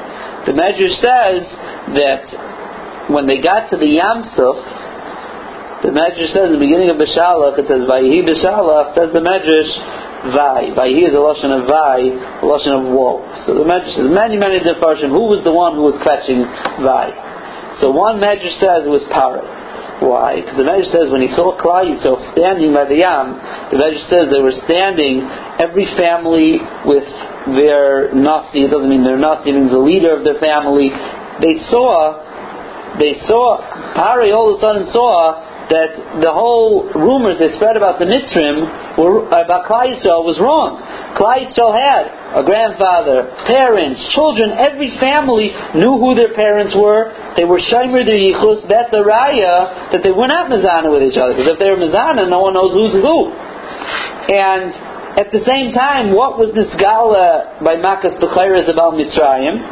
the 0.48 0.56
Medrash 0.56 0.96
says 1.04 1.44
that 2.00 3.12
when 3.12 3.28
they 3.28 3.44
got 3.44 3.68
to 3.72 3.76
the 3.76 4.00
Yamsuf, 4.00 5.84
the 5.84 5.92
Medrash 5.92 6.32
says 6.32 6.48
in 6.50 6.56
the 6.56 6.64
beginning 6.64 6.88
of 6.88 6.96
Beshalach, 6.96 7.60
it 7.60 7.68
says, 7.68 7.84
Vayihi 7.84 8.24
Beshalach, 8.24 8.96
says 8.96 9.12
the 9.12 9.20
Medrash, 9.20 9.76
Vai. 10.32 10.72
Vai 10.74 10.90
is 11.04 11.14
a 11.14 11.20
lotion 11.20 11.52
of 11.52 11.68
Vai, 11.68 12.16
a 12.16 12.46
lotion 12.48 12.80
of 12.80 12.84
woe. 12.96 13.28
So 13.44 13.60
the 13.60 13.68
Medrash 13.68 13.92
says, 14.00 14.08
many, 14.08 14.40
many 14.40 14.64
different 14.64 15.04
who 15.12 15.28
was 15.28 15.44
the 15.44 15.52
one 15.52 15.76
who 15.76 15.84
was 15.84 16.00
catching 16.00 16.48
Vai? 16.80 17.25
So 17.82 17.92
one 17.92 18.20
Medrash 18.20 18.56
says 18.60 18.88
it 18.88 18.94
was 18.94 19.04
Paro. 19.12 19.44
Why? 20.00 20.44
Because 20.44 20.58
the 20.60 20.68
Medrash 20.68 20.92
says 20.92 21.12
when 21.12 21.24
he 21.24 21.32
saw 21.36 21.56
Klal 21.56 21.88
Yisrael 21.88 22.20
standing 22.36 22.74
by 22.74 22.86
the 22.86 23.00
Yam, 23.04 23.36
the 23.72 23.80
Medrash 23.80 24.04
says 24.12 24.28
they 24.32 24.44
were 24.44 24.56
standing, 24.68 25.24
every 25.60 25.88
family 25.96 26.60
with 26.84 27.08
their 27.56 28.12
Nasi, 28.16 28.68
it 28.68 28.72
doesn't 28.72 28.90
mean 28.90 29.04
their 29.04 29.20
Nasi, 29.20 29.52
it 29.52 29.56
means 29.56 29.72
the 29.72 29.80
leader 29.80 30.16
of 30.16 30.24
their 30.24 30.40
family. 30.40 30.92
They 31.40 31.60
saw, 31.72 32.20
they 33.00 33.20
saw, 33.28 33.64
Pari 33.96 34.32
all 34.32 34.52
of 34.52 34.60
a 34.60 34.62
sudden 34.62 34.92
saw 34.92 35.40
that 35.70 36.22
the 36.22 36.30
whole 36.30 36.86
rumors 36.94 37.42
they 37.42 37.50
spread 37.58 37.74
about 37.74 37.98
the 37.98 38.06
Mitzrim 38.06 38.70
were, 38.98 39.26
about 39.34 39.66
Klal 39.66 39.90
Yisrael 39.90 40.22
was 40.22 40.38
wrong. 40.38 40.78
Klal 41.18 41.42
Yisrael 41.42 41.74
had 41.74 42.04
a 42.38 42.44
grandfather, 42.46 43.34
parents, 43.50 43.98
children, 44.14 44.54
every 44.54 44.94
family 45.02 45.50
knew 45.74 45.98
who 45.98 46.14
their 46.14 46.38
parents 46.38 46.78
were. 46.78 47.10
They 47.34 47.46
were 47.50 47.58
Shomer 47.58 48.06
their 48.06 48.20
Yichus. 48.20 48.70
That's 48.70 48.94
a 48.94 49.02
raya 49.02 49.90
that 49.90 50.06
they 50.06 50.14
were 50.14 50.30
not 50.30 50.54
Mizana 50.54 50.94
with 50.94 51.02
each 51.02 51.18
other. 51.18 51.34
Because 51.34 51.58
if 51.58 51.60
they 51.60 51.70
were 51.74 51.82
Mizana, 51.82 52.30
no 52.30 52.46
one 52.46 52.54
knows 52.54 52.74
who's 52.74 52.94
who. 53.02 53.34
And 54.30 54.70
at 55.18 55.32
the 55.32 55.42
same 55.48 55.74
time, 55.74 56.14
what 56.14 56.38
was 56.38 56.54
this 56.54 56.70
gala 56.78 57.58
by 57.64 57.80
Makas 57.80 58.20
Bechayras 58.22 58.70
about 58.70 58.94
Mitzrayim? 58.94 59.64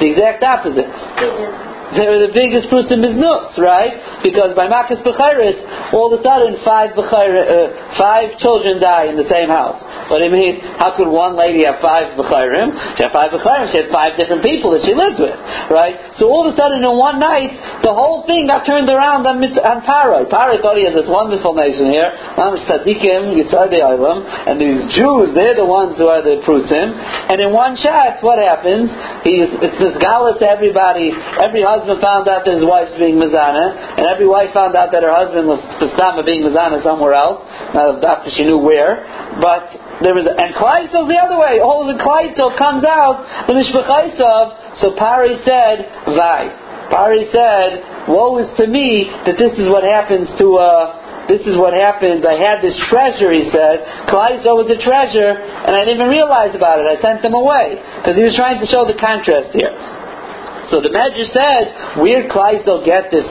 The 0.00 0.12
exact 0.12 0.42
opposite. 0.42 1.69
The 1.90 2.30
biggest 2.30 2.70
fruits 2.70 2.86
in 2.94 3.02
Miznus, 3.02 3.58
right? 3.58 4.22
Because 4.22 4.54
by 4.54 4.70
Makas 4.70 5.02
Bechiris, 5.02 5.90
all 5.90 6.06
of 6.06 6.14
a 6.14 6.22
sudden 6.22 6.62
five 6.62 6.94
Bechir, 6.94 7.34
uh, 7.34 7.98
five 7.98 8.38
children 8.38 8.78
die 8.78 9.10
in 9.10 9.18
the 9.18 9.26
same 9.26 9.50
house. 9.50 9.82
What 10.06 10.22
do 10.22 10.30
you 10.30 10.30
mean? 10.30 10.62
How 10.78 10.94
could 10.94 11.10
one 11.10 11.34
lady 11.34 11.66
have 11.66 11.82
five 11.82 12.14
Bechirim? 12.14 12.94
She 12.94 13.02
had 13.02 13.10
five 13.10 13.34
Bechirim, 13.34 13.74
she 13.74 13.82
had 13.82 13.90
five 13.90 14.14
different 14.14 14.46
people 14.46 14.70
that 14.70 14.86
she 14.86 14.94
lived 14.94 15.18
with, 15.18 15.34
right? 15.66 16.14
So 16.14 16.30
all 16.30 16.46
of 16.46 16.54
a 16.54 16.56
sudden 16.56 16.78
in 16.78 16.94
one 16.94 17.18
night, 17.18 17.58
the 17.82 17.90
whole 17.90 18.22
thing 18.22 18.46
got 18.46 18.62
turned 18.62 18.86
around 18.86 19.26
on, 19.26 19.42
on 19.42 19.78
Paroi. 19.82 20.30
Paroi 20.30 20.62
thought 20.62 20.78
he 20.78 20.86
had 20.86 20.94
this 20.94 21.10
wonderful 21.10 21.58
nation 21.58 21.90
here, 21.90 22.14
Mamish 22.38 22.70
Tzadikim, 22.70 23.34
Yisrael 23.34 23.66
Islam, 23.66 24.22
and 24.46 24.62
these 24.62 24.86
Jews, 24.94 25.34
they're 25.34 25.58
the 25.58 25.66
ones 25.66 25.98
who 25.98 26.06
are 26.06 26.22
the 26.22 26.38
Prutzim. 26.46 26.94
And 27.34 27.42
in 27.42 27.50
one 27.50 27.74
shot, 27.74 28.22
what 28.22 28.38
happens? 28.38 28.94
He's, 29.26 29.50
it's 29.58 29.78
this 29.82 29.98
gala 29.98 30.38
to 30.38 30.46
everybody, 30.46 31.10
every 31.34 31.66
husband 31.66 31.79
husband 31.80 32.04
found 32.04 32.28
out 32.28 32.44
that 32.44 32.60
his 32.60 32.66
wife's 32.68 32.92
being 33.00 33.16
Mazana, 33.16 33.96
and 33.96 34.04
every 34.04 34.28
wife 34.28 34.52
found 34.52 34.76
out 34.76 34.92
that 34.92 35.00
her 35.00 35.12
husband 35.12 35.48
was 35.48 35.58
Pastama 35.80 36.20
being 36.28 36.44
Mazana 36.44 36.84
somewhere 36.84 37.16
else, 37.16 37.40
not 37.72 38.04
after 38.04 38.28
she 38.36 38.44
knew 38.44 38.60
where. 38.60 39.00
But 39.40 39.72
there 40.04 40.12
was, 40.12 40.28
and 40.28 40.52
Klaitel 40.52 41.08
the 41.08 41.16
other 41.16 41.40
way. 41.40 41.64
All 41.64 41.88
the 41.88 41.96
Klaitel 41.96 42.52
comes 42.60 42.84
out, 42.84 43.24
the 43.48 43.56
Mishpachaisov, 43.56 44.80
so 44.84 44.92
Pari 44.94 45.40
said, 45.48 45.88
Vai. 46.12 46.52
Pari 46.92 47.24
said, 47.32 48.08
Woe 48.10 48.36
is 48.44 48.50
to 48.60 48.66
me 48.66 49.08
that 49.24 49.40
this 49.40 49.56
is 49.56 49.70
what 49.70 49.86
happens 49.86 50.28
to 50.36 50.46
uh, 50.60 51.00
this 51.30 51.46
is 51.46 51.54
what 51.54 51.70
happens. 51.70 52.26
I 52.26 52.34
had 52.34 52.58
this 52.58 52.74
treasure, 52.90 53.30
he 53.30 53.46
said. 53.54 53.86
Klaiso 54.10 54.58
was 54.58 54.66
a 54.66 54.74
treasure, 54.82 55.38
and 55.38 55.70
I 55.78 55.86
didn't 55.86 56.02
even 56.02 56.10
realize 56.10 56.58
about 56.58 56.82
it. 56.82 56.90
I 56.90 56.98
sent 56.98 57.22
them 57.22 57.38
away. 57.38 57.78
Because 58.02 58.18
he 58.18 58.26
was 58.26 58.34
trying 58.34 58.58
to 58.58 58.66
show 58.66 58.82
the 58.82 58.98
contrast 58.98 59.54
here. 59.54 59.70
So 60.70 60.78
the 60.78 60.94
Medrash 60.94 61.34
said, 61.34 61.98
where 61.98 62.30
Kleisel 62.30 62.86
get 62.86 63.10
this 63.10 63.26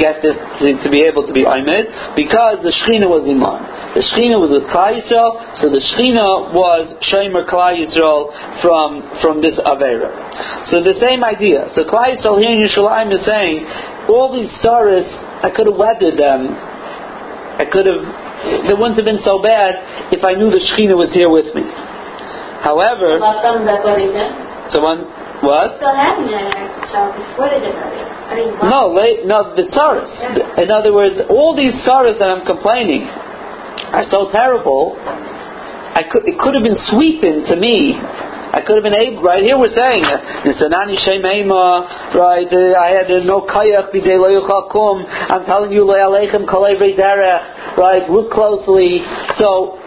get 0.00 0.24
this 0.24 0.32
to, 0.32 0.80
to, 0.80 0.88
be 0.88 1.04
able 1.04 1.28
to 1.28 1.34
be 1.36 1.44
Oimid? 1.44 2.16
Because 2.16 2.64
the 2.64 2.72
Shechina 2.72 3.04
was 3.04 3.28
Iman. 3.28 3.60
The 3.92 4.00
Shechina 4.00 4.40
was 4.40 4.48
with 4.48 4.64
Kleisel, 4.72 5.60
so 5.60 5.68
the 5.68 5.76
Shechina 5.76 6.56
was 6.56 6.88
Shomer 7.04 7.44
Kleisel 7.44 8.32
from 8.64 9.04
from 9.20 9.44
this 9.44 9.60
Avera. 9.60 10.08
So 10.72 10.80
the 10.80 10.96
same 10.96 11.20
idea. 11.20 11.68
So 11.76 11.84
Kleisel 11.84 12.40
here 12.40 12.56
in 12.56 12.64
Yerushalayim 12.64 13.12
is 13.12 13.28
saying, 13.28 13.68
all 14.08 14.32
these 14.32 14.48
stars, 14.64 15.04
I 15.44 15.52
could 15.52 15.68
have 15.68 15.76
weathered 15.76 16.16
them. 16.16 16.48
I 17.60 17.68
could 17.68 17.84
have 17.84 18.00
they 18.40 18.72
wouldn't 18.72 18.96
have 18.96 19.04
been 19.04 19.20
so 19.20 19.36
bad 19.44 20.08
if 20.16 20.24
I 20.24 20.32
knew 20.32 20.48
the 20.48 20.64
Shechina 20.64 20.96
was 20.96 21.12
here 21.12 21.28
with 21.28 21.52
me. 21.52 21.60
However, 22.64 23.20
so 24.72 24.80
one 24.80 25.19
what? 25.42 25.76
Still 25.76 25.94
having 25.94 26.28
an 26.28 26.50
child 26.90 27.16
before 27.16 27.48
the 27.48 27.60
divorce. 27.60 28.08
I 28.30 28.34
mean, 28.36 28.54
no, 28.62 28.92
late, 28.94 29.26
no, 29.26 29.54
the 29.56 29.66
tsaras. 29.68 30.10
Yeah. 30.20 30.62
In 30.62 30.70
other 30.70 30.92
words, 30.92 31.16
all 31.28 31.56
these 31.56 31.74
tsaras 31.82 32.18
that 32.18 32.30
I'm 32.30 32.46
complaining 32.46 33.08
are 33.90 34.06
so 34.10 34.30
terrible. 34.30 34.94
I 35.00 36.06
could, 36.06 36.22
it 36.28 36.38
could 36.38 36.54
have 36.54 36.62
been 36.62 36.78
sweetened 36.90 37.46
to 37.50 37.56
me 37.56 37.98
I 38.50 38.66
could 38.66 38.82
have 38.82 38.82
been 38.82 38.98
able, 38.98 39.22
right 39.22 39.42
here 39.46 39.56
we're 39.56 39.70
saying, 39.70 40.02
Nisanani 40.02 40.98
Shemema, 41.06 42.18
right, 42.18 42.50
uh, 42.50 42.82
I 42.82 42.98
had 42.98 43.06
uh, 43.06 43.22
no 43.22 43.46
kayak 43.46 43.94
b'dei 43.94 44.18
lo 44.18 44.42
kum, 44.66 45.06
I'm 45.06 45.46
telling 45.46 45.70
you, 45.70 45.86
le'alechem 45.86 46.50
kalei 46.50 46.74
derech, 46.74 47.78
right, 47.78 48.10
look 48.10 48.32
closely. 48.32 49.06
So, 49.38 49.78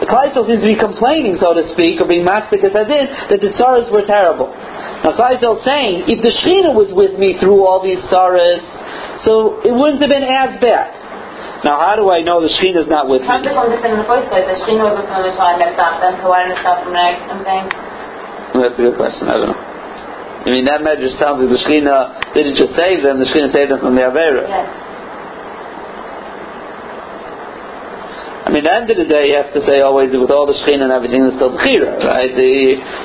the 0.00 0.08
Kleisel 0.08 0.48
seems 0.48 0.64
to 0.64 0.70
be 0.72 0.80
complaining, 0.80 1.36
so 1.36 1.52
to 1.52 1.68
speak, 1.76 2.00
or 2.00 2.08
being 2.08 2.24
mastic 2.24 2.64
as 2.64 2.72
I 2.72 2.88
that 2.88 3.40
the 3.44 3.52
tsaras 3.52 3.92
were 3.92 4.04
terrible. 4.08 4.48
Now 5.04 5.12
Kleisel 5.12 5.60
is 5.60 5.64
saying, 5.68 6.08
if 6.08 6.24
the 6.24 6.32
Shechina 6.40 6.72
was 6.72 6.88
with 6.96 7.20
me 7.20 7.36
through 7.36 7.68
all 7.68 7.84
these 7.84 8.00
tsaras, 8.08 8.64
so 9.28 9.60
it 9.60 9.76
wouldn't 9.76 10.00
have 10.00 10.08
been 10.08 10.24
as 10.24 10.56
bad. 10.56 10.96
Now, 11.60 11.76
how 11.76 11.92
do 11.92 12.08
I 12.08 12.24
know 12.24 12.40
the 12.40 12.48
Shechina 12.48 12.80
is 12.80 12.88
not 12.88 13.04
with 13.12 13.20
me? 13.20 13.28
How 13.28 13.44
did 13.44 13.52
in 13.52 14.00
the 14.00 14.08
first 14.08 14.32
place? 14.32 14.48
The 14.48 14.56
Shechina 14.64 14.88
was 14.88 15.04
with 15.04 15.12
them 15.12 15.20
the 15.20 15.36
time 15.36 15.60
that 15.60 15.76
stopped 15.76 16.00
them, 16.00 16.16
so 16.24 16.32
why 16.32 16.48
didn't 16.48 16.56
it 16.56 16.64
stop 16.64 16.80
them 16.80 16.96
next? 16.96 17.20
I'm 17.28 17.44
That's 18.56 18.80
a 18.80 18.82
good 18.88 18.96
question. 18.96 19.28
I 19.28 19.36
don't 19.36 19.52
know. 19.52 19.60
I 19.60 20.48
mean, 20.48 20.64
that 20.64 20.80
measure 20.80 21.12
sounds 21.20 21.44
like 21.44 21.52
the 21.52 21.60
Shechina 21.60 22.32
didn't 22.32 22.56
just 22.56 22.72
save 22.72 23.04
them, 23.04 23.20
the 23.20 23.28
Shechina 23.28 23.52
saved 23.52 23.76
them 23.76 23.84
from 23.84 23.92
the 23.92 24.08
Avera. 24.08 24.48
Yes. 24.48 24.89
I 28.50 28.52
mean, 28.52 28.66
at 28.66 28.66
the 28.66 28.74
end 28.82 28.90
of 28.90 28.98
the 28.98 29.06
day, 29.06 29.30
you 29.30 29.38
have 29.38 29.54
to 29.54 29.62
say 29.62 29.78
always 29.78 30.10
with 30.10 30.34
all 30.34 30.42
the 30.42 30.58
shechina 30.58 30.90
and 30.90 30.90
everything, 30.90 31.22
there's 31.22 31.38
still 31.38 31.54
bechira, 31.54 32.02
right? 32.02 32.34
The, 32.34 32.50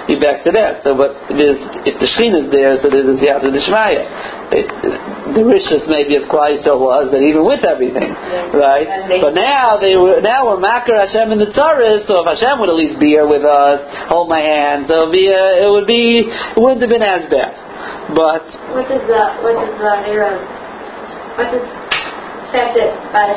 you 0.09 0.17
back 0.17 0.41
to 0.41 0.49
that. 0.49 0.81
So, 0.81 0.97
but 0.97 1.13
if 1.29 1.95
the 2.01 2.09
shechina 2.17 2.49
is 2.49 2.49
there, 2.49 2.73
so 2.81 2.89
there's 2.89 3.05
a 3.05 3.13
the 3.13 3.61
shmaya. 3.69 4.09
The 5.37 5.45
richest 5.45 5.85
maybe 5.85 6.17
of 6.17 6.25
Klai 6.33 6.65
so 6.65 6.81
was 6.81 7.13
that 7.13 7.21
even 7.21 7.45
with 7.45 7.61
everything, 7.61 8.09
right? 8.57 8.89
But 9.21 9.37
now 9.37 9.77
they 9.77 9.93
were 9.93 10.17
now 10.17 10.49
we're 10.49 10.57
makar 10.57 10.97
Hashem 10.97 11.29
in 11.29 11.37
the 11.37 11.53
tzaris, 11.53 12.09
so 12.09 12.25
if 12.25 12.27
Hashem 12.29 12.57
would 12.57 12.73
at 12.73 12.77
least 12.81 12.97
be 12.97 13.13
here 13.13 13.29
with 13.29 13.45
us, 13.45 13.85
hold 14.09 14.25
my 14.25 14.41
hand, 14.41 14.89
so 14.89 14.97
it 14.97 15.01
would 15.05 15.13
be, 15.13 15.29
uh, 15.29 15.65
it 15.65 15.69
would 15.69 15.85
be, 15.85 16.25
it 16.25 16.57
wouldn't 16.57 16.81
have 16.81 16.89
been 16.89 17.05
as 17.05 17.29
bad. 17.29 17.53
But 18.17 18.49
what 18.73 18.89
does 18.89 19.05
the 19.05 19.21
what 19.45 19.61
does 19.61 19.77
the 19.77 19.93
era? 20.09 20.41
What 21.37 21.53
does 21.53 21.84
fact 22.55 22.79
that 22.79 22.87
uh, 23.11 23.35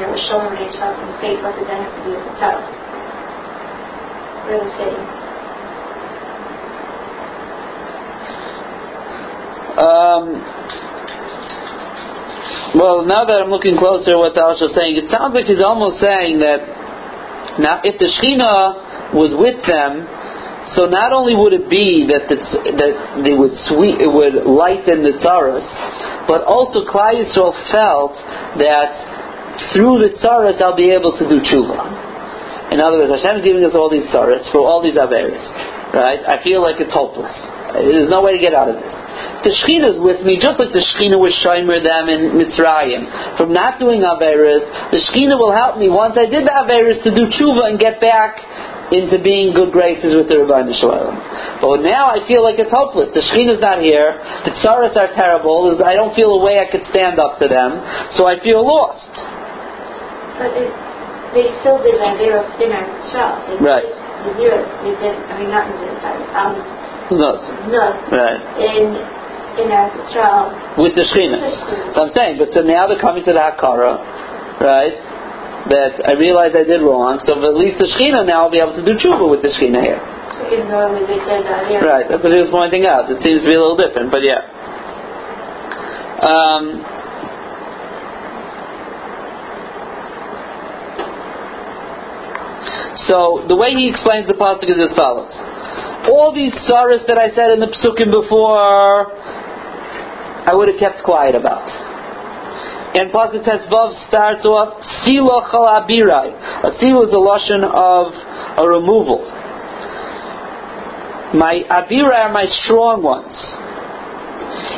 there 0.00 0.08
was 0.08 0.24
showing 0.24 0.56
child 0.72 0.96
from 0.96 1.12
faith, 1.20 1.36
what 1.44 1.52
to 1.52 2.00
do 2.00 2.16
with 2.16 2.24
the 2.24 2.36
house? 2.40 2.64
Where 4.48 4.56
the 4.56 4.72
city? 4.80 4.96
Um, 9.74 10.24
well, 12.72 13.04
now 13.04 13.28
that 13.28 13.44
I'm 13.44 13.52
looking 13.52 13.76
closer 13.76 14.16
at 14.16 14.18
what 14.18 14.32
the 14.32 14.40
Alshich 14.40 14.70
is 14.70 14.72
saying, 14.72 14.96
it 14.96 15.12
sounds 15.12 15.36
like 15.36 15.44
he's 15.44 15.62
almost 15.62 16.00
saying 16.00 16.40
that 16.40 16.64
now 17.60 17.84
if 17.84 18.00
the 18.00 18.08
Shekhinah 18.08 19.12
was 19.12 19.36
with 19.36 19.60
them, 19.68 20.08
so 20.74 20.86
not 20.90 21.12
only 21.14 21.34
would 21.38 21.54
it 21.54 21.70
be 21.70 22.06
that 22.10 22.26
the, 22.26 22.36
that 22.74 22.92
they 23.22 23.34
would 23.34 23.54
sweet, 23.70 24.02
it 24.02 24.10
would 24.10 24.42
lighten 24.42 25.06
the 25.06 25.14
tzaras, 25.22 25.66
but 26.26 26.42
also 26.42 26.82
Klal 26.82 27.14
Yisrael 27.14 27.54
felt 27.70 28.18
that 28.58 29.70
through 29.70 30.02
the 30.02 30.18
tzaras 30.18 30.58
I'll 30.58 30.76
be 30.76 30.90
able 30.90 31.14
to 31.14 31.24
do 31.28 31.38
tshuva. 31.38 32.74
In 32.74 32.82
other 32.82 32.98
words, 32.98 33.14
Hashem 33.22 33.38
is 33.38 33.44
giving 33.46 33.62
us 33.62 33.74
all 33.74 33.86
these 33.86 34.10
tzaras 34.10 34.50
for 34.50 34.66
all 34.66 34.82
these 34.82 34.98
averis, 34.98 35.42
right? 35.94 36.18
I 36.26 36.42
feel 36.42 36.58
like 36.58 36.82
it's 36.82 36.92
hopeless. 36.92 37.30
There's 37.74 38.10
no 38.10 38.22
way 38.22 38.34
to 38.34 38.42
get 38.42 38.54
out 38.54 38.70
of 38.70 38.78
this. 38.78 38.94
The 39.46 39.50
Shekhinah 39.54 39.94
is 39.94 39.98
with 40.02 40.26
me, 40.26 40.42
just 40.42 40.58
like 40.58 40.74
the 40.74 40.82
Shekhinah 40.82 41.18
was 41.18 41.34
Shomer 41.42 41.78
them 41.78 42.10
in 42.10 42.34
Mitzrayim. 42.34 43.36
From 43.38 43.54
not 43.54 43.78
doing 43.78 44.02
Averis, 44.02 44.62
the 44.90 44.98
Shekhinah 44.98 45.38
will 45.38 45.54
help 45.54 45.78
me 45.78 45.86
once 45.86 46.18
I 46.18 46.26
did 46.26 46.46
the 46.46 46.54
Averis 46.54 47.02
to 47.06 47.10
do 47.14 47.30
tshuva 47.30 47.70
and 47.70 47.78
get 47.78 48.00
back 48.00 48.42
into 48.92 49.16
being 49.22 49.56
good 49.56 49.72
graces 49.72 50.12
with 50.12 50.28
the 50.28 50.44
Rabbi 50.44 50.68
Shalom. 50.76 51.16
But 51.62 51.80
now 51.80 52.12
I 52.12 52.20
feel 52.28 52.44
like 52.44 52.60
it's 52.60 52.72
hopeless. 52.72 53.14
The 53.16 53.24
Shekhinah 53.24 53.56
is 53.56 53.62
not 53.64 53.80
here. 53.80 54.20
The 54.44 54.52
tsaras 54.60 54.92
are 54.96 55.08
terrible. 55.16 55.72
I 55.80 55.94
don't 55.96 56.12
feel 56.12 56.36
a 56.36 56.40
way 56.44 56.60
I 56.60 56.68
could 56.68 56.84
stand 56.92 57.16
up 57.16 57.40
to 57.40 57.48
them. 57.48 57.80
So 58.18 58.28
I 58.28 58.36
feel 58.44 58.60
lost. 58.60 59.08
But 60.36 60.52
it, 60.52 60.68
they 61.32 61.48
still 61.64 61.80
did 61.80 61.96
Averos 61.96 62.50
dinner 62.60 62.84
shop. 63.14 63.40
They 63.48 63.56
Right. 63.62 63.88
They 64.24 64.34
did, 64.40 64.56
they 64.84 64.94
did, 65.00 65.14
I 65.28 65.32
mean, 65.40 65.50
not 65.52 65.68
in 65.68 65.76
the 65.80 65.88
sorry, 66.00 66.24
um, 66.32 66.54
Right. 68.08 68.40
in, 68.58 68.88
in 69.60 69.66
Eretz 69.68 69.96
Yisrael. 70.08 70.76
With 70.80 70.94
the 70.96 71.04
Shekhinah. 71.04 71.94
So 71.94 72.04
I'm 72.04 72.12
saying, 72.14 72.38
but 72.38 72.52
so 72.52 72.62
now 72.62 72.86
they're 72.86 73.00
coming 73.00 73.24
to 73.24 73.32
the 73.32 73.40
Hakara, 73.40 74.00
right? 74.60 74.96
That 75.64 76.04
I 76.04 76.12
realized 76.12 76.52
I 76.52 76.64
did 76.64 76.84
wrong, 76.84 77.24
so 77.24 77.40
at 77.40 77.56
least 77.56 77.80
the 77.80 77.88
Shekhinah 77.88 78.28
now 78.28 78.44
will 78.44 78.52
be 78.52 78.60
able 78.60 78.76
to 78.76 78.84
do 78.84 79.00
tshuva 79.00 79.24
with 79.24 79.40
the 79.40 79.48
Shekhinah 79.48 79.80
here. 79.80 79.96
Right, 81.80 82.04
that's 82.04 82.20
what 82.20 82.32
he 82.32 82.38
was 82.38 82.52
pointing 82.52 82.84
out. 82.84 83.08
It 83.08 83.24
seems 83.24 83.40
to 83.40 83.48
be 83.48 83.56
a 83.56 83.60
little 83.60 83.80
different, 83.80 84.12
but 84.12 84.20
yeah. 84.20 84.44
Um, 86.20 86.84
so 93.08 93.48
the 93.48 93.56
way 93.56 93.72
he 93.72 93.88
explains 93.88 94.28
the 94.28 94.36
pasuk 94.36 94.68
is 94.68 94.76
as 94.76 94.92
follows: 94.96 95.32
All 96.12 96.28
these 96.28 96.52
sorrows 96.68 97.08
that 97.08 97.16
I 97.16 97.32
said 97.32 97.56
in 97.56 97.60
the 97.64 97.72
psukim 97.72 98.12
before, 98.12 99.16
I 100.44 100.52
would 100.52 100.68
have 100.68 100.78
kept 100.78 101.02
quiet 101.04 101.34
about. 101.34 101.64
And 102.94 103.10
pasuk 103.10 103.42
Tesvav 103.42 103.90
starts 104.06 104.46
off 104.46 104.78
Silo 105.02 105.42
Chalabirai. 105.50 106.30
A 106.62 106.70
seal 106.78 107.02
is 107.02 107.12
a 107.12 107.18
lotion 107.18 107.66
of 107.66 108.14
a 108.58 108.64
removal. 108.68 109.18
My 111.34 111.66
abirai 111.66 112.30
are 112.30 112.32
my 112.32 112.46
strong 112.62 113.02
ones. 113.02 113.34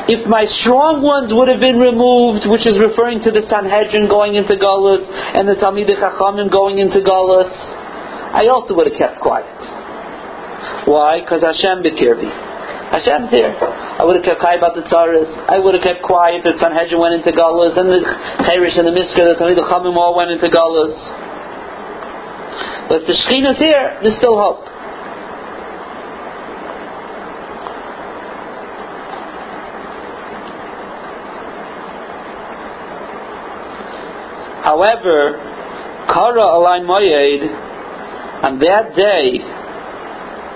If 0.08 0.24
my 0.24 0.48
strong 0.64 1.02
ones 1.04 1.28
would 1.34 1.52
have 1.52 1.60
been 1.60 1.76
removed, 1.76 2.48
which 2.48 2.64
is 2.64 2.80
referring 2.80 3.20
to 3.26 3.30
the 3.30 3.44
Sanhedrin 3.50 4.08
going 4.08 4.38
into 4.38 4.56
Galus 4.56 5.04
and 5.36 5.44
the 5.44 5.58
Talmidei 5.60 6.00
Chachamim 6.00 6.48
going 6.48 6.78
into 6.78 7.04
Galus, 7.04 7.52
I 8.32 8.48
also 8.48 8.72
would 8.80 8.88
have 8.88 8.96
kept 8.96 9.20
quiet. 9.20 9.44
Why? 10.88 11.20
Because 11.20 11.44
Hashem 11.44 11.84
bekirbi. 11.84 12.30
Hashem's 12.96 13.28
here. 13.28 13.52
I 13.96 14.04
would 14.04 14.16
have 14.16 14.24
kept 14.24 14.40
quiet 14.40 14.58
about 14.58 14.76
the 14.76 14.84
tzaras. 14.84 15.24
I 15.48 15.58
would 15.58 15.72
have 15.72 15.82
kept 15.82 16.02
quiet. 16.04 16.44
The 16.44 16.52
Sanhedrin 16.60 17.00
went 17.00 17.14
into 17.16 17.32
Galus, 17.32 17.72
and 17.80 17.88
the 17.88 18.04
Cherish 18.44 18.76
and 18.76 18.86
the 18.86 18.92
Misker, 18.92 19.24
the 19.24 19.40
Talmidei 19.40 19.64
Chachamim 19.64 19.96
all 19.96 20.14
went 20.14 20.30
into 20.30 20.48
Galus. 20.52 20.92
But 22.88 23.08
the 23.08 23.16
Shekhinah's 23.16 23.58
here, 23.58 23.98
there's 24.02 24.16
still 24.16 24.36
hope. 24.36 24.68
However, 34.66 35.40
Kara 36.12 36.42
Alai 36.42 36.84
Moyed, 36.84 37.48
on 38.44 38.58
that 38.58 38.94
day, 38.94 39.40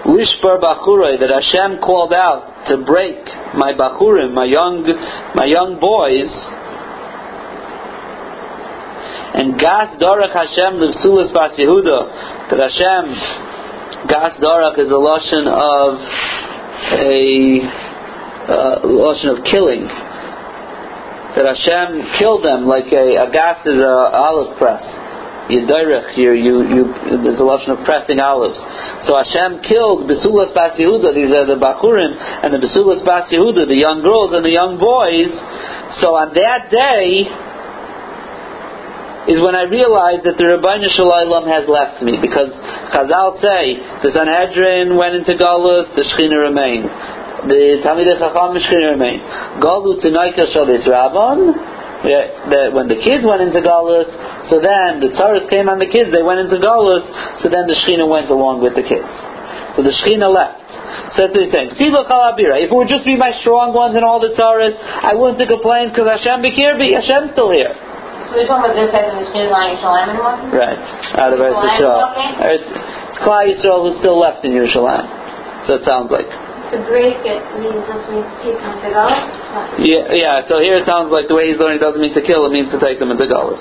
Lishbar 0.07 0.61
Bachurei, 0.61 1.21
that 1.21 1.31
Hashem 1.31 1.81
called 1.81 2.13
out 2.13 2.67
to 2.69 2.79
break 2.85 3.21
my 3.55 3.73
Bachurim, 3.73 4.33
my 4.33 4.45
young, 4.45 4.85
my 5.35 5.45
young 5.45 5.79
boys, 5.81 6.31
and 9.33 9.59
Gas 9.61 9.95
Dorach 10.01 10.33
Hashem 10.33 10.81
Livsulas 10.81 11.33
Bas 11.33 11.55
that 11.57 12.59
Hashem, 12.59 13.05
Gas 14.09 14.41
Dorach 14.41 14.79
is 14.79 14.91
a 14.91 14.97
lotion 14.97 15.47
of 15.47 16.01
a 16.91 17.81
uh, 18.51 18.81
lotion 18.83 19.29
of 19.31 19.45
killing 19.45 19.87
that 21.37 21.47
Hashem 21.47 22.19
killed 22.19 22.45
them 22.45 22.67
like 22.67 22.91
a, 22.91 23.23
a 23.23 23.31
gas 23.31 23.65
is 23.67 23.79
a 23.79 23.97
olive 24.11 24.59
press. 24.59 24.83
You 25.51 25.67
direch 25.67 26.15
here, 26.15 26.35
you, 26.35 26.63
you, 26.63 26.83
there's 27.27 27.43
a 27.43 27.47
lotion 27.47 27.75
of 27.75 27.83
pressing 27.85 28.23
olives. 28.23 28.59
So 29.11 29.19
Hashem 29.19 29.67
killed 29.67 30.07
Besulas 30.07 30.55
Bas 30.55 30.79
Yehuda, 30.79 31.11
these 31.11 31.35
are 31.35 31.43
the 31.43 31.59
Bachurim, 31.59 32.15
and 32.15 32.55
the 32.55 32.63
Besulas 32.63 33.03
Bas 33.05 33.27
Yehuda, 33.35 33.67
the 33.67 33.75
young 33.75 34.03
girls 34.07 34.31
and 34.31 34.47
the 34.47 34.55
young 34.55 34.79
boys. 34.79 35.35
So 35.99 36.15
on 36.15 36.31
that 36.39 36.71
day, 36.71 37.27
is 39.29 39.37
when 39.43 39.55
I 39.55 39.69
realized 39.69 40.25
that 40.25 40.41
the 40.41 40.47
Rabbeinu 40.49 40.89
Shalom 40.97 41.45
has 41.45 41.69
left 41.69 42.01
me 42.01 42.17
because 42.17 42.51
Chazal 42.91 43.37
say 43.39 43.77
the 44.01 44.11
Sanhedrin 44.17 44.97
went 44.97 45.15
into 45.15 45.37
Galus, 45.37 45.93
the 45.93 46.03
Shechina 46.09 46.41
remained. 46.49 46.89
The 47.47 47.85
Talmidei 47.85 48.17
Chacham 48.17 48.57
Shechina 48.57 48.97
remained. 48.97 49.23
Galu 49.61 50.01
Tunaika 50.01 50.49
Shalis 50.49 50.89
Rabban. 50.89 51.80
That 52.01 52.73
when 52.73 52.89
the 52.89 52.97
kids 52.97 53.29
went 53.29 53.45
into 53.45 53.61
Galus, 53.61 54.09
so 54.49 54.57
then 54.57 55.05
the 55.05 55.13
Tzaras 55.13 55.45
came 55.53 55.69
on 55.69 55.77
the 55.77 55.89
kids, 55.89 56.09
they 56.09 56.25
went 56.25 56.41
into 56.41 56.57
Galus, 56.57 57.05
so 57.45 57.53
then 57.53 57.69
the 57.69 57.77
Shechina 57.77 58.09
went 58.09 58.33
along 58.33 58.65
with 58.65 58.73
the 58.73 58.81
kids. 58.81 59.05
So 59.77 59.85
the 59.85 59.93
Shechina 59.93 60.25
left. 60.33 60.65
So 61.15 61.29
that's 61.29 61.37
what 61.37 61.45
he's 61.45 61.53
saying. 61.53 61.77
Silo 61.77 62.09
Kalabira. 62.09 62.57
If 62.57 62.73
it 62.73 62.77
would 62.77 62.89
just 62.89 63.05
be 63.05 63.21
my 63.21 63.37
strong 63.45 63.77
ones 63.77 63.95
and 63.95 64.03
all 64.03 64.17
the 64.17 64.33
Tzaras, 64.33 64.81
I 64.81 65.13
wouldn't 65.13 65.45
have 65.45 65.53
complained 65.53 65.93
because 65.93 66.09
Hashem 66.09 66.41
Bekirbi, 66.41 66.97
Hashem's 66.97 67.37
still 67.37 67.53
here. 67.53 67.77
So 68.33 68.41
we're 68.41 68.49
talking 68.49 68.65
about 68.65 68.81
this 68.81 68.89
as 68.97 69.13
in 69.13 69.21
the 69.21 69.27
Shkir 69.29 69.53
Lion 69.53 69.77
Shalom 69.85 70.09
anymore? 70.09 70.41
Right. 70.57 70.81
Out 71.21 71.37
of 71.37 71.39
Eretz 71.43 71.53
Yerushalayim 71.53 72.41
Yisrael. 72.41 72.65
It's 73.13 73.19
Klal 73.21 73.45
Yisrael 73.45 73.85
who's 73.85 74.01
still 74.01 74.17
left 74.17 74.41
in 74.47 74.57
Yerushalayim. 74.57 75.69
So 75.69 75.77
it 75.77 75.85
sounds 75.85 76.09
like. 76.09 76.31
To 76.71 76.79
break 76.87 77.19
it 77.27 77.43
means 77.59 77.83
just 77.83 78.07
means 78.15 78.31
take 78.47 78.55
them 78.63 78.79
to 78.79 78.89
go. 78.95 79.05
Yeah, 79.83 80.15
yeah, 80.15 80.47
so 80.47 80.63
here 80.63 80.79
it 80.79 80.87
sounds 80.87 81.11
like 81.11 81.27
the 81.27 81.35
way 81.35 81.51
he's 81.51 81.59
learning 81.59 81.83
doesn't 81.83 81.99
mean 82.01 82.15
to 82.15 82.23
kill, 82.23 82.47
it 82.47 82.55
means 82.55 82.71
to 82.71 82.79
take 82.79 83.03
them 83.03 83.11
into 83.11 83.27
Galus. 83.27 83.59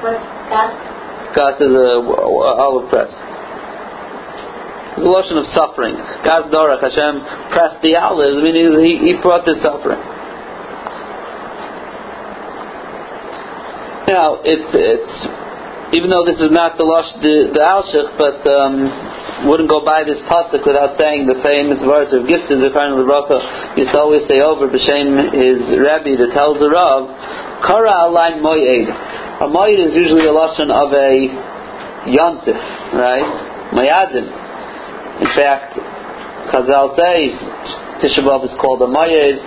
What's 0.00 0.24
that? 0.48 0.72
Uh, 0.72 1.36
Gas 1.36 1.60
is 1.60 1.72
a, 1.76 2.00
a 2.00 2.52
olive 2.64 2.88
press. 2.88 3.12
It's 4.96 5.04
a 5.04 5.08
lotion 5.08 5.36
of 5.36 5.44
suffering. 5.52 5.96
Gas 6.24 6.48
Dorach, 6.48 6.80
Hashem 6.80 7.52
pressed 7.52 7.80
the 7.84 7.96
olives, 7.96 8.42
meaning 8.42 8.72
he, 8.80 9.12
he 9.12 9.20
brought 9.20 9.44
the 9.44 9.56
suffering. 9.60 10.00
Now, 14.08 14.40
it's, 14.44 14.72
it's, 14.72 15.16
even 15.92 16.08
though 16.08 16.24
this 16.24 16.40
is 16.40 16.50
not 16.50 16.80
the 16.80 16.84
Losh, 16.84 17.12
the, 17.20 17.52
the 17.52 17.62
Alshich, 17.62 18.10
but, 18.16 18.40
um, 18.48 18.88
wouldn't 19.48 19.68
go 19.68 19.82
by 19.84 20.06
this 20.06 20.22
pasuk 20.30 20.62
without 20.62 20.94
saying 20.98 21.26
the 21.26 21.38
famous 21.42 21.82
words 21.82 22.14
of 22.14 22.26
gifted 22.30 22.62
Zechariah 22.62 22.94
Lebracha 22.94 23.76
used 23.76 23.90
to 23.90 23.98
always 23.98 24.22
say 24.30 24.38
over 24.38 24.70
b'shem 24.70 25.34
his 25.34 25.58
Rebbe 25.74 26.14
that 26.22 26.30
tells 26.34 26.62
the 26.62 26.70
Rav, 26.70 27.10
Kara 27.66 28.06
alai 28.06 28.38
moyed. 28.38 28.86
A 29.42 29.46
moyed 29.50 29.82
is 29.82 29.94
usually 29.98 30.30
a 30.30 30.34
lashon 30.34 30.70
of 30.70 30.94
a 30.94 31.12
yontif, 32.06 32.58
right? 32.94 33.30
Mayadim. 33.74 34.26
In 35.22 35.30
fact, 35.34 35.74
Chazal 36.54 36.94
says 36.94 37.34
Tisha 38.02 38.22
is 38.44 38.54
called 38.60 38.82
a 38.82 38.90
moyed. 38.90 39.38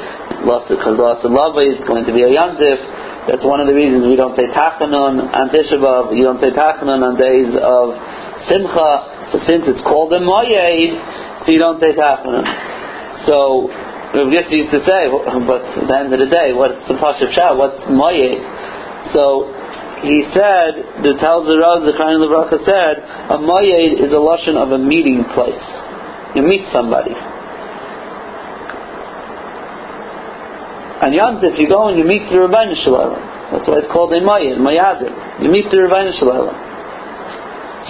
Of 0.46 1.32
love, 1.32 1.56
it's 1.58 1.88
going 1.88 2.06
to 2.06 2.14
be 2.14 2.22
a 2.22 2.30
yontif. 2.30 2.80
That's 3.26 3.42
one 3.42 3.58
of 3.58 3.66
the 3.66 3.74
reasons 3.74 4.06
we 4.06 4.16
don't 4.16 4.38
say 4.38 4.46
Tachanun 4.54 5.34
on 5.34 5.46
Tisha. 5.50 5.82
You 6.14 6.24
don't 6.24 6.38
say 6.38 6.54
Tachanun 6.54 7.02
on 7.02 7.18
days 7.18 7.58
of 7.58 7.98
Simcha. 8.46 9.34
So 9.34 9.42
since 9.50 9.66
it's 9.66 9.82
called 9.82 10.14
a 10.14 10.22
Moyed, 10.22 10.94
so 11.42 11.52
you 11.52 11.58
don't 11.58 11.82
say 11.82 11.98
Tachanun. 11.98 12.46
So 13.26 13.66
Rav 14.14 14.30
Yisrael 14.30 14.70
used 14.70 14.74
to 14.78 14.82
say, 14.86 15.10
but 15.50 15.66
at 15.66 15.88
the 15.90 15.96
end 15.98 16.14
of 16.14 16.22
the 16.22 16.30
day, 16.30 16.54
what's 16.54 16.86
the 16.86 16.96
Pasha 17.02 17.34
Shah? 17.34 17.58
What's 17.58 17.82
Moyed? 17.90 18.46
So 19.10 19.50
he 20.06 20.30
said, 20.30 21.02
the 21.02 21.18
tells 21.18 21.50
the 21.50 21.58
Raz, 21.58 21.82
the 21.82 21.98
Kain 21.98 22.22
Lebracha 22.22 22.62
said, 22.62 23.02
a 23.34 23.42
Moyed 23.42 24.06
is 24.06 24.14
a 24.14 24.22
lotion 24.22 24.54
of 24.54 24.70
a 24.70 24.78
meeting 24.78 25.26
place. 25.34 25.66
You 26.38 26.46
meet 26.46 26.70
somebody. 26.72 27.18
On 30.96 31.12
Yom 31.12 31.44
Tov, 31.44 31.60
you 31.60 31.68
go 31.68 31.92
and 31.92 32.00
you 32.00 32.08
meet 32.08 32.24
the 32.32 32.40
Rabbeinu 32.40 32.72
Shalom. 32.88 33.20
That's 33.52 33.68
why 33.68 33.84
it's 33.84 33.92
called 33.92 34.16
a 34.16 34.24
Moyed, 34.24 34.56
Moyadim. 34.64 35.44
You 35.44 35.52
meet 35.52 35.68
the 35.68 35.84
Rabbeinu 35.84 36.16
Shalom. 36.16 36.56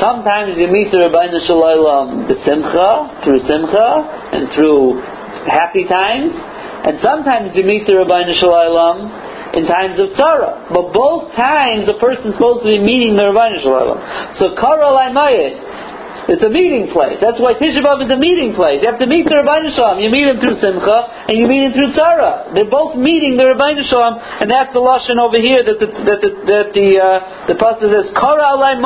Sometimes 0.01 0.58
you 0.58 0.66
meet 0.66 0.89
the 0.89 1.06
Rabbeinu 1.06 1.38
Shalom 1.45 2.26
b'simcha, 2.26 3.24
through 3.24 3.45
simcha, 3.45 3.88
and 4.34 4.49
through 4.58 5.06
happy 5.45 5.86
times, 5.86 6.34
and 6.34 6.97
sometimes 7.06 7.53
you 7.53 7.62
meet 7.62 7.86
the 7.86 7.93
Rabbeinu 7.93 8.34
Shalom 8.41 9.06
in 9.53 9.70
times 9.70 10.01
of 10.01 10.10
tzara. 10.18 10.66
But 10.74 10.89
both 10.89 11.30
times 11.38 11.86
a 11.86 12.01
person's 12.01 12.34
supposed 12.41 12.66
to 12.66 12.74
be 12.74 12.82
meeting 12.82 13.14
the 13.22 13.30
Rabbeinu 13.30 13.62
Shalom. 13.62 14.01
So 14.41 14.58
Kara 14.58 14.89
Laimayit, 14.89 15.85
It's 16.26 16.42
a 16.42 16.50
meeting 16.50 16.90
place. 16.90 17.22
That's 17.22 17.38
why 17.38 17.54
Tisha 17.54 17.86
B'Av 17.86 18.02
is 18.02 18.10
a 18.10 18.18
meeting 18.18 18.58
place. 18.58 18.82
You 18.82 18.90
have 18.90 18.98
to 18.98 19.06
meet 19.06 19.30
the 19.30 19.38
Rabbeinu 19.38 19.78
Shalom. 19.78 20.02
You 20.02 20.10
meet 20.10 20.26
him 20.26 20.42
through 20.42 20.58
Simcha, 20.58 21.30
and 21.30 21.38
you 21.38 21.46
meet 21.46 21.70
him 21.70 21.74
through 21.78 21.94
Tzara. 21.94 22.50
They're 22.58 22.70
both 22.70 22.98
meeting 22.98 23.38
the 23.38 23.46
Rabbeinu 23.46 23.86
Shalom, 23.86 24.18
and 24.42 24.50
that's 24.50 24.74
the 24.74 24.82
lashon 24.82 25.22
over 25.22 25.38
here 25.38 25.62
that 25.62 25.78
the 25.78 25.86
that 25.86 26.20
the 26.26 26.32
that 26.50 26.68
the 26.74 26.88
uh, 26.98 27.08
the 27.46 27.56
pastor 27.62 27.94
says 27.94 28.10
Kara 28.18 28.58
Alay 28.58 28.82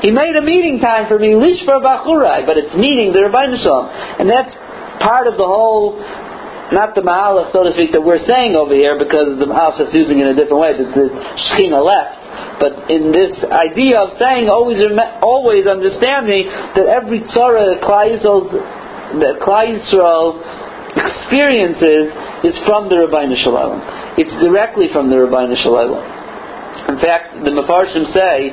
He 0.00 0.08
made 0.08 0.32
a 0.40 0.44
meeting 0.44 0.80
time 0.80 1.04
for 1.04 1.20
me, 1.20 1.36
Lishvar 1.36 1.84
Bachurai, 1.84 2.48
but 2.48 2.56
it's 2.56 2.72
meeting 2.72 3.12
the 3.12 3.28
Rabbeinu 3.28 3.60
Shalom, 3.60 3.92
and 4.24 4.24
that's 4.24 4.56
part 5.04 5.28
of 5.28 5.36
the 5.36 5.44
whole 5.44 6.00
not 6.72 6.96
the 6.96 7.04
Mahalach, 7.04 7.52
so 7.52 7.62
to 7.62 7.76
speak, 7.76 7.92
that 7.92 8.00
we're 8.00 8.24
saying 8.24 8.56
over 8.56 8.72
here, 8.72 8.96
because 8.96 9.36
the 9.36 9.44
Mahalach 9.44 9.84
is 9.84 9.92
using 9.92 10.18
it 10.18 10.26
in 10.26 10.32
a 10.32 10.36
different 10.36 10.64
way, 10.64 10.72
that 10.72 10.90
the 10.96 11.12
Shechina 11.52 11.76
left. 11.76 12.23
But 12.60 12.90
in 12.90 13.10
this 13.10 13.34
idea 13.50 13.98
of 13.98 14.16
saying, 14.18 14.48
always, 14.48 14.78
always 15.22 15.66
understanding 15.66 16.46
that 16.76 16.86
every 16.86 17.20
tzara 17.20 17.76
that 17.76 19.36
Klai 19.42 19.78
Yisrael 19.78 20.38
experiences 20.96 22.14
is 22.44 22.54
from 22.66 22.88
the 22.88 22.98
Rabbi 22.98 23.26
Shalom. 23.42 23.82
It's 24.16 24.32
directly 24.42 24.86
from 24.92 25.10
the 25.10 25.18
Rabbi 25.26 25.54
Shalom. 25.62 25.98
In 26.88 26.98
fact, 27.00 27.42
the 27.44 27.50
Mefarshim 27.50 28.12
say 28.12 28.50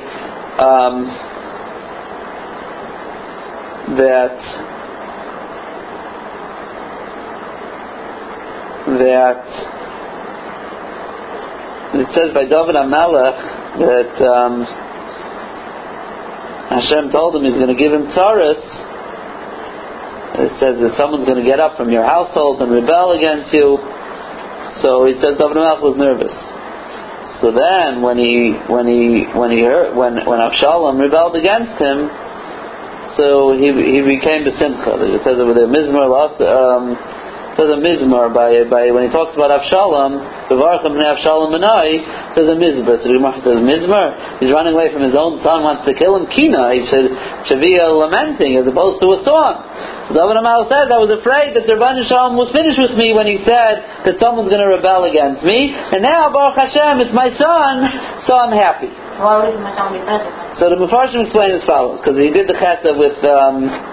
um, 0.58 1.06
that 3.96 4.38
that 8.98 9.46
it 11.94 12.08
says 12.14 12.34
by 12.34 12.42
David 12.44 12.74
HaMelech 12.74 13.61
that 13.80 14.12
um, 14.20 14.64
Hashem 16.68 17.12
told 17.12 17.36
him 17.36 17.44
He's 17.44 17.56
going 17.56 17.72
to 17.72 17.78
give 17.78 17.92
him 17.92 18.08
tzaras. 18.12 18.60
It 20.32 20.52
says 20.56 20.80
that 20.80 20.96
someone's 20.96 21.28
going 21.28 21.40
to 21.40 21.44
get 21.44 21.60
up 21.60 21.76
from 21.76 21.92
your 21.92 22.04
household 22.04 22.60
and 22.64 22.72
rebel 22.72 23.12
against 23.12 23.52
you. 23.52 23.76
So 24.80 25.04
he 25.04 25.12
says 25.20 25.36
David 25.36 25.60
HaMelech 25.60 25.84
was 25.84 25.96
nervous. 26.00 26.32
So 27.44 27.50
then, 27.50 28.00
when 28.00 28.16
he 28.16 28.54
when 28.70 28.86
he 28.86 29.26
when 29.34 29.50
he 29.50 29.60
heard 29.66 29.98
when 29.98 30.14
when 30.24 30.38
Avshalom 30.38 30.96
rebelled 30.96 31.34
against 31.34 31.74
him, 31.74 32.06
so 33.18 33.52
he 33.58 33.68
he 33.74 34.00
became 34.00 34.46
the 34.46 34.54
simcha. 34.56 34.94
It 35.10 35.20
says 35.26 35.42
over 35.42 35.52
there, 35.52 35.66
Mizmar 35.66 36.06
um, 36.08 36.96
says 37.56 37.68
a 37.68 37.76
mizmar 37.76 38.32
by 38.32 38.64
by 38.68 38.88
when 38.90 39.04
he 39.06 39.10
talks 39.12 39.36
about 39.36 39.52
Avshalom, 39.52 40.48
Bevarchim 40.48 40.96
and 40.96 41.04
Avshalom 41.04 41.52
Menai, 41.52 42.32
says 42.32 42.48
a 42.48 42.56
mizmar. 42.56 42.96
So 43.00 43.12
the 43.12 43.16
Gemara 43.20 43.38
says 43.44 43.60
mizmar. 43.60 44.40
He's 44.40 44.52
running 44.52 44.72
away 44.72 44.88
from 44.92 45.04
his 45.04 45.12
own 45.12 45.44
son, 45.44 45.62
wants 45.62 45.84
to 45.84 45.92
kill 45.92 46.16
him. 46.16 46.28
Kina, 46.32 46.72
he 46.72 46.82
should 46.88 47.12
should 47.48 47.60
be 47.60 47.76
a 47.76 47.92
lamenting 47.92 48.56
as 48.56 48.64
opposed 48.64 49.04
to 49.04 49.12
a 49.14 49.20
song. 49.22 49.54
So 50.08 50.16
David 50.16 50.40
Amal 50.40 50.64
says, 50.72 50.88
I 50.88 51.00
was 51.00 51.12
afraid 51.12 51.52
that 51.54 51.68
the 51.68 51.76
Rabban 51.76 52.00
Shalom 52.08 52.40
was 52.40 52.48
finished 52.56 52.80
with 52.80 52.96
me 52.96 53.12
when 53.12 53.28
he 53.28 53.44
said 53.44 54.04
that 54.08 54.16
someone's 54.16 54.48
going 54.48 54.64
to 54.64 54.72
rebel 54.72 55.04
against 55.04 55.44
me, 55.44 55.72
and 55.72 56.00
now 56.00 56.32
Baruch 56.32 56.56
Hashem, 56.56 57.04
it's 57.04 57.14
my 57.14 57.28
son, 57.36 57.74
so 58.24 58.36
I'm 58.36 58.54
happy. 58.54 58.88
Why 59.20 59.44
would 59.44 59.52
be 59.52 60.00
present? 60.02 60.32
So 60.56 60.72
the 60.72 60.78
Mepharshim 60.80 61.28
explain 61.28 61.52
as 61.52 61.64
follows, 61.68 62.00
because 62.00 62.16
he 62.16 62.32
did 62.32 62.48
the 62.48 62.56
chesed 62.56 62.88
with. 62.96 63.20
Um, 63.24 63.91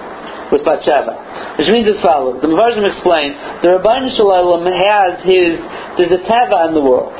with. 0.51 0.65
Which 0.65 1.69
means 1.69 1.87
as 1.89 2.01
follows. 2.01 2.41
The 2.41 2.49
Mevarzim 2.49 2.85
explain, 2.85 3.33
the 3.61 3.77
Rabbi 3.77 4.09
Shalom 4.17 4.65
has 4.65 5.21
his, 5.25 5.61
there's 5.97 6.13
a 6.13 6.21
Teva 6.25 6.69
in 6.69 6.73
the 6.73 6.83
world. 6.83 7.13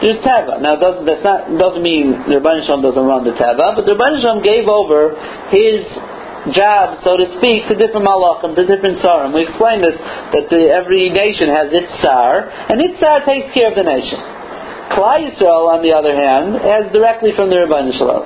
There's 0.00 0.20
Teva. 0.24 0.60
Now, 0.64 0.80
doesn't, 0.80 1.04
that's 1.04 1.24
not, 1.24 1.48
doesn't 1.60 1.82
mean 1.84 2.16
the 2.28 2.40
Rabbi 2.40 2.64
Shalom 2.64 2.80
doesn't 2.80 3.04
run 3.04 3.24
the 3.24 3.36
Teva, 3.36 3.76
but 3.76 3.84
the 3.84 3.92
Rabbi 3.96 4.20
Shalom 4.20 4.40
gave 4.40 4.68
over 4.68 5.12
his 5.52 5.84
job, 6.56 6.96
so 7.04 7.20
to 7.20 7.28
speak, 7.36 7.68
to 7.68 7.76
different 7.76 8.08
malachim, 8.08 8.56
to 8.56 8.64
different 8.64 9.04
sarim. 9.04 9.36
We 9.36 9.44
explained 9.44 9.84
this, 9.84 10.00
that 10.32 10.48
the, 10.48 10.72
every 10.72 11.12
nation 11.12 11.52
has 11.52 11.68
its 11.68 11.92
sar, 12.00 12.48
and 12.48 12.80
its 12.80 12.96
sar 12.96 13.20
takes 13.28 13.52
care 13.52 13.68
of 13.68 13.76
the 13.76 13.84
nation. 13.84 14.16
Klai 14.96 15.28
Yisrael, 15.28 15.68
on 15.68 15.84
the 15.84 15.92
other 15.92 16.16
hand, 16.16 16.56
has 16.64 16.88
directly 16.96 17.36
from 17.36 17.52
the 17.52 17.60
Rabbi 17.60 17.92
Shalom. 17.92 18.24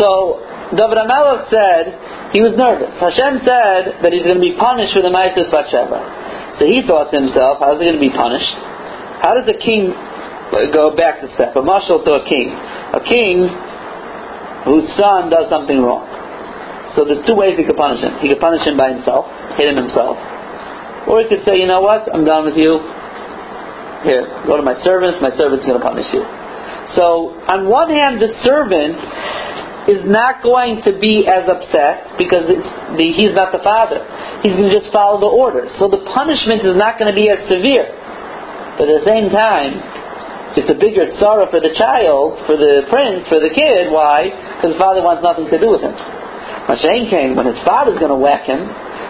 So, 0.00 0.40
David 0.72 0.96
HaMelech 1.00 1.48
said, 1.48 1.84
he 2.32 2.44
was 2.44 2.52
nervous. 2.60 2.92
Hashem 3.00 3.40
said 3.40 4.04
that 4.04 4.10
he's 4.12 4.24
going 4.24 4.36
to 4.36 4.44
be 4.44 4.52
punished 4.56 4.92
for 4.92 5.00
the 5.00 5.08
Ma'aseh 5.08 5.48
Batsheva. 5.48 6.60
So 6.60 6.68
he 6.68 6.84
thought 6.84 7.08
to 7.08 7.16
himself, 7.16 7.64
how's 7.64 7.80
he 7.80 7.88
going 7.88 7.96
to 7.96 8.04
be 8.04 8.12
punished? 8.12 8.52
How 9.24 9.32
does 9.32 9.48
a 9.48 9.56
king 9.56 9.90
uh, 9.94 10.68
go 10.68 10.92
back 10.92 11.24
to 11.24 11.32
step? 11.32 11.56
A 11.56 11.62
marshal 11.64 12.04
to 12.04 12.20
a 12.20 12.24
king. 12.28 12.52
A 12.92 13.00
king 13.00 13.48
whose 14.68 14.84
son 15.00 15.32
does 15.32 15.48
something 15.48 15.80
wrong. 15.80 16.04
So 16.96 17.08
there's 17.08 17.24
two 17.24 17.36
ways 17.36 17.56
he 17.56 17.64
could 17.64 17.80
punish 17.80 18.04
him. 18.04 18.18
He 18.20 18.28
could 18.28 18.40
punish 18.40 18.66
him 18.66 18.76
by 18.76 18.92
himself, 18.92 19.24
hit 19.56 19.70
him 19.70 19.80
himself. 19.80 20.18
Or 21.08 21.24
he 21.24 21.28
could 21.28 21.44
say, 21.48 21.56
you 21.56 21.64
know 21.64 21.80
what, 21.80 22.04
I'm 22.12 22.28
done 22.28 22.44
with 22.44 22.60
you. 22.60 22.76
Here, 24.04 24.28
go 24.44 24.56
to 24.56 24.62
my 24.62 24.76
servant, 24.84 25.22
my 25.24 25.32
servant's 25.36 25.64
going 25.64 25.80
to 25.80 25.84
punish 25.84 26.06
you. 26.12 26.22
So, 26.96 27.34
on 27.48 27.68
one 27.68 27.90
hand, 27.90 28.20
the 28.20 28.32
servant 28.44 28.96
is 29.88 30.04
not 30.04 30.44
going 30.44 30.84
to 30.84 30.92
be 31.00 31.24
as 31.24 31.48
upset 31.48 32.12
because 32.20 32.44
the, 32.44 32.60
he's 33.16 33.32
not 33.32 33.56
the 33.56 33.64
father. 33.64 34.04
He's 34.44 34.52
going 34.52 34.68
to 34.68 34.76
just 34.76 34.92
follow 34.92 35.16
the 35.16 35.32
orders. 35.32 35.72
So 35.80 35.88
the 35.88 36.04
punishment 36.12 36.60
is 36.60 36.76
not 36.76 37.00
going 37.00 37.08
to 37.08 37.16
be 37.16 37.32
as 37.32 37.40
severe. 37.48 37.88
But 38.76 38.92
at 38.92 39.00
the 39.00 39.06
same 39.08 39.32
time, 39.32 39.80
it's 40.60 40.68
a 40.68 40.76
bigger 40.76 41.08
sorrow 41.16 41.48
for 41.48 41.58
the 41.64 41.72
child, 41.72 42.36
for 42.44 42.60
the 42.60 42.84
prince, 42.92 43.24
for 43.32 43.40
the 43.40 43.48
kid. 43.48 43.88
Why? 43.88 44.28
Because 44.56 44.76
the 44.76 44.80
father 44.80 45.00
wants 45.00 45.24
nothing 45.24 45.48
to 45.48 45.58
do 45.58 45.72
with 45.72 45.80
him. 45.80 45.96
Mashain 46.68 47.08
came 47.08 47.32
when 47.32 47.48
his 47.48 47.58
father's 47.64 47.96
going 47.96 48.12
to 48.12 48.20
whack 48.20 48.44
him. 48.44 48.68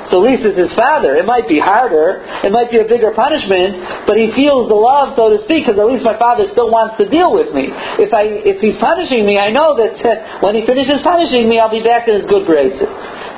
So 0.09 0.25
at 0.25 0.33
least 0.33 0.43
it's 0.45 0.57
his 0.57 0.73
father. 0.73 1.17
It 1.17 1.29
might 1.29 1.45
be 1.49 1.61
harder. 1.61 2.25
It 2.45 2.53
might 2.53 2.73
be 2.73 2.81
a 2.81 2.89
bigger 2.89 3.13
punishment, 3.13 4.09
but 4.09 4.17
he 4.17 4.33
feels 4.33 4.69
the 4.69 4.77
love, 4.77 5.13
so 5.17 5.29
to 5.29 5.45
speak, 5.45 5.69
because 5.69 5.77
at 5.77 5.85
least 5.85 6.05
my 6.05 6.17
father 6.17 6.49
still 6.53 6.73
wants 6.73 6.97
to 6.97 7.05
deal 7.09 7.29
with 7.29 7.53
me. 7.53 7.69
If 8.01 8.17
I, 8.17 8.25
if 8.45 8.65
he's 8.65 8.81
punishing 8.81 9.29
me, 9.29 9.37
I 9.37 9.53
know 9.53 9.77
that 9.77 10.01
when 10.45 10.57
he 10.57 10.65
finishes 10.65 11.05
punishing 11.05 11.49
me, 11.49 11.61
I'll 11.61 11.73
be 11.73 11.85
back 11.85 12.09
in 12.09 12.17
his 12.17 12.27
good 12.29 12.49
graces. 12.49 12.89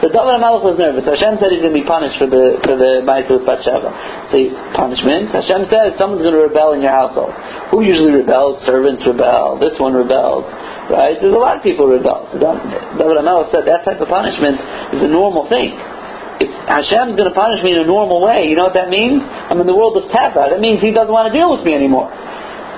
So 0.00 0.08
David 0.08 0.40
HaMelech 0.40 0.64
was 0.64 0.80
nervous. 0.80 1.04
Hashem 1.04 1.36
said 1.36 1.52
he's 1.52 1.60
going 1.60 1.76
to 1.76 1.80
be 1.80 1.84
punished 1.84 2.16
for 2.16 2.24
the 2.24 2.56
for 2.64 2.72
the 2.72 3.04
with 3.04 3.44
Batsheva. 3.44 4.32
See, 4.32 4.48
punishment. 4.72 5.28
Hashem 5.28 5.68
says 5.68 6.00
someone's 6.00 6.24
going 6.24 6.32
to 6.32 6.48
rebel 6.48 6.72
in 6.72 6.80
your 6.80 6.94
household. 6.94 7.36
Who 7.68 7.84
usually 7.84 8.24
rebels? 8.24 8.64
Servants 8.64 9.04
rebel. 9.04 9.60
This 9.60 9.76
one 9.76 9.92
rebels. 9.92 10.48
Right? 10.88 11.20
There's 11.20 11.36
a 11.36 11.42
lot 11.42 11.60
of 11.60 11.62
people 11.62 11.84
rebel. 11.84 12.32
So 12.32 12.40
David 12.40 13.20
HaMelech 13.20 13.52
said 13.52 13.68
that 13.68 13.84
type 13.84 14.00
of 14.00 14.08
punishment 14.08 14.56
is 14.96 15.04
a 15.04 15.10
normal 15.10 15.44
thing 15.52 15.76
if 16.40 16.50
Hashem's 16.66 17.16
going 17.16 17.28
to 17.28 17.36
punish 17.36 17.62
me 17.62 17.76
in 17.76 17.84
a 17.84 17.86
normal 17.86 18.24
way, 18.24 18.48
you 18.48 18.56
know 18.56 18.64
what 18.64 18.74
that 18.74 18.88
means? 18.88 19.20
I'm 19.22 19.60
in 19.60 19.68
the 19.68 19.76
world 19.76 19.96
of 20.00 20.08
Teva. 20.08 20.50
That 20.50 20.60
means 20.60 20.80
He 20.80 20.90
doesn't 20.90 21.12
want 21.12 21.28
to 21.28 21.34
deal 21.36 21.52
with 21.52 21.64
me 21.64 21.76
anymore. 21.76 22.08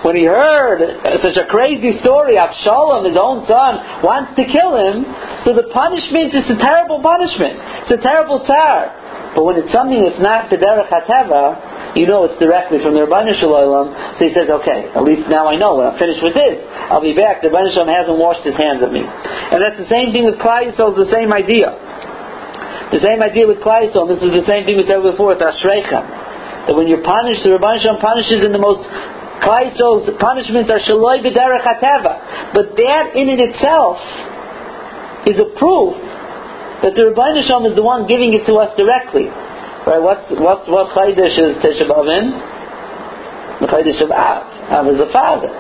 When 0.02 0.18
he 0.18 0.26
heard 0.26 0.82
such 1.22 1.38
a 1.38 1.46
crazy 1.46 1.94
story, 2.02 2.34
Avshalom, 2.34 3.06
his 3.06 3.14
own 3.14 3.46
son, 3.46 4.02
wants 4.02 4.34
to 4.34 4.42
kill 4.50 4.74
him, 4.74 5.06
so 5.46 5.54
the 5.54 5.70
punishment 5.70 6.34
is 6.34 6.42
a 6.50 6.58
terrible 6.58 6.98
punishment. 6.98 7.54
It's 7.86 7.94
a 7.94 8.02
terrible 8.02 8.42
tar. 8.42 8.90
But 9.38 9.46
when 9.46 9.62
it's 9.62 9.70
something 9.70 10.02
that's 10.02 10.18
not 10.18 10.50
Pederach 10.50 10.90
HaTeva, 10.90 11.94
you 11.94 12.10
know 12.10 12.26
it's 12.26 12.34
directly 12.42 12.82
from 12.82 12.98
the 12.98 13.06
Rabbi 13.06 13.30
Shalom, 13.38 13.94
so 14.18 14.20
he 14.26 14.34
says, 14.34 14.50
okay, 14.50 14.90
at 14.90 15.06
least 15.06 15.30
now 15.30 15.46
I 15.46 15.54
know, 15.54 15.78
when 15.78 15.86
I'm 15.86 15.98
finished 16.02 16.20
with 16.20 16.34
this, 16.34 16.58
I'll 16.90 17.04
be 17.04 17.14
back. 17.14 17.38
The 17.38 17.54
Rabbi 17.54 17.70
Shalom 17.70 17.86
hasn't 17.86 18.18
washed 18.18 18.42
his 18.42 18.58
hands 18.58 18.82
of 18.82 18.90
me. 18.90 19.06
And 19.06 19.62
that's 19.62 19.78
the 19.78 19.86
same 19.86 20.10
thing 20.10 20.26
with 20.26 20.42
Klai 20.42 20.66
Yisrael, 20.66 20.98
it's 20.98 21.06
the 21.06 21.14
same 21.14 21.30
idea. 21.30 21.78
The 22.90 23.00
same 23.00 23.22
idea 23.22 23.46
with 23.46 23.62
Klaisom. 23.62 24.10
This 24.10 24.18
is 24.18 24.32
the 24.34 24.46
same 24.48 24.66
thing 24.66 24.76
we 24.76 24.84
said 24.88 25.04
before 25.04 25.36
with 25.36 25.44
Ashrecha. 25.44 26.66
That 26.66 26.74
when 26.74 26.90
you're 26.90 27.04
punished, 27.04 27.46
the 27.46 27.54
Rabban 27.54 27.82
Shalom 27.82 28.02
punishes 28.02 28.42
in 28.42 28.50
the 28.50 28.62
most 28.62 28.82
Klaisol's 29.42 30.10
punishments 30.18 30.70
are 30.70 30.78
Shaloi 30.82 31.22
B'derech 31.22 31.66
HaTeva. 31.66 32.54
But 32.54 32.74
that 32.78 33.04
in 33.14 33.26
it 33.30 33.40
itself 33.42 33.98
is 35.26 35.38
a 35.38 35.48
proof 35.58 35.94
that 36.82 36.94
the 36.94 37.10
Rabban 37.10 37.42
Shalom 37.46 37.66
is 37.66 37.74
the 37.74 37.82
one 37.82 38.06
giving 38.06 38.34
it 38.34 38.46
to 38.46 38.58
us 38.58 38.74
directly. 38.78 39.30
Right? 39.86 39.98
What's 39.98 40.26
what's 40.38 40.66
what 40.70 40.94
Chaydish 40.94 41.38
is 41.38 41.58
Tisha 41.58 41.86
in? 41.86 42.26
The 43.62 43.66
Chaydish 43.66 44.02
of 44.02 44.10
Av. 44.10 44.46
Av 44.70 44.86
is 44.90 44.98
the 44.98 45.10
father. 45.10 45.50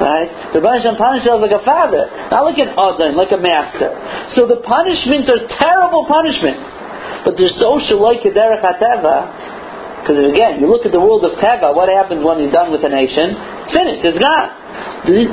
Right? 0.00 0.32
The 0.56 0.64
Rebbe 0.64 0.96
punishes 0.96 1.28
us 1.28 1.44
like 1.44 1.52
a 1.52 1.60
father, 1.60 2.08
not 2.32 2.48
like 2.48 2.56
an 2.56 2.72
Adon, 2.72 3.20
like 3.20 3.36
a 3.36 3.36
master. 3.36 3.92
So 4.32 4.48
the 4.48 4.64
punishments 4.64 5.28
are 5.28 5.44
terrible 5.60 6.08
punishments. 6.08 6.64
But 7.20 7.36
they're 7.36 7.52
so 7.60 7.76
shaloi 7.84 8.16
kederech 8.24 8.64
hateva, 8.64 10.00
because 10.00 10.16
again, 10.32 10.56
you 10.56 10.72
look 10.72 10.88
at 10.88 10.92
the 10.96 11.00
world 11.04 11.20
of 11.28 11.36
Teva, 11.36 11.76
what 11.76 11.92
happens 11.92 12.24
when 12.24 12.40
he's 12.40 12.48
done 12.48 12.72
with 12.72 12.80
a 12.80 12.88
nation? 12.88 13.36
It's 13.68 13.76
finished, 13.76 14.00
it's 14.00 14.16
gone. 14.16 14.56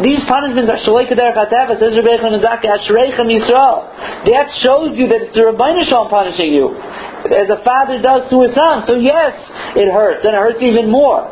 These 0.03 0.27
punishments 0.27 0.67
are 0.67 0.83
shaloi 0.83 1.07
kederech 1.07 1.39
hateva, 1.39 1.79
says 1.79 1.95
Rebbe 1.95 2.19
Chanazaka, 2.19 2.67
ashreichem 2.67 3.31
Yisrael. 3.31 3.87
That 4.27 4.51
shows 4.59 4.99
you 4.99 5.07
that 5.07 5.31
it's 5.31 5.35
the 5.39 5.47
Rabbeinu 5.47 5.87
Shalom 5.87 6.11
punishing 6.11 6.51
you. 6.51 6.75
As 6.75 7.47
a 7.47 7.63
father 7.63 8.03
does 8.03 8.27
to 8.35 8.43
his 8.43 8.51
son. 8.51 8.83
So 8.83 8.99
yes, 8.99 9.31
it 9.79 9.87
hurts, 9.87 10.27
and 10.27 10.35
it 10.35 10.39
hurts 10.43 10.59
even 10.59 10.91
more. 10.91 11.23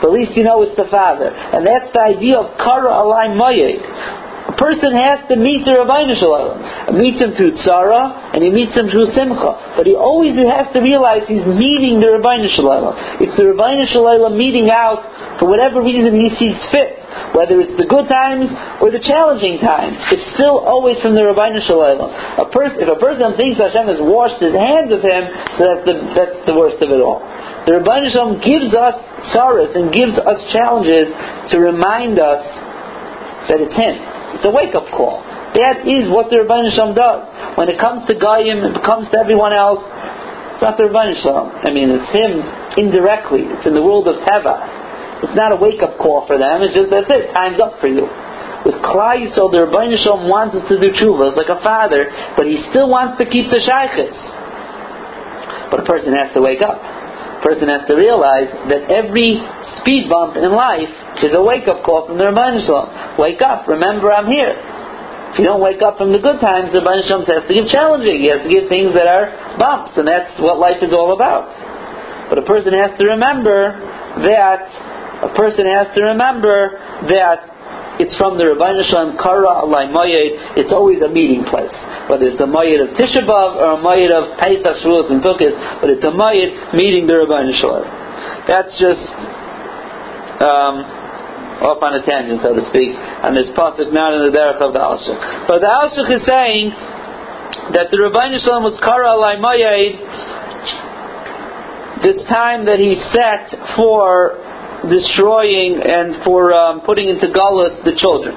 But 0.00 0.12
at 0.12 0.14
least 0.14 0.36
you 0.36 0.44
know 0.44 0.62
it's 0.62 0.76
the 0.76 0.88
father. 0.90 1.32
And 1.32 1.66
that's 1.66 1.88
the 1.92 2.02
idea 2.02 2.36
of 2.36 2.56
kara 2.60 2.92
alai 2.92 3.32
A 3.32 4.54
person 4.60 4.92
has 4.92 5.24
to 5.28 5.36
meet 5.36 5.64
the 5.64 5.72
Rabbi 5.72 6.12
Shalom. 6.20 7.00
Meets 7.00 7.20
him 7.20 7.32
through 7.36 7.56
tzara, 7.64 8.34
and 8.36 8.44
he 8.44 8.50
meets 8.50 8.76
him 8.76 8.88
through 8.92 9.08
simcha. 9.16 9.74
But 9.76 9.86
he 9.88 9.96
always 9.96 10.36
has 10.36 10.68
to 10.76 10.80
realize 10.80 11.24
he's 11.28 11.44
meeting 11.44 12.00
the 12.00 12.20
Rabbi 12.20 12.44
Shalom. 12.52 13.24
It's 13.24 13.36
the 13.36 13.52
Rabbi 13.56 13.88
Shalom 13.88 14.36
meeting 14.36 14.68
out 14.68 15.00
for 15.40 15.48
whatever 15.48 15.80
reason 15.82 16.16
he 16.16 16.28
sees 16.36 16.56
fit. 16.72 17.00
Whether 17.32 17.60
it's 17.60 17.76
the 17.76 17.88
good 17.88 18.08
times 18.08 18.48
or 18.80 18.92
the 18.92 19.00
challenging 19.00 19.60
times, 19.60 19.96
it's 20.12 20.24
still 20.36 20.60
always 20.60 21.00
from 21.00 21.16
the 21.16 21.24
Rabbi 21.24 21.56
Shalom. 21.64 22.00
A 22.40 22.48
person, 22.52 22.84
if 22.84 22.88
a 22.88 23.00
person 23.00 23.36
thinks 23.36 23.60
Hashem 23.60 23.88
has 23.88 24.00
washed 24.00 24.40
his 24.40 24.52
hands 24.52 24.92
of 24.92 25.00
him, 25.00 25.22
so 25.56 25.60
that's 25.64 25.84
the, 25.84 25.94
that's 26.16 26.38
the 26.44 26.56
worst 26.56 26.80
of 26.84 26.92
it 26.92 27.00
all. 27.00 27.24
The 27.66 27.82
Rabbi 27.82 28.14
Shalom 28.14 28.38
gives 28.38 28.70
us 28.70 28.94
sorrows 29.34 29.74
and 29.74 29.90
gives 29.90 30.14
us 30.14 30.38
challenges 30.54 31.10
to 31.50 31.58
remind 31.58 32.14
us 32.14 32.46
that 33.50 33.58
it's 33.58 33.74
him. 33.74 33.98
It's 34.38 34.46
a 34.46 34.54
wake-up 34.54 34.86
call. 34.94 35.26
That 35.58 35.82
is 35.82 36.06
what 36.06 36.30
the 36.30 36.46
Rabbi 36.46 36.70
Shalom 36.78 36.94
does. 36.94 37.26
When 37.58 37.66
it 37.66 37.82
comes 37.82 38.06
to 38.06 38.14
Goyim, 38.14 38.62
it 38.70 38.78
comes 38.86 39.10
to 39.10 39.18
everyone 39.18 39.50
else, 39.50 39.82
it's 39.82 40.62
not 40.62 40.78
the 40.78 40.86
Rabbi 40.86 41.18
Shalom. 41.18 41.58
I 41.66 41.74
mean, 41.74 41.90
it's 41.90 42.06
him 42.14 42.38
indirectly. 42.78 43.50
It's 43.50 43.66
in 43.66 43.74
the 43.74 43.82
world 43.82 44.06
of 44.06 44.22
Teva. 44.22 45.26
It's 45.26 45.34
not 45.34 45.50
a 45.50 45.58
wake-up 45.58 45.98
call 45.98 46.22
for 46.30 46.38
them. 46.38 46.62
It's 46.62 46.70
just, 46.70 46.86
that's 46.94 47.10
it. 47.10 47.34
Time's 47.34 47.58
up 47.58 47.82
for 47.82 47.90
you. 47.90 48.06
With 48.62 48.78
Klal 48.78 49.18
Yisrael, 49.18 49.50
the 49.50 49.66
Rabbi 49.66 49.90
Shalom 50.06 50.30
wants 50.30 50.54
us 50.54 50.62
to 50.70 50.78
do 50.78 50.94
tshuva. 50.94 51.34
Like 51.34 51.50
a 51.50 51.58
father, 51.66 52.14
but 52.38 52.46
he 52.46 52.62
still 52.70 52.86
wants 52.86 53.18
to 53.18 53.26
keep 53.26 53.50
the 53.50 53.58
shaykhs. 53.58 54.14
But 55.74 55.82
a 55.82 55.86
person 55.88 56.14
has 56.14 56.30
to 56.38 56.40
wake 56.40 56.62
up. 56.62 56.95
Person 57.46 57.70
has 57.70 57.86
to 57.86 57.94
realize 57.94 58.50
that 58.74 58.90
every 58.90 59.38
speed 59.78 60.10
bump 60.10 60.34
in 60.34 60.50
life 60.50 60.90
is 61.22 61.30
a 61.30 61.38
wake-up 61.38 61.86
call 61.86 62.10
from 62.10 62.18
the 62.18 62.26
Rabbi 62.26 62.58
Shalom. 62.66 62.90
Wake 63.22 63.38
up. 63.38 63.70
Remember, 63.70 64.10
I'm 64.10 64.26
here. 64.26 64.50
If 65.30 65.38
you 65.38 65.46
don't 65.46 65.62
wake 65.62 65.78
up 65.78 65.94
from 65.94 66.10
the 66.10 66.18
good 66.18 66.42
times, 66.42 66.74
the 66.74 66.82
Rabbi 66.82 67.06
Shalom 67.06 67.22
has 67.30 67.46
to 67.46 67.54
give 67.54 67.70
challenging. 67.70 68.26
He 68.26 68.34
has 68.34 68.42
to 68.42 68.50
give 68.50 68.66
things 68.66 68.98
that 68.98 69.06
are 69.06 69.30
bumps, 69.62 69.94
and 69.94 70.10
that's 70.10 70.34
what 70.42 70.58
life 70.58 70.82
is 70.82 70.90
all 70.90 71.14
about. 71.14 71.46
But 72.26 72.42
a 72.42 72.46
person 72.50 72.74
has 72.74 72.98
to 72.98 73.14
remember 73.14 73.78
that 74.26 74.66
a 75.22 75.30
person 75.38 75.70
has 75.70 75.86
to 75.94 76.02
remember 76.02 76.82
that 77.06 77.55
it's 77.98 78.16
from 78.20 78.36
the 78.36 78.44
Rabbi 78.52 78.76
Shalom 78.92 79.16
Kara 79.16 79.64
Alai 79.64 79.88
Mayed. 79.88 80.60
It's 80.60 80.72
always 80.72 81.00
a 81.00 81.08
meeting 81.08 81.44
place, 81.48 81.72
whether 82.12 82.28
it's 82.28 82.40
a 82.40 82.46
Mayed 82.46 82.80
of 82.80 82.92
Tisha 82.92 83.24
B'av 83.24 83.56
or 83.56 83.76
a 83.76 83.80
Mayed 83.80 84.12
of 84.12 84.36
Pesach 84.36 84.84
Shavuot 84.84 85.08
and 85.12 85.24
Sukkot, 85.24 85.80
but 85.80 85.88
it's 85.88 86.04
a 86.04 86.12
Mayed 86.12 86.76
meeting 86.76 87.08
the 87.08 87.24
Rabbi 87.24 87.56
Shalom. 87.56 87.88
That's 88.44 88.72
just 88.76 89.06
um, 90.44 90.84
off 91.64 91.80
on 91.80 91.96
a 91.96 92.04
tangent, 92.04 92.44
so 92.44 92.52
to 92.52 92.64
speak, 92.68 92.92
and 92.92 93.32
this 93.32 93.48
pasuk 93.56 93.88
not 93.92 94.12
in 94.12 94.28
the 94.28 94.32
derech 94.32 94.60
of 94.60 94.76
the 94.76 94.82
Alshich. 94.82 95.48
But 95.48 95.64
the 95.64 95.70
Alshich 95.72 96.20
is 96.20 96.24
saying 96.28 96.76
that 97.72 97.88
the 97.88 97.96
Rabbi 97.96 98.36
Shalom 98.44 98.68
was 98.68 98.76
Kara 98.84 99.16
Alai 99.16 99.40
Mayed 99.40 99.96
this 102.04 102.20
time 102.28 102.66
that 102.68 102.76
he 102.78 103.00
set 103.08 103.48
for 103.74 104.36
destroying 104.88 105.82
and 105.82 106.22
for 106.24 106.52
um, 106.54 106.80
putting 106.82 107.08
into 107.08 107.28
galus 107.28 107.82
the 107.84 107.94
children. 107.96 108.34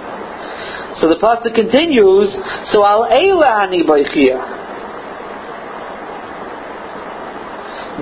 So 0.98 1.08
the 1.08 1.16
pasuk 1.22 1.54
continues. 1.54 2.30
So 2.74 2.86
al 2.86 3.06
ani 3.06 3.84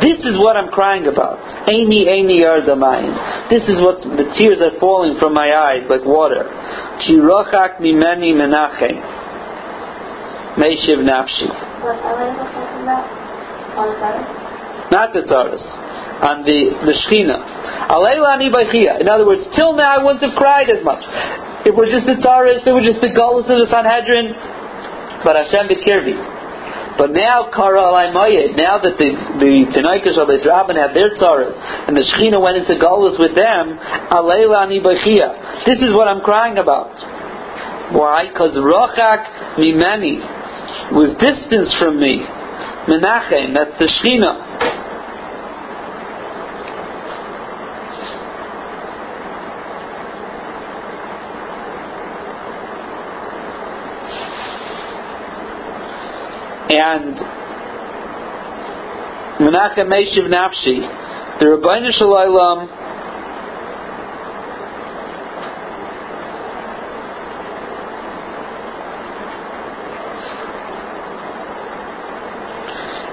This 0.01 0.19
is 0.23 0.37
what 0.39 0.55
I'm 0.55 0.69
crying 0.69 1.07
about. 1.07 1.39
Aini 1.67 2.07
aini 2.07 2.39
yardamayim. 2.41 3.49
This 3.49 3.63
is 3.67 3.81
what 3.81 3.99
the 4.01 4.31
tears 4.39 4.59
are 4.61 4.79
falling 4.79 5.19
from 5.19 5.33
my 5.33 5.53
eyes 5.53 5.83
like 5.89 6.05
water. 6.05 6.43
Chirochak 7.03 7.79
mimeni 7.79 8.33
menachem. 8.33 8.97
Meishiv 10.57 11.03
nafshi. 11.03 11.47
Not 14.91 15.13
the 15.13 15.21
tzaras 15.21 15.86
on 16.21 16.41
the, 16.41 16.73
the 16.85 16.93
Shechina. 17.05 17.37
In 19.01 19.07
other 19.07 19.25
words, 19.25 19.43
till 19.55 19.73
now 19.77 19.99
I 19.99 20.03
wouldn't 20.03 20.23
have 20.25 20.35
cried 20.35 20.69
as 20.69 20.83
much. 20.83 21.05
It 21.65 21.75
was 21.75 21.89
just 21.93 22.07
the 22.09 22.17
Tzaris, 22.17 22.65
it 22.65 22.73
was 22.73 22.85
just 22.85 23.01
the 23.01 23.13
Gullus 23.13 23.45
of 23.51 23.59
the 23.61 23.69
Sanhedrin, 23.69 24.33
but 25.21 25.35
Hashem 25.35 25.69
B'kirvi. 25.69 26.37
But 26.97 27.13
now, 27.13 27.53
Kara 27.53 27.77
Alaymayed, 27.77 28.57
now 28.57 28.81
that 28.81 28.97
the, 28.97 29.09
the 29.37 29.69
Tanaikas 29.69 30.17
of 30.17 30.33
Rabban 30.33 30.81
had 30.81 30.97
their 30.97 31.13
tzaras, 31.13 31.53
and 31.85 31.93
the 31.93 32.01
Shechina 32.01 32.41
went 32.41 32.57
into 32.57 32.73
Gullus 32.81 33.21
with 33.21 33.37
them, 33.37 33.77
Aleilani 34.09 34.81
Bachia. 34.81 35.61
This 35.69 35.77
is 35.77 35.93
what 35.93 36.07
I'm 36.09 36.25
crying 36.25 36.57
about. 36.57 36.97
Why? 37.93 38.33
Because 38.33 38.57
Rochak 38.57 39.61
Mimani 39.61 40.17
was 40.97 41.13
distance 41.21 41.69
from 41.77 42.01
me. 42.01 42.25
Menachem, 42.89 43.53
that's 43.53 43.77
the 43.77 43.85
Shechina. 43.85 44.86
And 56.69 57.15
Menachem 59.39 59.87
Meshiv 59.87 60.27
Nafshi, 60.27 61.39
the 61.39 61.45
Rabbeinu 61.45 61.91
Shalom 61.97 62.69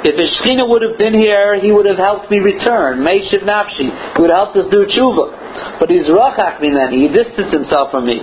If 0.04 0.20
Ishchina 0.20 0.68
would 0.68 0.82
have 0.82 0.98
been 0.98 1.14
here, 1.14 1.58
he 1.58 1.72
would 1.72 1.86
have 1.86 1.96
helped 1.96 2.30
me 2.30 2.36
return. 2.38 3.00
Meishiv 3.00 3.40
Nafshi. 3.40 3.88
He 3.88 4.20
would 4.20 4.28
have 4.28 4.52
helped 4.52 4.56
us 4.58 4.66
do 4.70 4.84
tshuva. 4.84 5.80
But 5.80 5.88
he's 5.88 6.04
rachak 6.12 6.60
minani. 6.60 7.08
He 7.08 7.08
distanced 7.08 7.54
himself 7.54 7.90
from 7.90 8.04
me. 8.04 8.20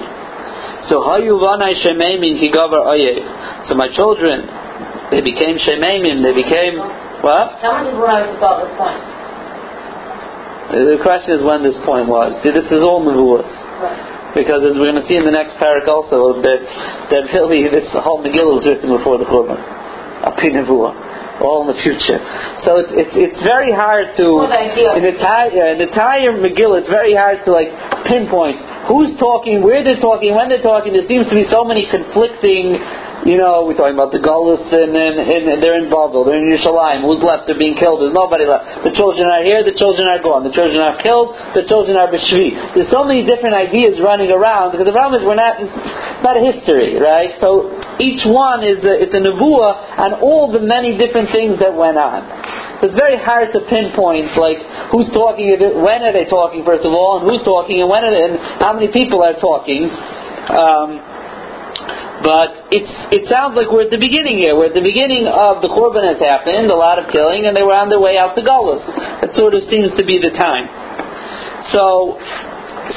So 0.86 1.01
hayu 1.01 1.41
vanai 1.41 1.73
shemeimin 1.82 2.38
kigavar 2.38 2.86
oyev. 2.86 3.67
So 3.67 3.73
my 3.73 3.89
children, 3.95 4.45
they 5.12 5.20
became 5.20 5.59
shememim. 5.59 6.24
They 6.24 6.34
became 6.34 6.80
what? 7.22 7.59
How 7.59 7.84
many 7.84 7.91
arrived 7.93 8.39
about 8.39 8.66
this 8.66 8.74
point? 8.80 8.99
The 10.72 11.03
question 11.03 11.36
is 11.36 11.43
when 11.43 11.68
this 11.68 11.76
point 11.84 12.07
was. 12.07 12.32
See, 12.41 12.49
this 12.55 12.66
is 12.72 12.80
all 12.80 13.03
nevuas. 13.03 13.43
Right. 13.43 14.32
Because 14.32 14.64
as 14.64 14.80
we're 14.80 14.88
going 14.88 15.03
to 15.03 15.07
see 15.12 15.20
in 15.20 15.28
the 15.28 15.36
next 15.36 15.59
parak 15.59 15.84
also, 15.91 16.39
that 16.39 16.64
that 17.12 17.28
really 17.36 17.68
this 17.68 17.91
whole 17.91 18.24
Megillah 18.24 18.55
was 18.55 18.64
written 18.64 18.88
before 18.88 19.20
the 19.20 19.28
Churban. 19.28 19.59
Api 19.59 20.55
nevuah 20.55 21.43
all 21.43 21.66
in 21.66 21.74
the 21.74 21.80
future. 21.82 22.22
So 22.64 22.80
it's 22.80 22.93
it's, 22.95 23.16
it's 23.18 23.41
very 23.43 23.74
hard 23.74 24.16
to 24.16 24.26
in 24.47 25.03
the 25.03 25.12
entire 25.12 25.76
in 25.76 25.84
the 25.84 25.89
entire 25.91 26.32
Megillah. 26.39 26.88
It's 26.88 26.93
very 26.93 27.12
hard 27.12 27.43
to 27.43 27.51
like 27.51 27.68
pinpoint 28.07 28.62
who's 28.88 29.12
talking, 29.20 29.59
where 29.59 29.84
they're 29.84 29.99
talking, 29.99 30.34
when 30.34 30.47
they're 30.47 30.64
talking. 30.64 30.93
There 30.93 31.07
seems 31.09 31.28
to 31.28 31.36
be 31.36 31.45
so 31.51 31.68
many 31.68 31.86
conflicting 31.89 32.80
you 33.22 33.38
know, 33.38 33.69
we're 33.69 33.78
talking 33.78 33.93
about 33.93 34.09
the 34.09 34.17
Gullus 34.17 34.65
and, 34.74 34.97
and, 34.97 35.15
and 35.22 35.61
they're 35.61 35.78
in 35.78 35.93
Babel, 35.93 36.26
they're 36.26 36.41
in 36.41 36.49
Yerushalayim. 36.49 37.05
Who's 37.05 37.22
left? 37.22 37.45
They're 37.45 37.59
being 37.59 37.78
killed. 37.78 38.01
There's 38.01 38.17
nobody 38.17 38.49
left. 38.49 38.82
The 38.82 38.89
children 38.97 39.30
are 39.30 39.45
here, 39.45 39.61
the 39.61 39.78
children 39.78 40.09
are 40.09 40.17
gone. 40.17 40.41
The 40.41 40.49
children 40.49 40.82
are 40.82 40.97
killed, 40.97 41.38
the 41.53 41.61
children 41.69 42.01
are 42.01 42.09
Beshvi. 42.09 42.57
There's 42.74 42.89
so 42.89 43.05
many 43.05 43.22
different 43.22 43.53
ideas 43.53 44.01
running 44.01 44.34
around 44.34 44.74
because 44.74 44.89
the 44.89 44.95
problem 44.95 45.22
is 45.22 45.24
we're 45.26 45.38
not, 45.38 45.61
it's 45.61 45.69
not 46.26 46.34
a 46.34 46.41
history, 46.41 46.97
right? 46.97 47.38
So 47.38 47.69
each 48.01 48.26
one 48.26 48.65
is 48.65 48.82
a, 48.82 48.93
it's 49.05 49.13
a 49.13 49.22
nevuah 49.22 50.01
on 50.01 50.17
all 50.26 50.49
the 50.49 50.61
many 50.61 50.97
different 50.97 51.30
things 51.30 51.61
that 51.61 51.78
went 51.78 52.01
on. 52.01 52.26
So 52.82 52.89
it's 52.89 52.97
very 52.97 53.22
hard 53.22 53.53
to 53.53 53.61
pinpoint 53.69 54.34
like 54.34 54.57
who's 54.89 55.05
talking, 55.13 55.45
when 55.61 56.01
are 56.01 56.13
they 56.13 56.26
talking 56.26 56.65
first 56.65 56.82
of 56.82 56.89
all, 56.89 57.22
and 57.22 57.30
who's 57.30 57.45
talking, 57.45 57.86
and 57.86 57.86
when 57.86 58.01
they, 58.01 58.26
and 58.26 58.41
how 58.65 58.74
many 58.74 58.89
people 58.89 59.22
are 59.22 59.38
talking. 59.38 59.93
Um, 60.49 61.11
but 62.22 62.69
it's 62.69 62.93
it 63.09 63.26
sounds 63.30 63.57
like 63.57 63.69
we're 63.74 63.89
at 63.89 63.93
the 63.93 64.01
beginning 64.01 64.38
here. 64.38 64.53
We're 64.53 64.69
at 64.69 64.78
the 64.78 64.86
beginning 64.86 65.26
of 65.26 65.61
the 65.61 65.69
Churban 65.69 66.05
has 66.05 66.22
happened, 66.22 66.69
a 66.69 66.78
lot 66.78 67.01
of 67.01 67.09
killing, 67.09 67.45
and 67.45 67.57
they 67.57 67.65
were 67.65 67.74
on 67.74 67.89
their 67.89 67.99
way 67.99 68.17
out 68.17 68.38
to 68.38 68.41
Golos. 68.41 68.86
That 69.22 69.34
sort 69.36 69.53
of 69.57 69.65
seems 69.69 69.89
to 69.97 70.05
be 70.05 70.22
the 70.22 70.30
time. 70.38 70.69
So 71.74 72.17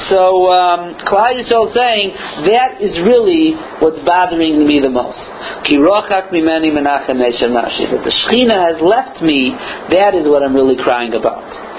so 0.09 0.51
um, 0.51 0.97
Yisrael 0.99 1.73
saying 1.73 2.13
that 2.51 2.81
is 2.81 2.99
really 3.01 3.55
what's 3.79 3.99
bothering 4.03 4.67
me 4.67 4.79
the 4.79 4.89
most. 4.89 5.17
That 7.89 8.03
the 8.03 8.11
Shechina 8.11 8.57
has 8.73 8.81
left 8.81 9.21
me. 9.23 9.55
That 9.95 10.13
is 10.13 10.27
what 10.27 10.43
I'm 10.43 10.55
really 10.55 10.75
crying 10.75 11.13
about. 11.13 11.74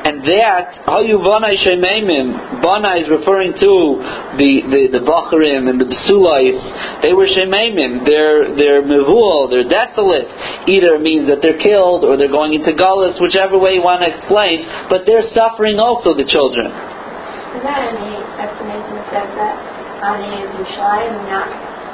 And 0.00 0.24
that, 0.24 0.88
Hayu 0.88 1.20
Banai 1.20 1.60
Shememim, 1.60 2.64
Banai 2.64 3.04
is 3.04 3.08
referring 3.12 3.52
to 3.52 3.72
the, 4.40 4.52
the, 4.72 4.82
the 4.96 5.02
Bacharim 5.04 5.68
and 5.68 5.76
the 5.76 5.84
Besulais. 5.84 6.56
They 7.04 7.12
were 7.12 7.28
Shememim. 7.28 8.08
They're, 8.08 8.56
they're 8.56 8.80
Mevul, 8.80 9.52
they're 9.52 9.68
desolate. 9.68 10.24
Either 10.64 10.96
means 10.98 11.28
that 11.28 11.44
they're 11.44 11.60
killed 11.60 12.08
or 12.08 12.16
they're 12.16 12.32
going 12.32 12.56
into 12.56 12.72
Gullus, 12.72 13.20
whichever 13.20 13.60
way 13.60 13.76
you 13.76 13.84
want 13.84 14.00
to 14.00 14.08
explain. 14.08 14.64
But 14.88 15.04
they're 15.04 15.26
suffering 15.36 15.76
also, 15.76 16.16
the 16.16 16.24
children. 16.24 16.72
Is 16.72 17.62
that 17.66 17.92
any 17.92 18.16
explanation 18.40 18.94
that 18.96 19.06
says 19.12 19.30
that 19.36 19.54
Ani 20.00 20.32
is 20.32 20.48
Yerushalayim, 20.54 21.28
not 21.28 21.50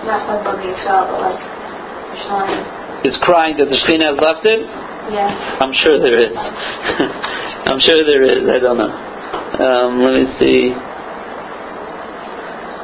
not 0.06 0.22
about 0.30 0.62
Yisrael, 0.62 1.10
but 1.10 1.20
like 1.26 1.42
Yerushalayim? 1.42 3.08
Is 3.08 3.18
crying 3.18 3.58
that 3.58 3.66
the 3.66 3.78
Shekhinah 3.82 4.14
has 4.14 4.18
left 4.22 4.46
it? 4.46 4.62
Yeah. 5.06 5.62
I'm 5.62 5.70
sure 5.72 6.02
there 6.02 6.18
is. 6.18 6.34
I'm 7.70 7.78
sure 7.78 7.94
there 8.02 8.26
is. 8.26 8.42
I 8.50 8.58
don't 8.58 8.74
know. 8.74 8.90
Um, 8.90 10.02
let 10.02 10.18
me 10.18 10.26
see. 10.42 10.74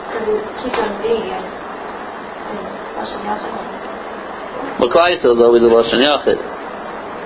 Because 0.07 0.31
it 0.31 0.45
keeps 0.63 0.79
on 0.79 1.03
being 1.03 1.27
in, 1.27 1.43
in 1.43 2.63
Lashon 2.95 3.27
Yachid. 3.27 4.79
Well, 4.79 4.91
Klaisel 4.95 5.35
is 5.35 5.43
always 5.43 5.67
a 5.67 5.71
Lashon 5.71 5.99
Yachid. 5.99 6.39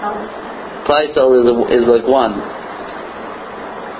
Um, 0.00 0.16
Klaisel 0.88 1.28
is, 1.38 1.44
a, 1.44 1.54
is 1.76 1.84
like 1.84 2.08
one. 2.08 2.40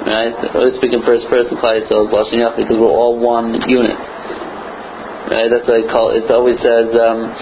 Right? 0.09 0.33
Always 0.57 0.81
speaking 0.81 1.03
first 1.05 1.29
person 1.29 1.61
Klaisel 1.61 2.09
is 2.09 2.13
Lashon 2.15 2.41
Yachid 2.41 2.65
because 2.65 2.81
we're 2.81 2.89
all 2.89 3.21
one 3.21 3.53
unit. 3.69 4.01
Right? 5.29 5.53
That's 5.53 5.69
why 5.69 5.85
I 5.85 5.93
call 5.93 6.17
it. 6.17 6.25
always 6.33 6.57
says 6.65 6.89
um, 6.97 7.37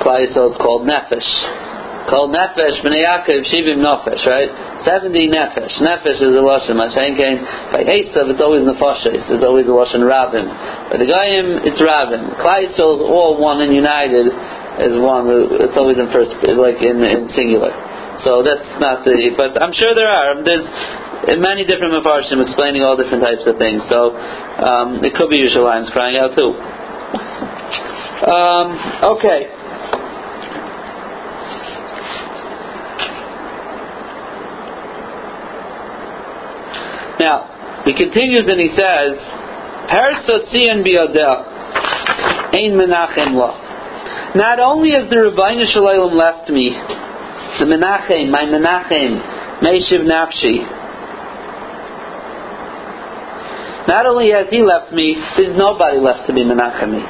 Klaisel 0.00 0.52
is 0.52 0.56
called 0.56 0.88
Nefesh. 0.88 1.69
Called 2.10 2.34
Nefesh 2.34 2.82
B'nei 2.82 3.06
Yaakov 3.06 3.46
Shivim 3.46 3.78
Nefesh, 3.78 4.26
right? 4.26 4.50
70 4.82 5.30
Nefesh. 5.30 5.78
Nefesh 5.78 6.18
is 6.18 6.34
a 6.34 6.42
Lashon. 6.42 6.74
Mashain 6.74 7.14
Kain. 7.14 7.38
By 7.70 7.86
Esav, 7.86 8.26
it's 8.34 8.42
always 8.42 8.66
Nefashes. 8.66 9.30
It's 9.30 9.46
always 9.46 9.70
a 9.70 9.74
Lashon 9.78 10.02
Rabin. 10.02 10.50
By 10.90 10.98
the 10.98 11.06
Goyim, 11.06 11.62
it's 11.62 11.78
Rabim. 11.78 12.34
Klaisel 12.42 12.98
is 12.98 13.02
all 13.06 13.38
one 13.38 13.62
and 13.62 13.70
united 13.70 14.26
as 14.82 14.98
one. 14.98 15.30
It's 15.62 15.78
always 15.78 16.02
in 16.02 16.10
first, 16.10 16.34
like 16.58 16.82
in, 16.82 16.98
in 16.98 17.30
singular. 17.30 17.70
So 18.26 18.42
that's 18.42 18.66
not 18.82 19.06
the, 19.06 19.14
but 19.38 19.54
I'm 19.62 19.72
sure 19.72 19.94
there 19.94 20.10
are. 20.10 20.42
There's 20.42 20.66
many 21.38 21.62
different 21.62 21.94
Mefarshim 21.94 22.42
explaining 22.42 22.82
all 22.82 22.98
different 22.98 23.22
types 23.22 23.46
of 23.46 23.54
things. 23.54 23.86
So 23.86 24.18
um, 24.18 24.98
it 25.06 25.14
could 25.14 25.30
be 25.30 25.38
Yerushalayim's 25.46 25.94
crying 25.94 26.18
out 26.18 26.34
too. 26.34 26.58
Um, 28.20 28.76
okay. 29.16 29.48
Now, 37.20 37.84
he 37.84 37.92
continues 37.92 38.48
and 38.48 38.58
he 38.58 38.72
says, 38.72 39.20
Persotzion 39.92 40.80
biyodel, 40.80 42.56
ein 42.56 42.72
menachem 42.80 43.36
lo. 43.36 43.70
Not 44.34 44.60
only 44.60 44.92
has 44.92 45.10
the 45.10 45.16
Rabbeinu 45.16 45.66
Shalom 45.68 46.14
left 46.14 46.48
me, 46.50 46.70
the 46.70 47.66
Menachem, 47.66 48.30
my 48.30 48.46
Menachem, 48.46 49.58
Meishiv 49.58 50.06
Nafshi, 50.06 50.62
not 53.88 54.06
only 54.06 54.30
has 54.30 54.46
he 54.50 54.62
left 54.62 54.92
me, 54.92 55.18
there's 55.36 55.56
nobody 55.58 55.98
left 55.98 56.28
to 56.28 56.32
be 56.32 56.40
Menachem 56.46 56.94
me. 56.94 57.02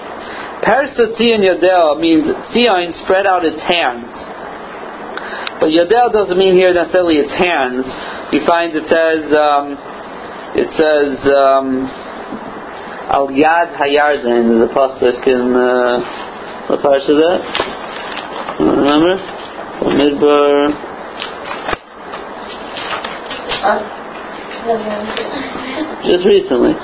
Parsa 0.64 1.12
Tzion 1.12 1.44
Yodel 1.44 2.00
means 2.00 2.24
Tzion 2.56 3.04
spread 3.04 3.26
out 3.26 3.44
its 3.44 3.60
hands. 3.60 4.08
But 5.60 5.72
Yodel 5.72 6.10
doesn't 6.10 6.38
mean 6.38 6.54
here 6.54 6.72
necessarily 6.72 7.16
its 7.16 7.32
hands. 7.36 7.84
You 8.32 8.46
find 8.46 8.72
it 8.74 8.88
says, 8.88 9.28
um, 9.36 9.76
it 10.60 10.68
says, 10.76 11.16
um, 11.32 11.88
Al 13.08 13.28
Yad 13.28 13.74
Hayarden 13.80 14.56
is 14.56 14.60
a 14.60 14.74
pasuk 14.74 15.26
in, 15.26 15.56
uh, 15.56 16.00
what 16.68 17.00
is 17.00 17.06
that? 17.06 17.40
Remember? 18.60 19.16
Midbar. 19.80 20.70
Just 26.04 26.26
recently. 26.26 26.74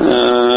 Uh, 0.00 0.48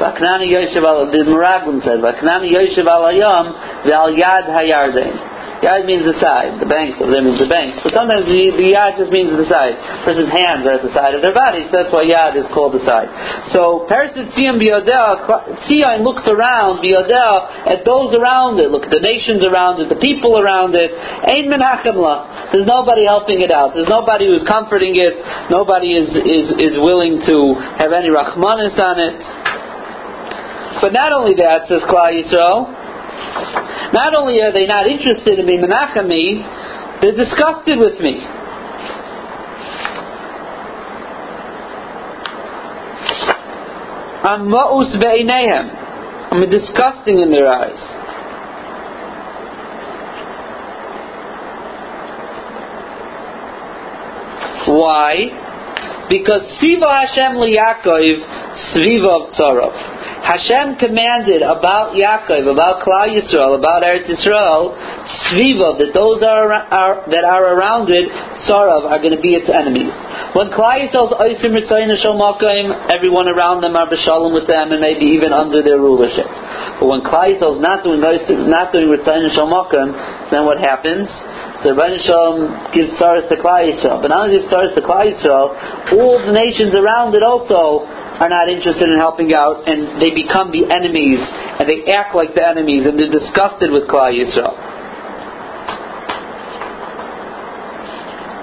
Vaknani 0.00 0.48
Yoshev 0.48 0.82
al 0.82 1.12
the 1.12 1.24
Meraglim 1.28 1.84
said, 1.84 2.00
Vaknani 2.00 2.48
Yoshev 2.50 2.86
al 2.88 3.04
Hayom 3.12 3.84
ve'al 3.84 4.16
Yad 4.16 4.48
Hayarden. 4.48 5.30
Yad 5.60 5.84
means 5.84 6.08
the 6.08 6.16
side, 6.16 6.56
the 6.56 6.64
banks 6.64 6.96
of 7.04 7.12
them 7.12 7.28
means 7.28 7.36
the 7.36 7.48
banks. 7.48 7.84
But 7.84 7.92
sometimes 7.92 8.24
the, 8.24 8.56
the 8.56 8.72
yad 8.72 8.96
just 8.96 9.12
means 9.12 9.28
the 9.36 9.44
side. 9.44 9.76
A 9.76 10.04
person's 10.08 10.32
hands 10.32 10.64
are 10.64 10.80
at 10.80 10.84
the 10.84 10.88
side 10.96 11.12
of 11.12 11.20
their 11.20 11.36
body, 11.36 11.68
so 11.68 11.84
that's 11.84 11.92
why 11.92 12.08
yad 12.08 12.32
is 12.32 12.48
called 12.56 12.72
the 12.72 12.80
side. 12.88 13.12
So 13.52 13.84
Persit 13.84 14.32
Tzion 14.32 14.56
Biyodel, 14.56 15.20
Tzion 15.68 16.00
looks 16.00 16.24
around 16.32 16.80
Biyodel 16.80 17.68
at 17.76 17.84
those 17.84 18.16
around 18.16 18.56
it. 18.56 18.72
Look 18.72 18.88
at 18.88 18.92
the 18.92 19.04
nations 19.04 19.44
around 19.44 19.84
it, 19.84 19.92
the 19.92 20.00
people 20.00 20.40
around 20.40 20.72
it. 20.72 20.96
Ein 20.96 21.52
menachemla. 21.52 22.56
There's 22.56 22.66
nobody 22.66 23.04
helping 23.04 23.44
it 23.44 23.52
out. 23.52 23.76
There's 23.76 23.92
nobody 23.92 24.32
who's 24.32 24.48
comforting 24.48 24.96
it. 24.96 25.12
Nobody 25.52 25.92
is, 25.92 26.08
is, 26.08 26.72
is 26.72 26.74
willing 26.80 27.20
to 27.28 27.36
have 27.76 27.92
any 27.92 28.08
rachmanis 28.08 28.80
on 28.80 28.96
it. 28.96 29.49
But 30.80 30.92
not 30.92 31.12
only 31.12 31.34
that, 31.36 31.68
says 31.68 31.82
Klal 31.82 32.12
Yisrael, 32.16 32.72
not 33.92 34.14
only 34.14 34.40
are 34.40 34.52
they 34.52 34.66
not 34.66 34.86
interested 34.86 35.38
in 35.38 35.46
being 35.46 35.60
menachemi, 35.60 36.40
they're 37.00 37.16
disgusted 37.16 37.78
with 37.78 38.00
me. 38.00 38.20
I'm 44.22 44.48
ma'us 44.48 44.98
be'ineihem. 45.00 45.76
I'm 46.32 46.48
disgusting 46.50 47.18
in 47.18 47.30
their 47.30 47.50
eyes. 47.50 47.80
Why? 54.68 55.49
Because 56.10 56.42
Siva 56.58 56.90
Hashem 56.90 57.38
liYaakov 57.38 58.50
Sviva 58.74 59.30
Tzarov. 59.38 59.70
Hashem 60.26 60.76
commanded 60.76 61.40
about 61.40 61.94
Yaakov, 61.94 62.50
about 62.50 62.82
Klal 62.82 63.14
Yisrael, 63.14 63.56
about 63.56 63.86
Eretz 63.86 64.10
Yisrael, 64.10 64.74
Sviva, 65.24 65.78
that 65.78 65.94
those 65.94 66.20
are, 66.22 66.52
are, 66.52 67.06
that 67.08 67.24
are 67.24 67.54
around 67.54 67.88
it, 67.88 68.10
Tzarov, 68.44 68.90
are 68.90 68.98
going 68.98 69.14
to 69.14 69.22
be 69.22 69.38
its 69.38 69.48
enemies. 69.48 69.94
When 70.34 70.50
Klal 70.50 70.82
Yisrael's 70.82 71.14
Oisim 71.14 71.54
Ritzayin 71.54 71.94
Shalmakim, 72.02 72.90
everyone 72.92 73.30
around 73.30 73.62
them 73.62 73.76
are 73.76 73.86
B'Shalom 73.86 74.34
with 74.34 74.46
them, 74.50 74.72
and 74.74 74.80
maybe 74.82 75.06
even 75.14 75.32
under 75.32 75.62
their 75.62 75.78
rulership. 75.78 76.26
But 76.26 76.86
when 76.90 77.00
Klal 77.00 77.32
Yisrael's 77.32 77.62
not 77.62 77.82
doing 77.86 78.02
not 78.02 78.72
doing 78.72 78.90
Ritzayin 78.90 79.30
Shalmakim, 79.30 80.30
then 80.30 80.44
what 80.44 80.58
happens? 80.58 81.08
So 81.60 81.76
Rabbi 81.76 82.00
Shalom 82.08 82.72
gives 82.72 82.96
stars 82.96 83.28
to 83.28 83.36
Klal 83.36 83.68
Yisrael. 83.68 84.00
But 84.00 84.08
not 84.08 84.32
only 84.32 84.40
gives 84.40 84.48
stars 84.48 84.72
to 84.72 84.80
Klal 84.80 85.12
Yisrael, 85.12 85.52
all 85.92 86.16
the 86.24 86.32
nations 86.32 86.72
around 86.72 87.12
it 87.12 87.20
also 87.20 87.84
are 87.84 88.32
not 88.32 88.48
interested 88.48 88.88
in 88.88 88.96
helping 88.96 89.36
out, 89.36 89.68
and 89.68 90.00
they 90.00 90.08
become 90.16 90.48
the 90.52 90.64
enemies, 90.72 91.20
and 91.20 91.68
they 91.68 91.84
act 91.92 92.16
like 92.16 92.32
the 92.32 92.40
enemies, 92.40 92.88
and 92.88 92.96
they're 92.96 93.12
disgusted 93.12 93.68
with 93.68 93.84
Klal 93.84 94.08
Yisrael. 94.08 94.56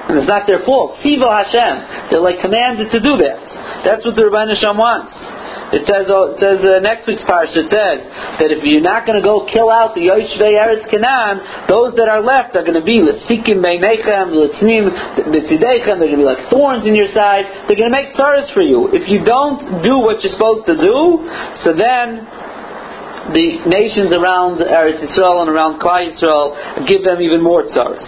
And 0.07 0.22
it's 0.22 0.30
not 0.30 0.45
their 0.45 0.61
fault. 0.61 1.01
Sivo 1.01 1.26
Hashem. 1.26 2.13
They're 2.13 2.22
like 2.22 2.38
commanded 2.39 2.93
to 2.93 2.99
do 3.01 3.18
that. 3.18 3.41
That's 3.82 4.05
what 4.05 4.13
the 4.13 4.30
Rabbi 4.30 4.53
Shalom 4.61 4.78
wants. 4.78 5.36
It 5.68 5.84
says, 5.84 6.07
oh, 6.07 6.32
it 6.32 6.39
says 6.39 6.63
uh, 6.63 6.80
next 6.80 7.11
week's 7.11 7.28
parsha. 7.28 7.59
It 7.59 7.68
says 7.68 7.99
that 8.39 8.55
if 8.55 8.63
you're 8.63 8.80
not 8.80 9.03
going 9.03 9.20
to 9.20 9.26
go 9.26 9.43
kill 9.51 9.68
out 9.68 9.99
the 9.99 10.07
Yoshvei 10.07 10.55
Eretz 10.55 10.88
Canaan, 10.88 11.68
those 11.68 11.91
that 11.99 12.07
are 12.07 12.24
left 12.24 12.55
are 12.55 12.63
going 12.63 12.80
to 12.80 12.88
be 12.88 13.03
l'sikim 13.03 13.59
beinechem, 13.59 14.32
l'tznim 14.32 14.88
b'tzidechem. 15.28 15.99
They're 15.99 16.07
going 16.07 16.24
to 16.24 16.24
be 16.24 16.30
like 16.30 16.47
thorns 16.47 16.88
in 16.88 16.95
your 16.95 17.11
side. 17.11 17.68
They're 17.68 17.76
going 17.76 17.91
to 17.91 17.97
make 17.97 18.15
tzaras 18.15 18.47
for 18.55 18.63
you. 18.63 18.88
If 18.95 19.11
you 19.11 19.28
don't 19.28 19.84
do 19.84 19.99
what 19.99 20.24
you're 20.24 20.32
supposed 20.32 20.63
to 20.72 20.80
do, 20.80 21.28
so 21.68 21.76
then 21.76 22.24
the 23.36 23.68
nations 23.68 24.15
around 24.15 24.63
Eretz 24.63 25.03
Yisrael 25.03 25.43
and 25.43 25.51
around 25.51 25.84
Klal 25.84 26.07
Yisrael 26.07 26.88
give 26.88 27.03
them 27.03 27.20
even 27.20 27.43
more 27.43 27.68
tzaras. 27.68 28.07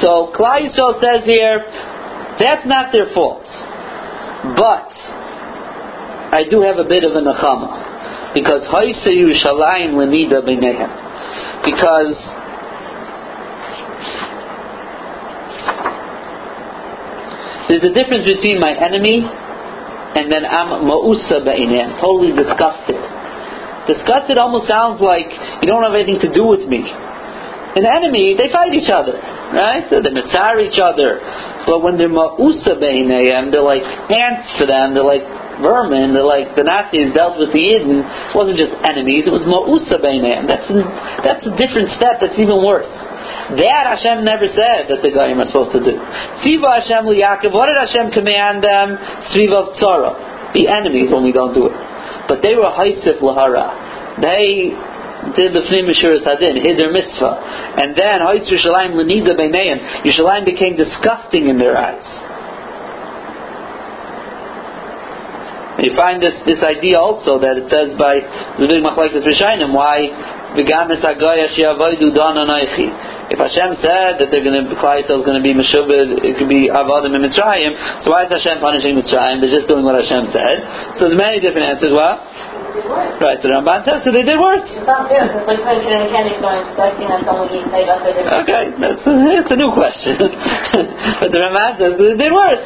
So 0.00 0.32
Klal 0.32 0.64
Yisrael 0.64 1.00
says 1.00 1.24
here, 1.24 1.60
that's 2.38 2.66
not 2.66 2.92
their 2.92 3.12
fault. 3.12 3.44
But 4.56 4.88
I 6.32 6.44
do 6.48 6.62
have 6.62 6.78
a 6.78 6.88
bit 6.88 7.04
of 7.04 7.12
a 7.12 7.20
nachama 7.20 8.34
because 8.34 8.62
Haisa 8.72 9.12
Yerushalayim 9.12 9.92
Lemida 9.92 10.40
B'Nehem. 10.40 10.90
Because 11.62 12.16
there's 17.68 17.84
a 17.84 17.92
difference 17.92 18.24
between 18.24 18.58
my 18.58 18.72
enemy 18.72 19.22
and 19.22 20.32
then 20.32 20.44
I'm 20.44 20.88
Ma'usa 20.88 21.44
B'Nehem, 21.44 22.00
totally 22.00 22.32
disgusted. 22.32 23.00
Disgusted 23.86 24.38
almost 24.38 24.68
sounds 24.68 25.00
like 25.00 25.28
you 25.60 25.68
don't 25.68 25.82
have 25.82 25.94
anything 25.94 26.20
to 26.20 26.32
do 26.32 26.46
with 26.46 26.66
me. 26.68 26.80
An 26.80 27.84
enemy, 27.84 28.36
they 28.36 28.50
fight 28.52 28.72
each 28.74 28.90
other. 28.90 29.20
Right? 29.52 29.84
So 29.88 30.00
they 30.00 30.10
mitzar 30.10 30.60
each 30.64 30.80
other. 30.80 31.20
But 31.68 31.84
when 31.84 31.96
they're 31.96 32.12
ma'usa 32.12 32.80
beinayim, 32.80 33.52
they're 33.52 33.64
like 33.64 33.84
ants 33.84 34.58
to 34.58 34.66
them. 34.66 34.94
They're 34.96 35.06
like 35.06 35.24
vermin. 35.60 36.16
They're 36.16 36.26
like 36.26 36.56
the 36.56 36.64
Nazis 36.64 37.12
dealt 37.14 37.38
with 37.38 37.52
the 37.52 37.62
Yidden. 37.62 38.02
It 38.02 38.34
wasn't 38.34 38.58
just 38.58 38.72
enemies. 38.88 39.28
It 39.28 39.34
was 39.34 39.44
ma'usa 39.44 40.00
beinayim. 40.00 40.48
That's 40.48 40.68
that's 41.22 41.44
a 41.46 41.54
different 41.54 41.92
step. 41.96 42.18
That's 42.20 42.36
even 42.40 42.58
worse. 42.64 42.90
That 43.56 43.84
Hashem 43.86 44.24
never 44.24 44.48
said 44.48 44.88
that 44.88 45.00
the 45.04 45.10
Goyim 45.12 45.38
are 45.38 45.48
supposed 45.48 45.72
to 45.76 45.82
do. 45.82 45.94
Tziva 46.42 46.82
Hashem 46.82 47.06
Yaakov. 47.06 47.52
What 47.52 47.68
did 47.68 47.78
Hashem 47.78 48.10
command 48.12 48.64
them? 48.64 48.96
Sviva 49.30 49.76
Tzara. 49.78 50.52
Be 50.52 50.68
enemies 50.68 51.12
when 51.12 51.24
we 51.24 51.32
don't 51.32 51.54
do 51.54 51.66
it. 51.68 51.76
But 52.28 52.42
they 52.42 52.54
were 52.54 52.68
Haisif 52.68 53.20
Lahara. 53.20 54.20
They 54.20 54.76
did 55.36 55.54
the 55.54 55.62
Fnim 55.70 55.86
Mishuras 55.86 56.26
Hadin, 56.26 56.58
hid 56.58 56.78
their 56.78 56.90
mitzvah. 56.90 57.38
And 57.78 57.94
then, 57.96 58.20
Ha'is 58.20 58.50
Yerushalayim 58.50 58.98
Lenida 58.98 59.38
Beinayim, 59.38 60.02
Yerushalayim 60.02 60.44
became 60.44 60.76
disgusting 60.76 61.46
in 61.48 61.58
their 61.58 61.78
eyes. 61.78 62.04
And 65.78 65.86
you 65.88 65.96
find 65.96 66.20
this, 66.20 66.36
this 66.44 66.60
idea 66.60 67.00
also 67.00 67.40
that 67.40 67.56
it 67.56 67.70
says 67.72 67.96
by 67.96 68.20
the 68.60 68.68
big 68.68 68.84
Machlaikas 68.84 69.24
Rishainim, 69.24 69.72
why. 69.72 70.42
If 70.52 70.68
Hashem 70.68 71.00
said 73.80 74.20
that 74.20 74.28
they're 74.28 74.44
going 74.44 74.68
to, 74.68 74.76
Klai 74.76 75.00
is 75.00 75.08
going 75.08 75.40
to 75.40 75.40
be 75.40 75.56
Meshubed, 75.56 76.20
it 76.20 76.36
could 76.36 76.52
be 76.52 76.68
Avodim 76.68 77.16
in 77.16 77.24
Mitzrayim, 77.24 78.04
so 78.04 78.12
why 78.12 78.28
is 78.28 78.30
Hashem 78.36 78.60
punishing 78.60 78.92
Mitzrayim? 78.92 79.40
They're 79.40 79.48
just 79.48 79.64
doing 79.64 79.80
what 79.80 79.96
Hashem 79.96 80.28
said. 80.28 81.00
So 81.00 81.08
there's 81.08 81.16
many 81.16 81.40
different 81.40 81.72
answers. 81.72 81.96
What? 81.96 82.20
Right, 82.72 83.36
the 83.44 83.52
Ramban 83.52 83.84
says, 83.84 84.00
so 84.00 84.08
they 84.08 84.24
did 84.24 84.40
worse. 84.40 84.64
It's 84.64 84.88
not 84.88 85.04
fair 85.12 85.28
because 85.28 85.44
like 85.44 85.60
when 85.60 85.92
a 85.92 86.08
mechanic 86.08 86.40
going 86.40 86.64
expecting 86.64 87.08
that 87.12 87.20
someone 87.28 87.52
eats 87.52 87.68
they 87.68 87.84
got 87.84 88.00
their 88.00 88.16
Okay, 88.16 88.72
that's 88.80 89.04
a, 89.04 89.12
it's 89.44 89.52
a 89.52 89.58
new 89.60 89.72
question. 89.76 90.16
but 91.20 91.28
the 91.28 91.40
Ramban 91.40 91.76
says 91.76 91.92
they 92.00 92.16
did 92.16 92.32
worse. 92.32 92.64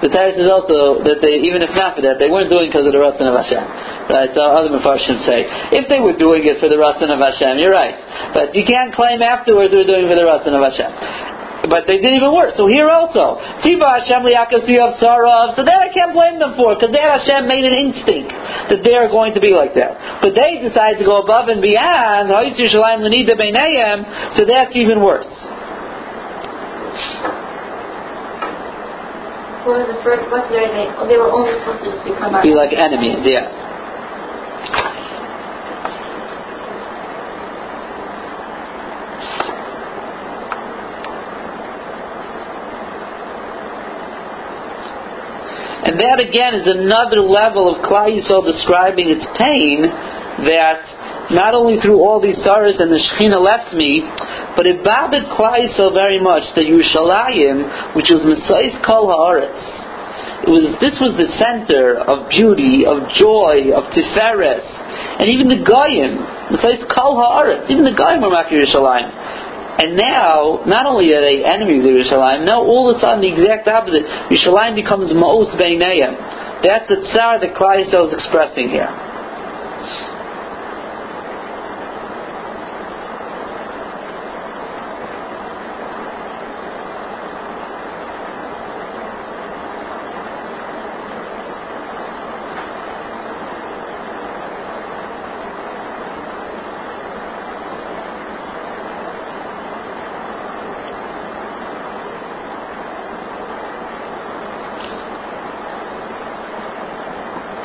The 0.00 0.08
Teretz 0.08 0.40
is 0.40 0.48
also 0.48 1.04
that 1.04 1.20
they, 1.20 1.44
even 1.44 1.60
if 1.60 1.76
not 1.76 1.92
for 1.92 2.00
that, 2.00 2.16
they 2.16 2.28
weren't 2.28 2.48
doing 2.48 2.68
it 2.68 2.72
because 2.72 2.88
of 2.88 2.92
the 2.96 3.00
Ratzon 3.00 3.28
of 3.28 3.36
Hashem. 3.36 3.64
Right? 4.08 4.32
So 4.32 4.40
other 4.40 4.72
Mepharshim 4.72 5.28
say, 5.28 5.44
if 5.76 5.92
they 5.92 6.00
were 6.00 6.16
doing 6.16 6.40
it 6.48 6.56
for 6.56 6.72
the 6.72 6.80
Ratzon 6.80 7.12
of 7.12 7.20
Hashem, 7.20 7.60
you're 7.60 7.72
right. 7.72 7.96
But 8.32 8.56
you 8.56 8.64
can't 8.64 8.96
claim 8.96 9.20
afterwards 9.20 9.68
they 9.72 9.76
were 9.76 9.88
doing 9.88 10.08
it 10.08 10.08
for 10.08 10.16
the 10.16 10.24
Ratzon 10.24 10.56
of 10.56 10.64
Hashem. 10.64 11.39
But 11.68 11.84
they 11.84 12.00
did 12.00 12.16
even 12.16 12.32
worse. 12.32 12.56
So 12.56 12.64
here 12.66 12.88
also, 12.88 13.36
Tiva 13.60 14.00
Hashem 14.00 14.24
liyakav 14.24 14.64
tzarav. 14.64 15.56
So 15.56 15.64
that 15.64 15.80
I 15.84 15.92
can't 15.92 16.14
blame 16.16 16.40
them 16.40 16.56
for, 16.56 16.74
because 16.74 16.92
that 16.96 17.20
Hashem 17.20 17.44
made 17.44 17.68
an 17.68 17.76
instinct 17.76 18.32
that 18.72 18.80
they 18.80 18.96
are 18.96 19.12
going 19.12 19.34
to 19.34 19.40
be 19.40 19.52
like 19.52 19.74
that. 19.76 20.24
But 20.24 20.32
they 20.32 20.64
decide 20.64 20.96
to 20.98 21.04
go 21.04 21.20
above 21.20 21.52
and 21.52 21.60
beyond. 21.60 22.32
So 22.32 24.42
that's 24.48 24.72
even 24.72 25.04
worse. 25.04 25.28
What 29.60 29.76
was 29.76 29.92
the 29.92 30.00
first? 30.00 30.24
What's 30.32 30.48
the 30.48 30.56
idea? 30.56 30.96
Oh, 30.96 31.04
they 31.04 31.20
were 31.20 31.28
only 31.28 31.52
supposed 31.60 31.84
to 31.84 31.92
just 31.92 32.00
become 32.08 32.32
Be 32.40 32.56
like 32.56 32.72
enemies, 32.72 33.20
yeah. 33.28 33.59
That 46.00 46.16
again 46.16 46.56
is 46.56 46.64
another 46.64 47.20
level 47.20 47.68
of 47.68 47.84
Klal 47.84 48.08
Yisrael 48.08 48.40
describing 48.40 49.12
its 49.12 49.20
pain 49.36 49.84
that 50.48 50.80
not 51.28 51.52
only 51.52 51.76
through 51.76 52.00
all 52.00 52.24
these 52.24 52.40
sorrows 52.40 52.80
and 52.80 52.88
the 52.88 52.96
Shekhinah 52.96 53.36
left 53.36 53.76
me, 53.76 54.00
but 54.56 54.64
it 54.64 54.80
bothered 54.80 55.28
Klal 55.36 55.60
Yisrael 55.60 55.92
very 55.92 56.16
much 56.16 56.48
that 56.56 56.64
Yerushalayim, 56.64 57.92
which 57.92 58.08
was 58.08 58.24
Mesos 58.24 58.80
Kol 58.80 59.12
Haaretz, 59.12 59.60
it 60.40 60.48
was, 60.48 60.72
this 60.80 60.96
was 60.96 61.12
the 61.20 61.28
center 61.36 62.00
of 62.00 62.32
beauty, 62.32 62.88
of 62.88 63.04
joy, 63.20 63.76
of 63.76 63.92
Tiferes, 63.92 64.64
and 65.20 65.28
even 65.28 65.52
the 65.52 65.60
Goyim, 65.60 66.16
Mesos 66.48 66.80
Kol 66.88 67.20
Haaretz, 67.20 67.68
even 67.68 67.84
the 67.84 67.92
Goyim 67.92 68.24
were 68.24 68.32
Makir 68.32 68.64
Yerushalayim. 68.64 69.12
And 69.80 69.96
now, 69.96 70.60
not 70.66 70.84
only 70.84 71.08
are 71.14 71.22
they 71.22 71.42
enemies 71.42 71.80
of 71.80 71.96
Yerushalayim, 71.96 72.44
now 72.44 72.60
all 72.60 72.90
of 72.90 72.98
a 72.98 73.00
sudden 73.00 73.22
the 73.22 73.32
exact 73.32 73.66
opposite. 73.66 74.04
Yerushalayim 74.28 74.74
becomes 74.76 75.10
Ma'os 75.10 75.56
Beinayim. 75.56 76.60
That's 76.62 76.86
the 76.86 77.00
tsar 77.12 77.40
that 77.40 77.56
Yisrael 77.56 78.08
is 78.08 78.14
expressing 78.14 78.68
here. 78.68 78.92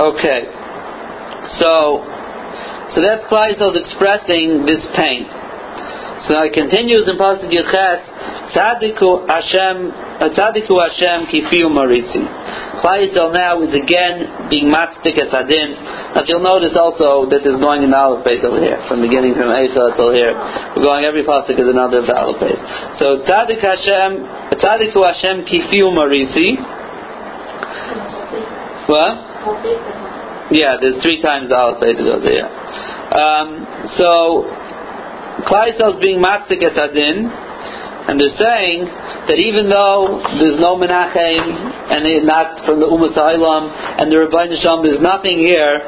Okay. 0.06 0.46
So, 1.60 2.04
so 2.96 3.04
that's 3.04 3.28
Klal 3.28 3.52
Yisrael 3.52 3.76
expressing 3.76 4.64
this 4.64 4.80
pain. 4.96 5.28
So 6.24 6.34
now 6.34 6.48
it 6.48 6.56
continues 6.56 7.06
in 7.12 7.20
Pasuk 7.20 7.52
Yudches, 7.52 8.02
Tzadiku 8.56 9.28
Hashem, 9.28 9.92
uh, 9.92 10.32
Tzadiku 10.32 10.80
Hashem 10.80 11.28
Kifiu 11.28 11.68
Marisi. 11.68 12.24
Klal 12.80 13.04
now 13.36 13.62
is 13.62 13.76
again 13.76 14.50
being 14.50 14.72
matzik 14.72 15.20
as 15.20 15.28
Adin. 15.36 15.76
Now 16.16 16.24
if 16.24 16.30
you'll 16.32 16.42
notice 16.42 16.74
also 16.74 17.28
that 17.30 17.44
there's 17.44 17.60
going 17.60 17.84
an 17.84 17.94
Aleph 17.94 18.24
Beis 18.24 18.42
over 18.48 18.64
here, 18.64 18.80
from 18.88 19.04
beginning 19.04 19.36
from 19.36 19.52
Eichah 19.52 20.00
till 20.00 20.16
here. 20.16 20.32
We're 20.74 20.88
going, 20.88 21.04
every 21.04 21.28
Pasuk 21.28 21.60
is 21.60 21.68
another 21.68 22.00
Aleph 22.00 22.40
Beis. 22.40 22.60
So 22.98 23.22
Tzadik 23.28 23.60
Hashem, 23.60 24.56
Tzadiku 24.56 25.04
Hashem 25.04 25.44
Kifiu 25.46 25.92
Marisi. 25.92 26.58
What? 28.88 30.05
Yeah, 30.52 30.78
there's 30.78 31.02
three 31.02 31.22
times 31.22 31.50
the 31.50 31.58
Aleph 31.58 31.82
Beit 31.82 31.98
goes 31.98 32.22
there. 32.22 32.46
Um, 32.46 33.66
so, 33.98 34.46
is 35.42 35.98
being 36.02 36.22
matzik 36.22 36.62
as 36.62 36.78
adin, 36.78 37.26
and 38.06 38.22
they're 38.22 38.38
saying 38.38 38.86
that 39.26 39.42
even 39.42 39.74
though 39.74 40.22
there's 40.38 40.62
no 40.62 40.78
Menachem, 40.78 41.42
and 41.90 42.06
not 42.30 42.62
from 42.66 42.78
the 42.78 42.86
Ummah 42.86 43.18
Sa'ilam, 43.18 43.74
and 43.98 44.12
the 44.14 44.22
Rabbi 44.22 44.54
Nisham, 44.54 44.86
there's 44.86 45.02
nothing 45.02 45.42
here, 45.42 45.82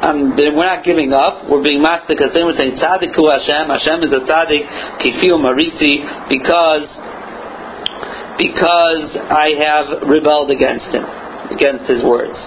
um, 0.00 0.32
we're 0.32 0.64
not 0.64 0.84
giving 0.84 1.12
up. 1.12 1.44
We're 1.50 1.62
being 1.62 1.84
matzik 1.84 2.22
as 2.24 2.32
we're 2.32 2.56
saying 2.56 2.78
tzaddiku 2.80 3.20
Hashem. 3.28 3.68
Hashem 3.68 3.98
is 4.06 4.12
a 4.16 4.24
tzaddik, 4.24 4.64
kifiu 5.04 5.36
marisi, 5.36 6.06
because 6.32 6.88
because 8.38 9.10
I 9.28 9.58
have 9.58 10.08
rebelled 10.08 10.50
against 10.50 10.86
him, 10.94 11.04
against 11.50 11.90
his 11.90 12.04
words. 12.04 12.38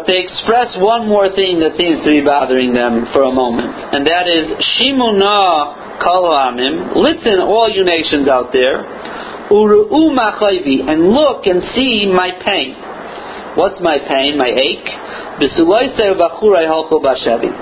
But 0.00 0.08
they 0.08 0.24
express 0.24 0.80
one 0.80 1.12
more 1.12 1.28
thing 1.28 1.60
that 1.60 1.76
seems 1.76 2.00
to 2.00 2.08
be 2.08 2.24
bothering 2.24 2.72
them 2.72 3.04
for 3.12 3.28
a 3.28 3.34
moment, 3.36 3.76
and 3.92 4.00
that 4.08 4.24
is 4.24 4.48
Shimuna 4.80 6.00
Kalamim. 6.00 6.96
Listen, 6.96 7.36
all 7.44 7.68
you 7.68 7.84
nations 7.84 8.24
out 8.24 8.48
there, 8.48 8.80
Uru'u 9.52 10.08
Machayvi, 10.16 10.88
and 10.88 11.12
look 11.12 11.44
and 11.44 11.60
see 11.76 12.08
my 12.08 12.32
pain. 12.40 12.72
What's 13.60 13.76
my 13.84 14.00
pain? 14.00 14.40
My 14.40 14.48
ache? 14.48 14.88
B'ashevi. 15.36 17.52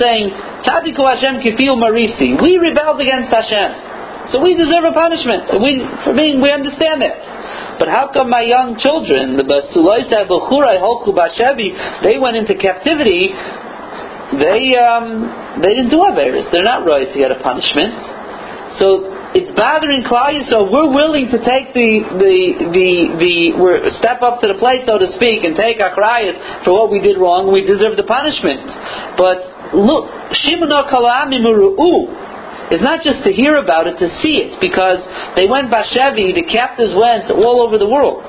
Saying, 0.00 0.32
Tzadiku 0.64 1.04
Hashem 1.04 1.44
kifiu 1.44 1.76
marisi. 1.76 2.40
We 2.40 2.56
rebelled 2.56 3.04
against 3.04 3.28
Hashem. 3.28 3.93
So 4.32 4.40
we 4.40 4.56
deserve 4.56 4.88
a 4.88 4.94
punishment. 4.96 5.52
We, 5.60 5.84
for 6.04 6.16
being, 6.16 6.40
we 6.40 6.48
understand 6.48 7.02
that. 7.04 7.76
But 7.78 7.88
how 7.92 8.08
come 8.12 8.30
my 8.30 8.40
young 8.40 8.78
children, 8.80 9.36
the 9.36 9.44
Basulaita 9.44 10.24
Bechurai 10.30 10.80
Bashebi, 10.80 12.02
they 12.02 12.16
went 12.18 12.36
into 12.36 12.54
captivity, 12.56 13.34
they, 14.40 14.74
um, 14.80 15.60
they 15.60 15.76
didn't 15.76 15.90
do 15.90 16.00
Averis. 16.08 16.48
They're 16.52 16.64
not 16.64 16.86
right 16.86 17.06
to 17.06 17.18
get 17.18 17.30
a 17.30 17.40
punishment. 17.42 18.80
So 18.80 19.14
it's 19.34 19.50
bothering 19.58 20.06
Klal 20.06 20.46
so 20.46 20.70
we're 20.70 20.90
willing 20.94 21.26
to 21.30 21.38
take 21.42 21.74
the 21.74 22.06
the 22.22 22.34
the 22.70 22.88
the 23.18 23.34
we're 23.58 23.82
step 23.98 24.22
up 24.22 24.40
to 24.42 24.46
the 24.46 24.58
plate, 24.58 24.86
so 24.86 24.98
to 24.98 25.10
speak, 25.18 25.42
and 25.42 25.54
take 25.58 25.78
achrayas 25.78 26.64
for 26.64 26.74
what 26.74 26.90
we 26.90 27.02
did 27.02 27.18
wrong. 27.18 27.50
We 27.50 27.66
deserve 27.66 27.98
the 27.98 28.06
punishment. 28.06 28.62
But 29.18 29.74
look, 29.74 30.06
Shimon 30.42 30.70
Kalamimuru. 30.70 32.33
It's 32.70 32.82
not 32.82 33.04
just 33.04 33.24
to 33.24 33.32
hear 33.32 33.56
about 33.60 33.86
it, 33.86 34.00
to 34.00 34.08
see 34.24 34.40
it, 34.40 34.60
because 34.60 35.04
they 35.36 35.44
went 35.44 35.68
Bashevi, 35.68 36.32
the 36.32 36.48
captives 36.48 36.96
went 36.96 37.28
all 37.30 37.60
over 37.60 37.76
the 37.76 37.88
world. 37.88 38.24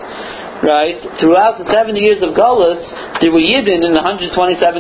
right? 0.64 0.98
Throughout 1.20 1.60
the 1.60 1.68
70 1.68 2.00
years 2.00 2.20
of 2.24 2.34
Golas, 2.36 2.80
there 3.20 3.32
were 3.32 3.44
Yidden 3.44 3.84
in 3.84 3.92
the 3.92 4.04
127 4.04 4.34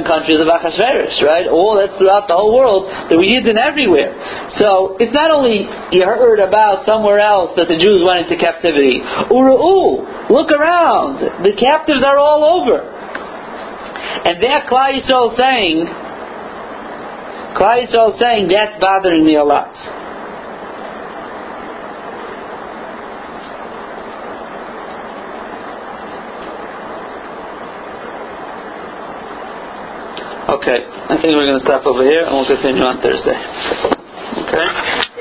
countries 0.03 0.39
of 0.39 0.47
Achashverosh, 0.47 1.19
right? 1.23 1.47
All 1.47 1.75
that's 1.75 1.95
throughout 2.01 2.27
the 2.27 2.35
whole 2.35 2.55
world. 2.55 2.87
There 3.07 3.17
were 3.17 3.27
Yidden 3.27 3.55
everywhere. 3.55 4.11
So 4.59 4.97
it's 4.99 5.13
not 5.13 5.31
only 5.31 5.67
you 5.91 6.03
heard 6.03 6.39
about 6.39 6.85
somewhere 6.85 7.19
else 7.19 7.55
that 7.55 7.67
the 7.67 7.79
Jews 7.79 8.03
went 8.03 8.27
into 8.27 8.35
captivity. 8.41 8.99
Uru'u, 9.31 10.29
look 10.31 10.51
around. 10.51 11.43
The 11.43 11.55
captives 11.59 12.03
are 12.03 12.17
all 12.17 12.43
over. 12.43 12.95
And 14.25 14.41
there 14.41 14.63
Klal 14.65 14.95
Yisrael 14.95 15.35
saying, 15.37 16.04
Klal 17.55 17.87
Yisrael 17.87 18.19
saying, 18.19 18.49
that's 18.49 18.75
bothering 18.83 19.25
me 19.25 19.35
a 19.35 19.43
lot. 19.43 19.71
Okay, 30.47 30.83
I 30.83 31.17
think 31.21 31.33
we're 31.33 31.47
going 31.47 31.59
to 31.59 31.65
stop 31.65 31.85
over 31.85 32.03
here 32.03 32.25
and 32.25 32.35
we'll 32.35 32.45
continue 32.45 32.83
on 32.83 33.01
Thursday. 33.01 33.39
Okay? 34.45 35.05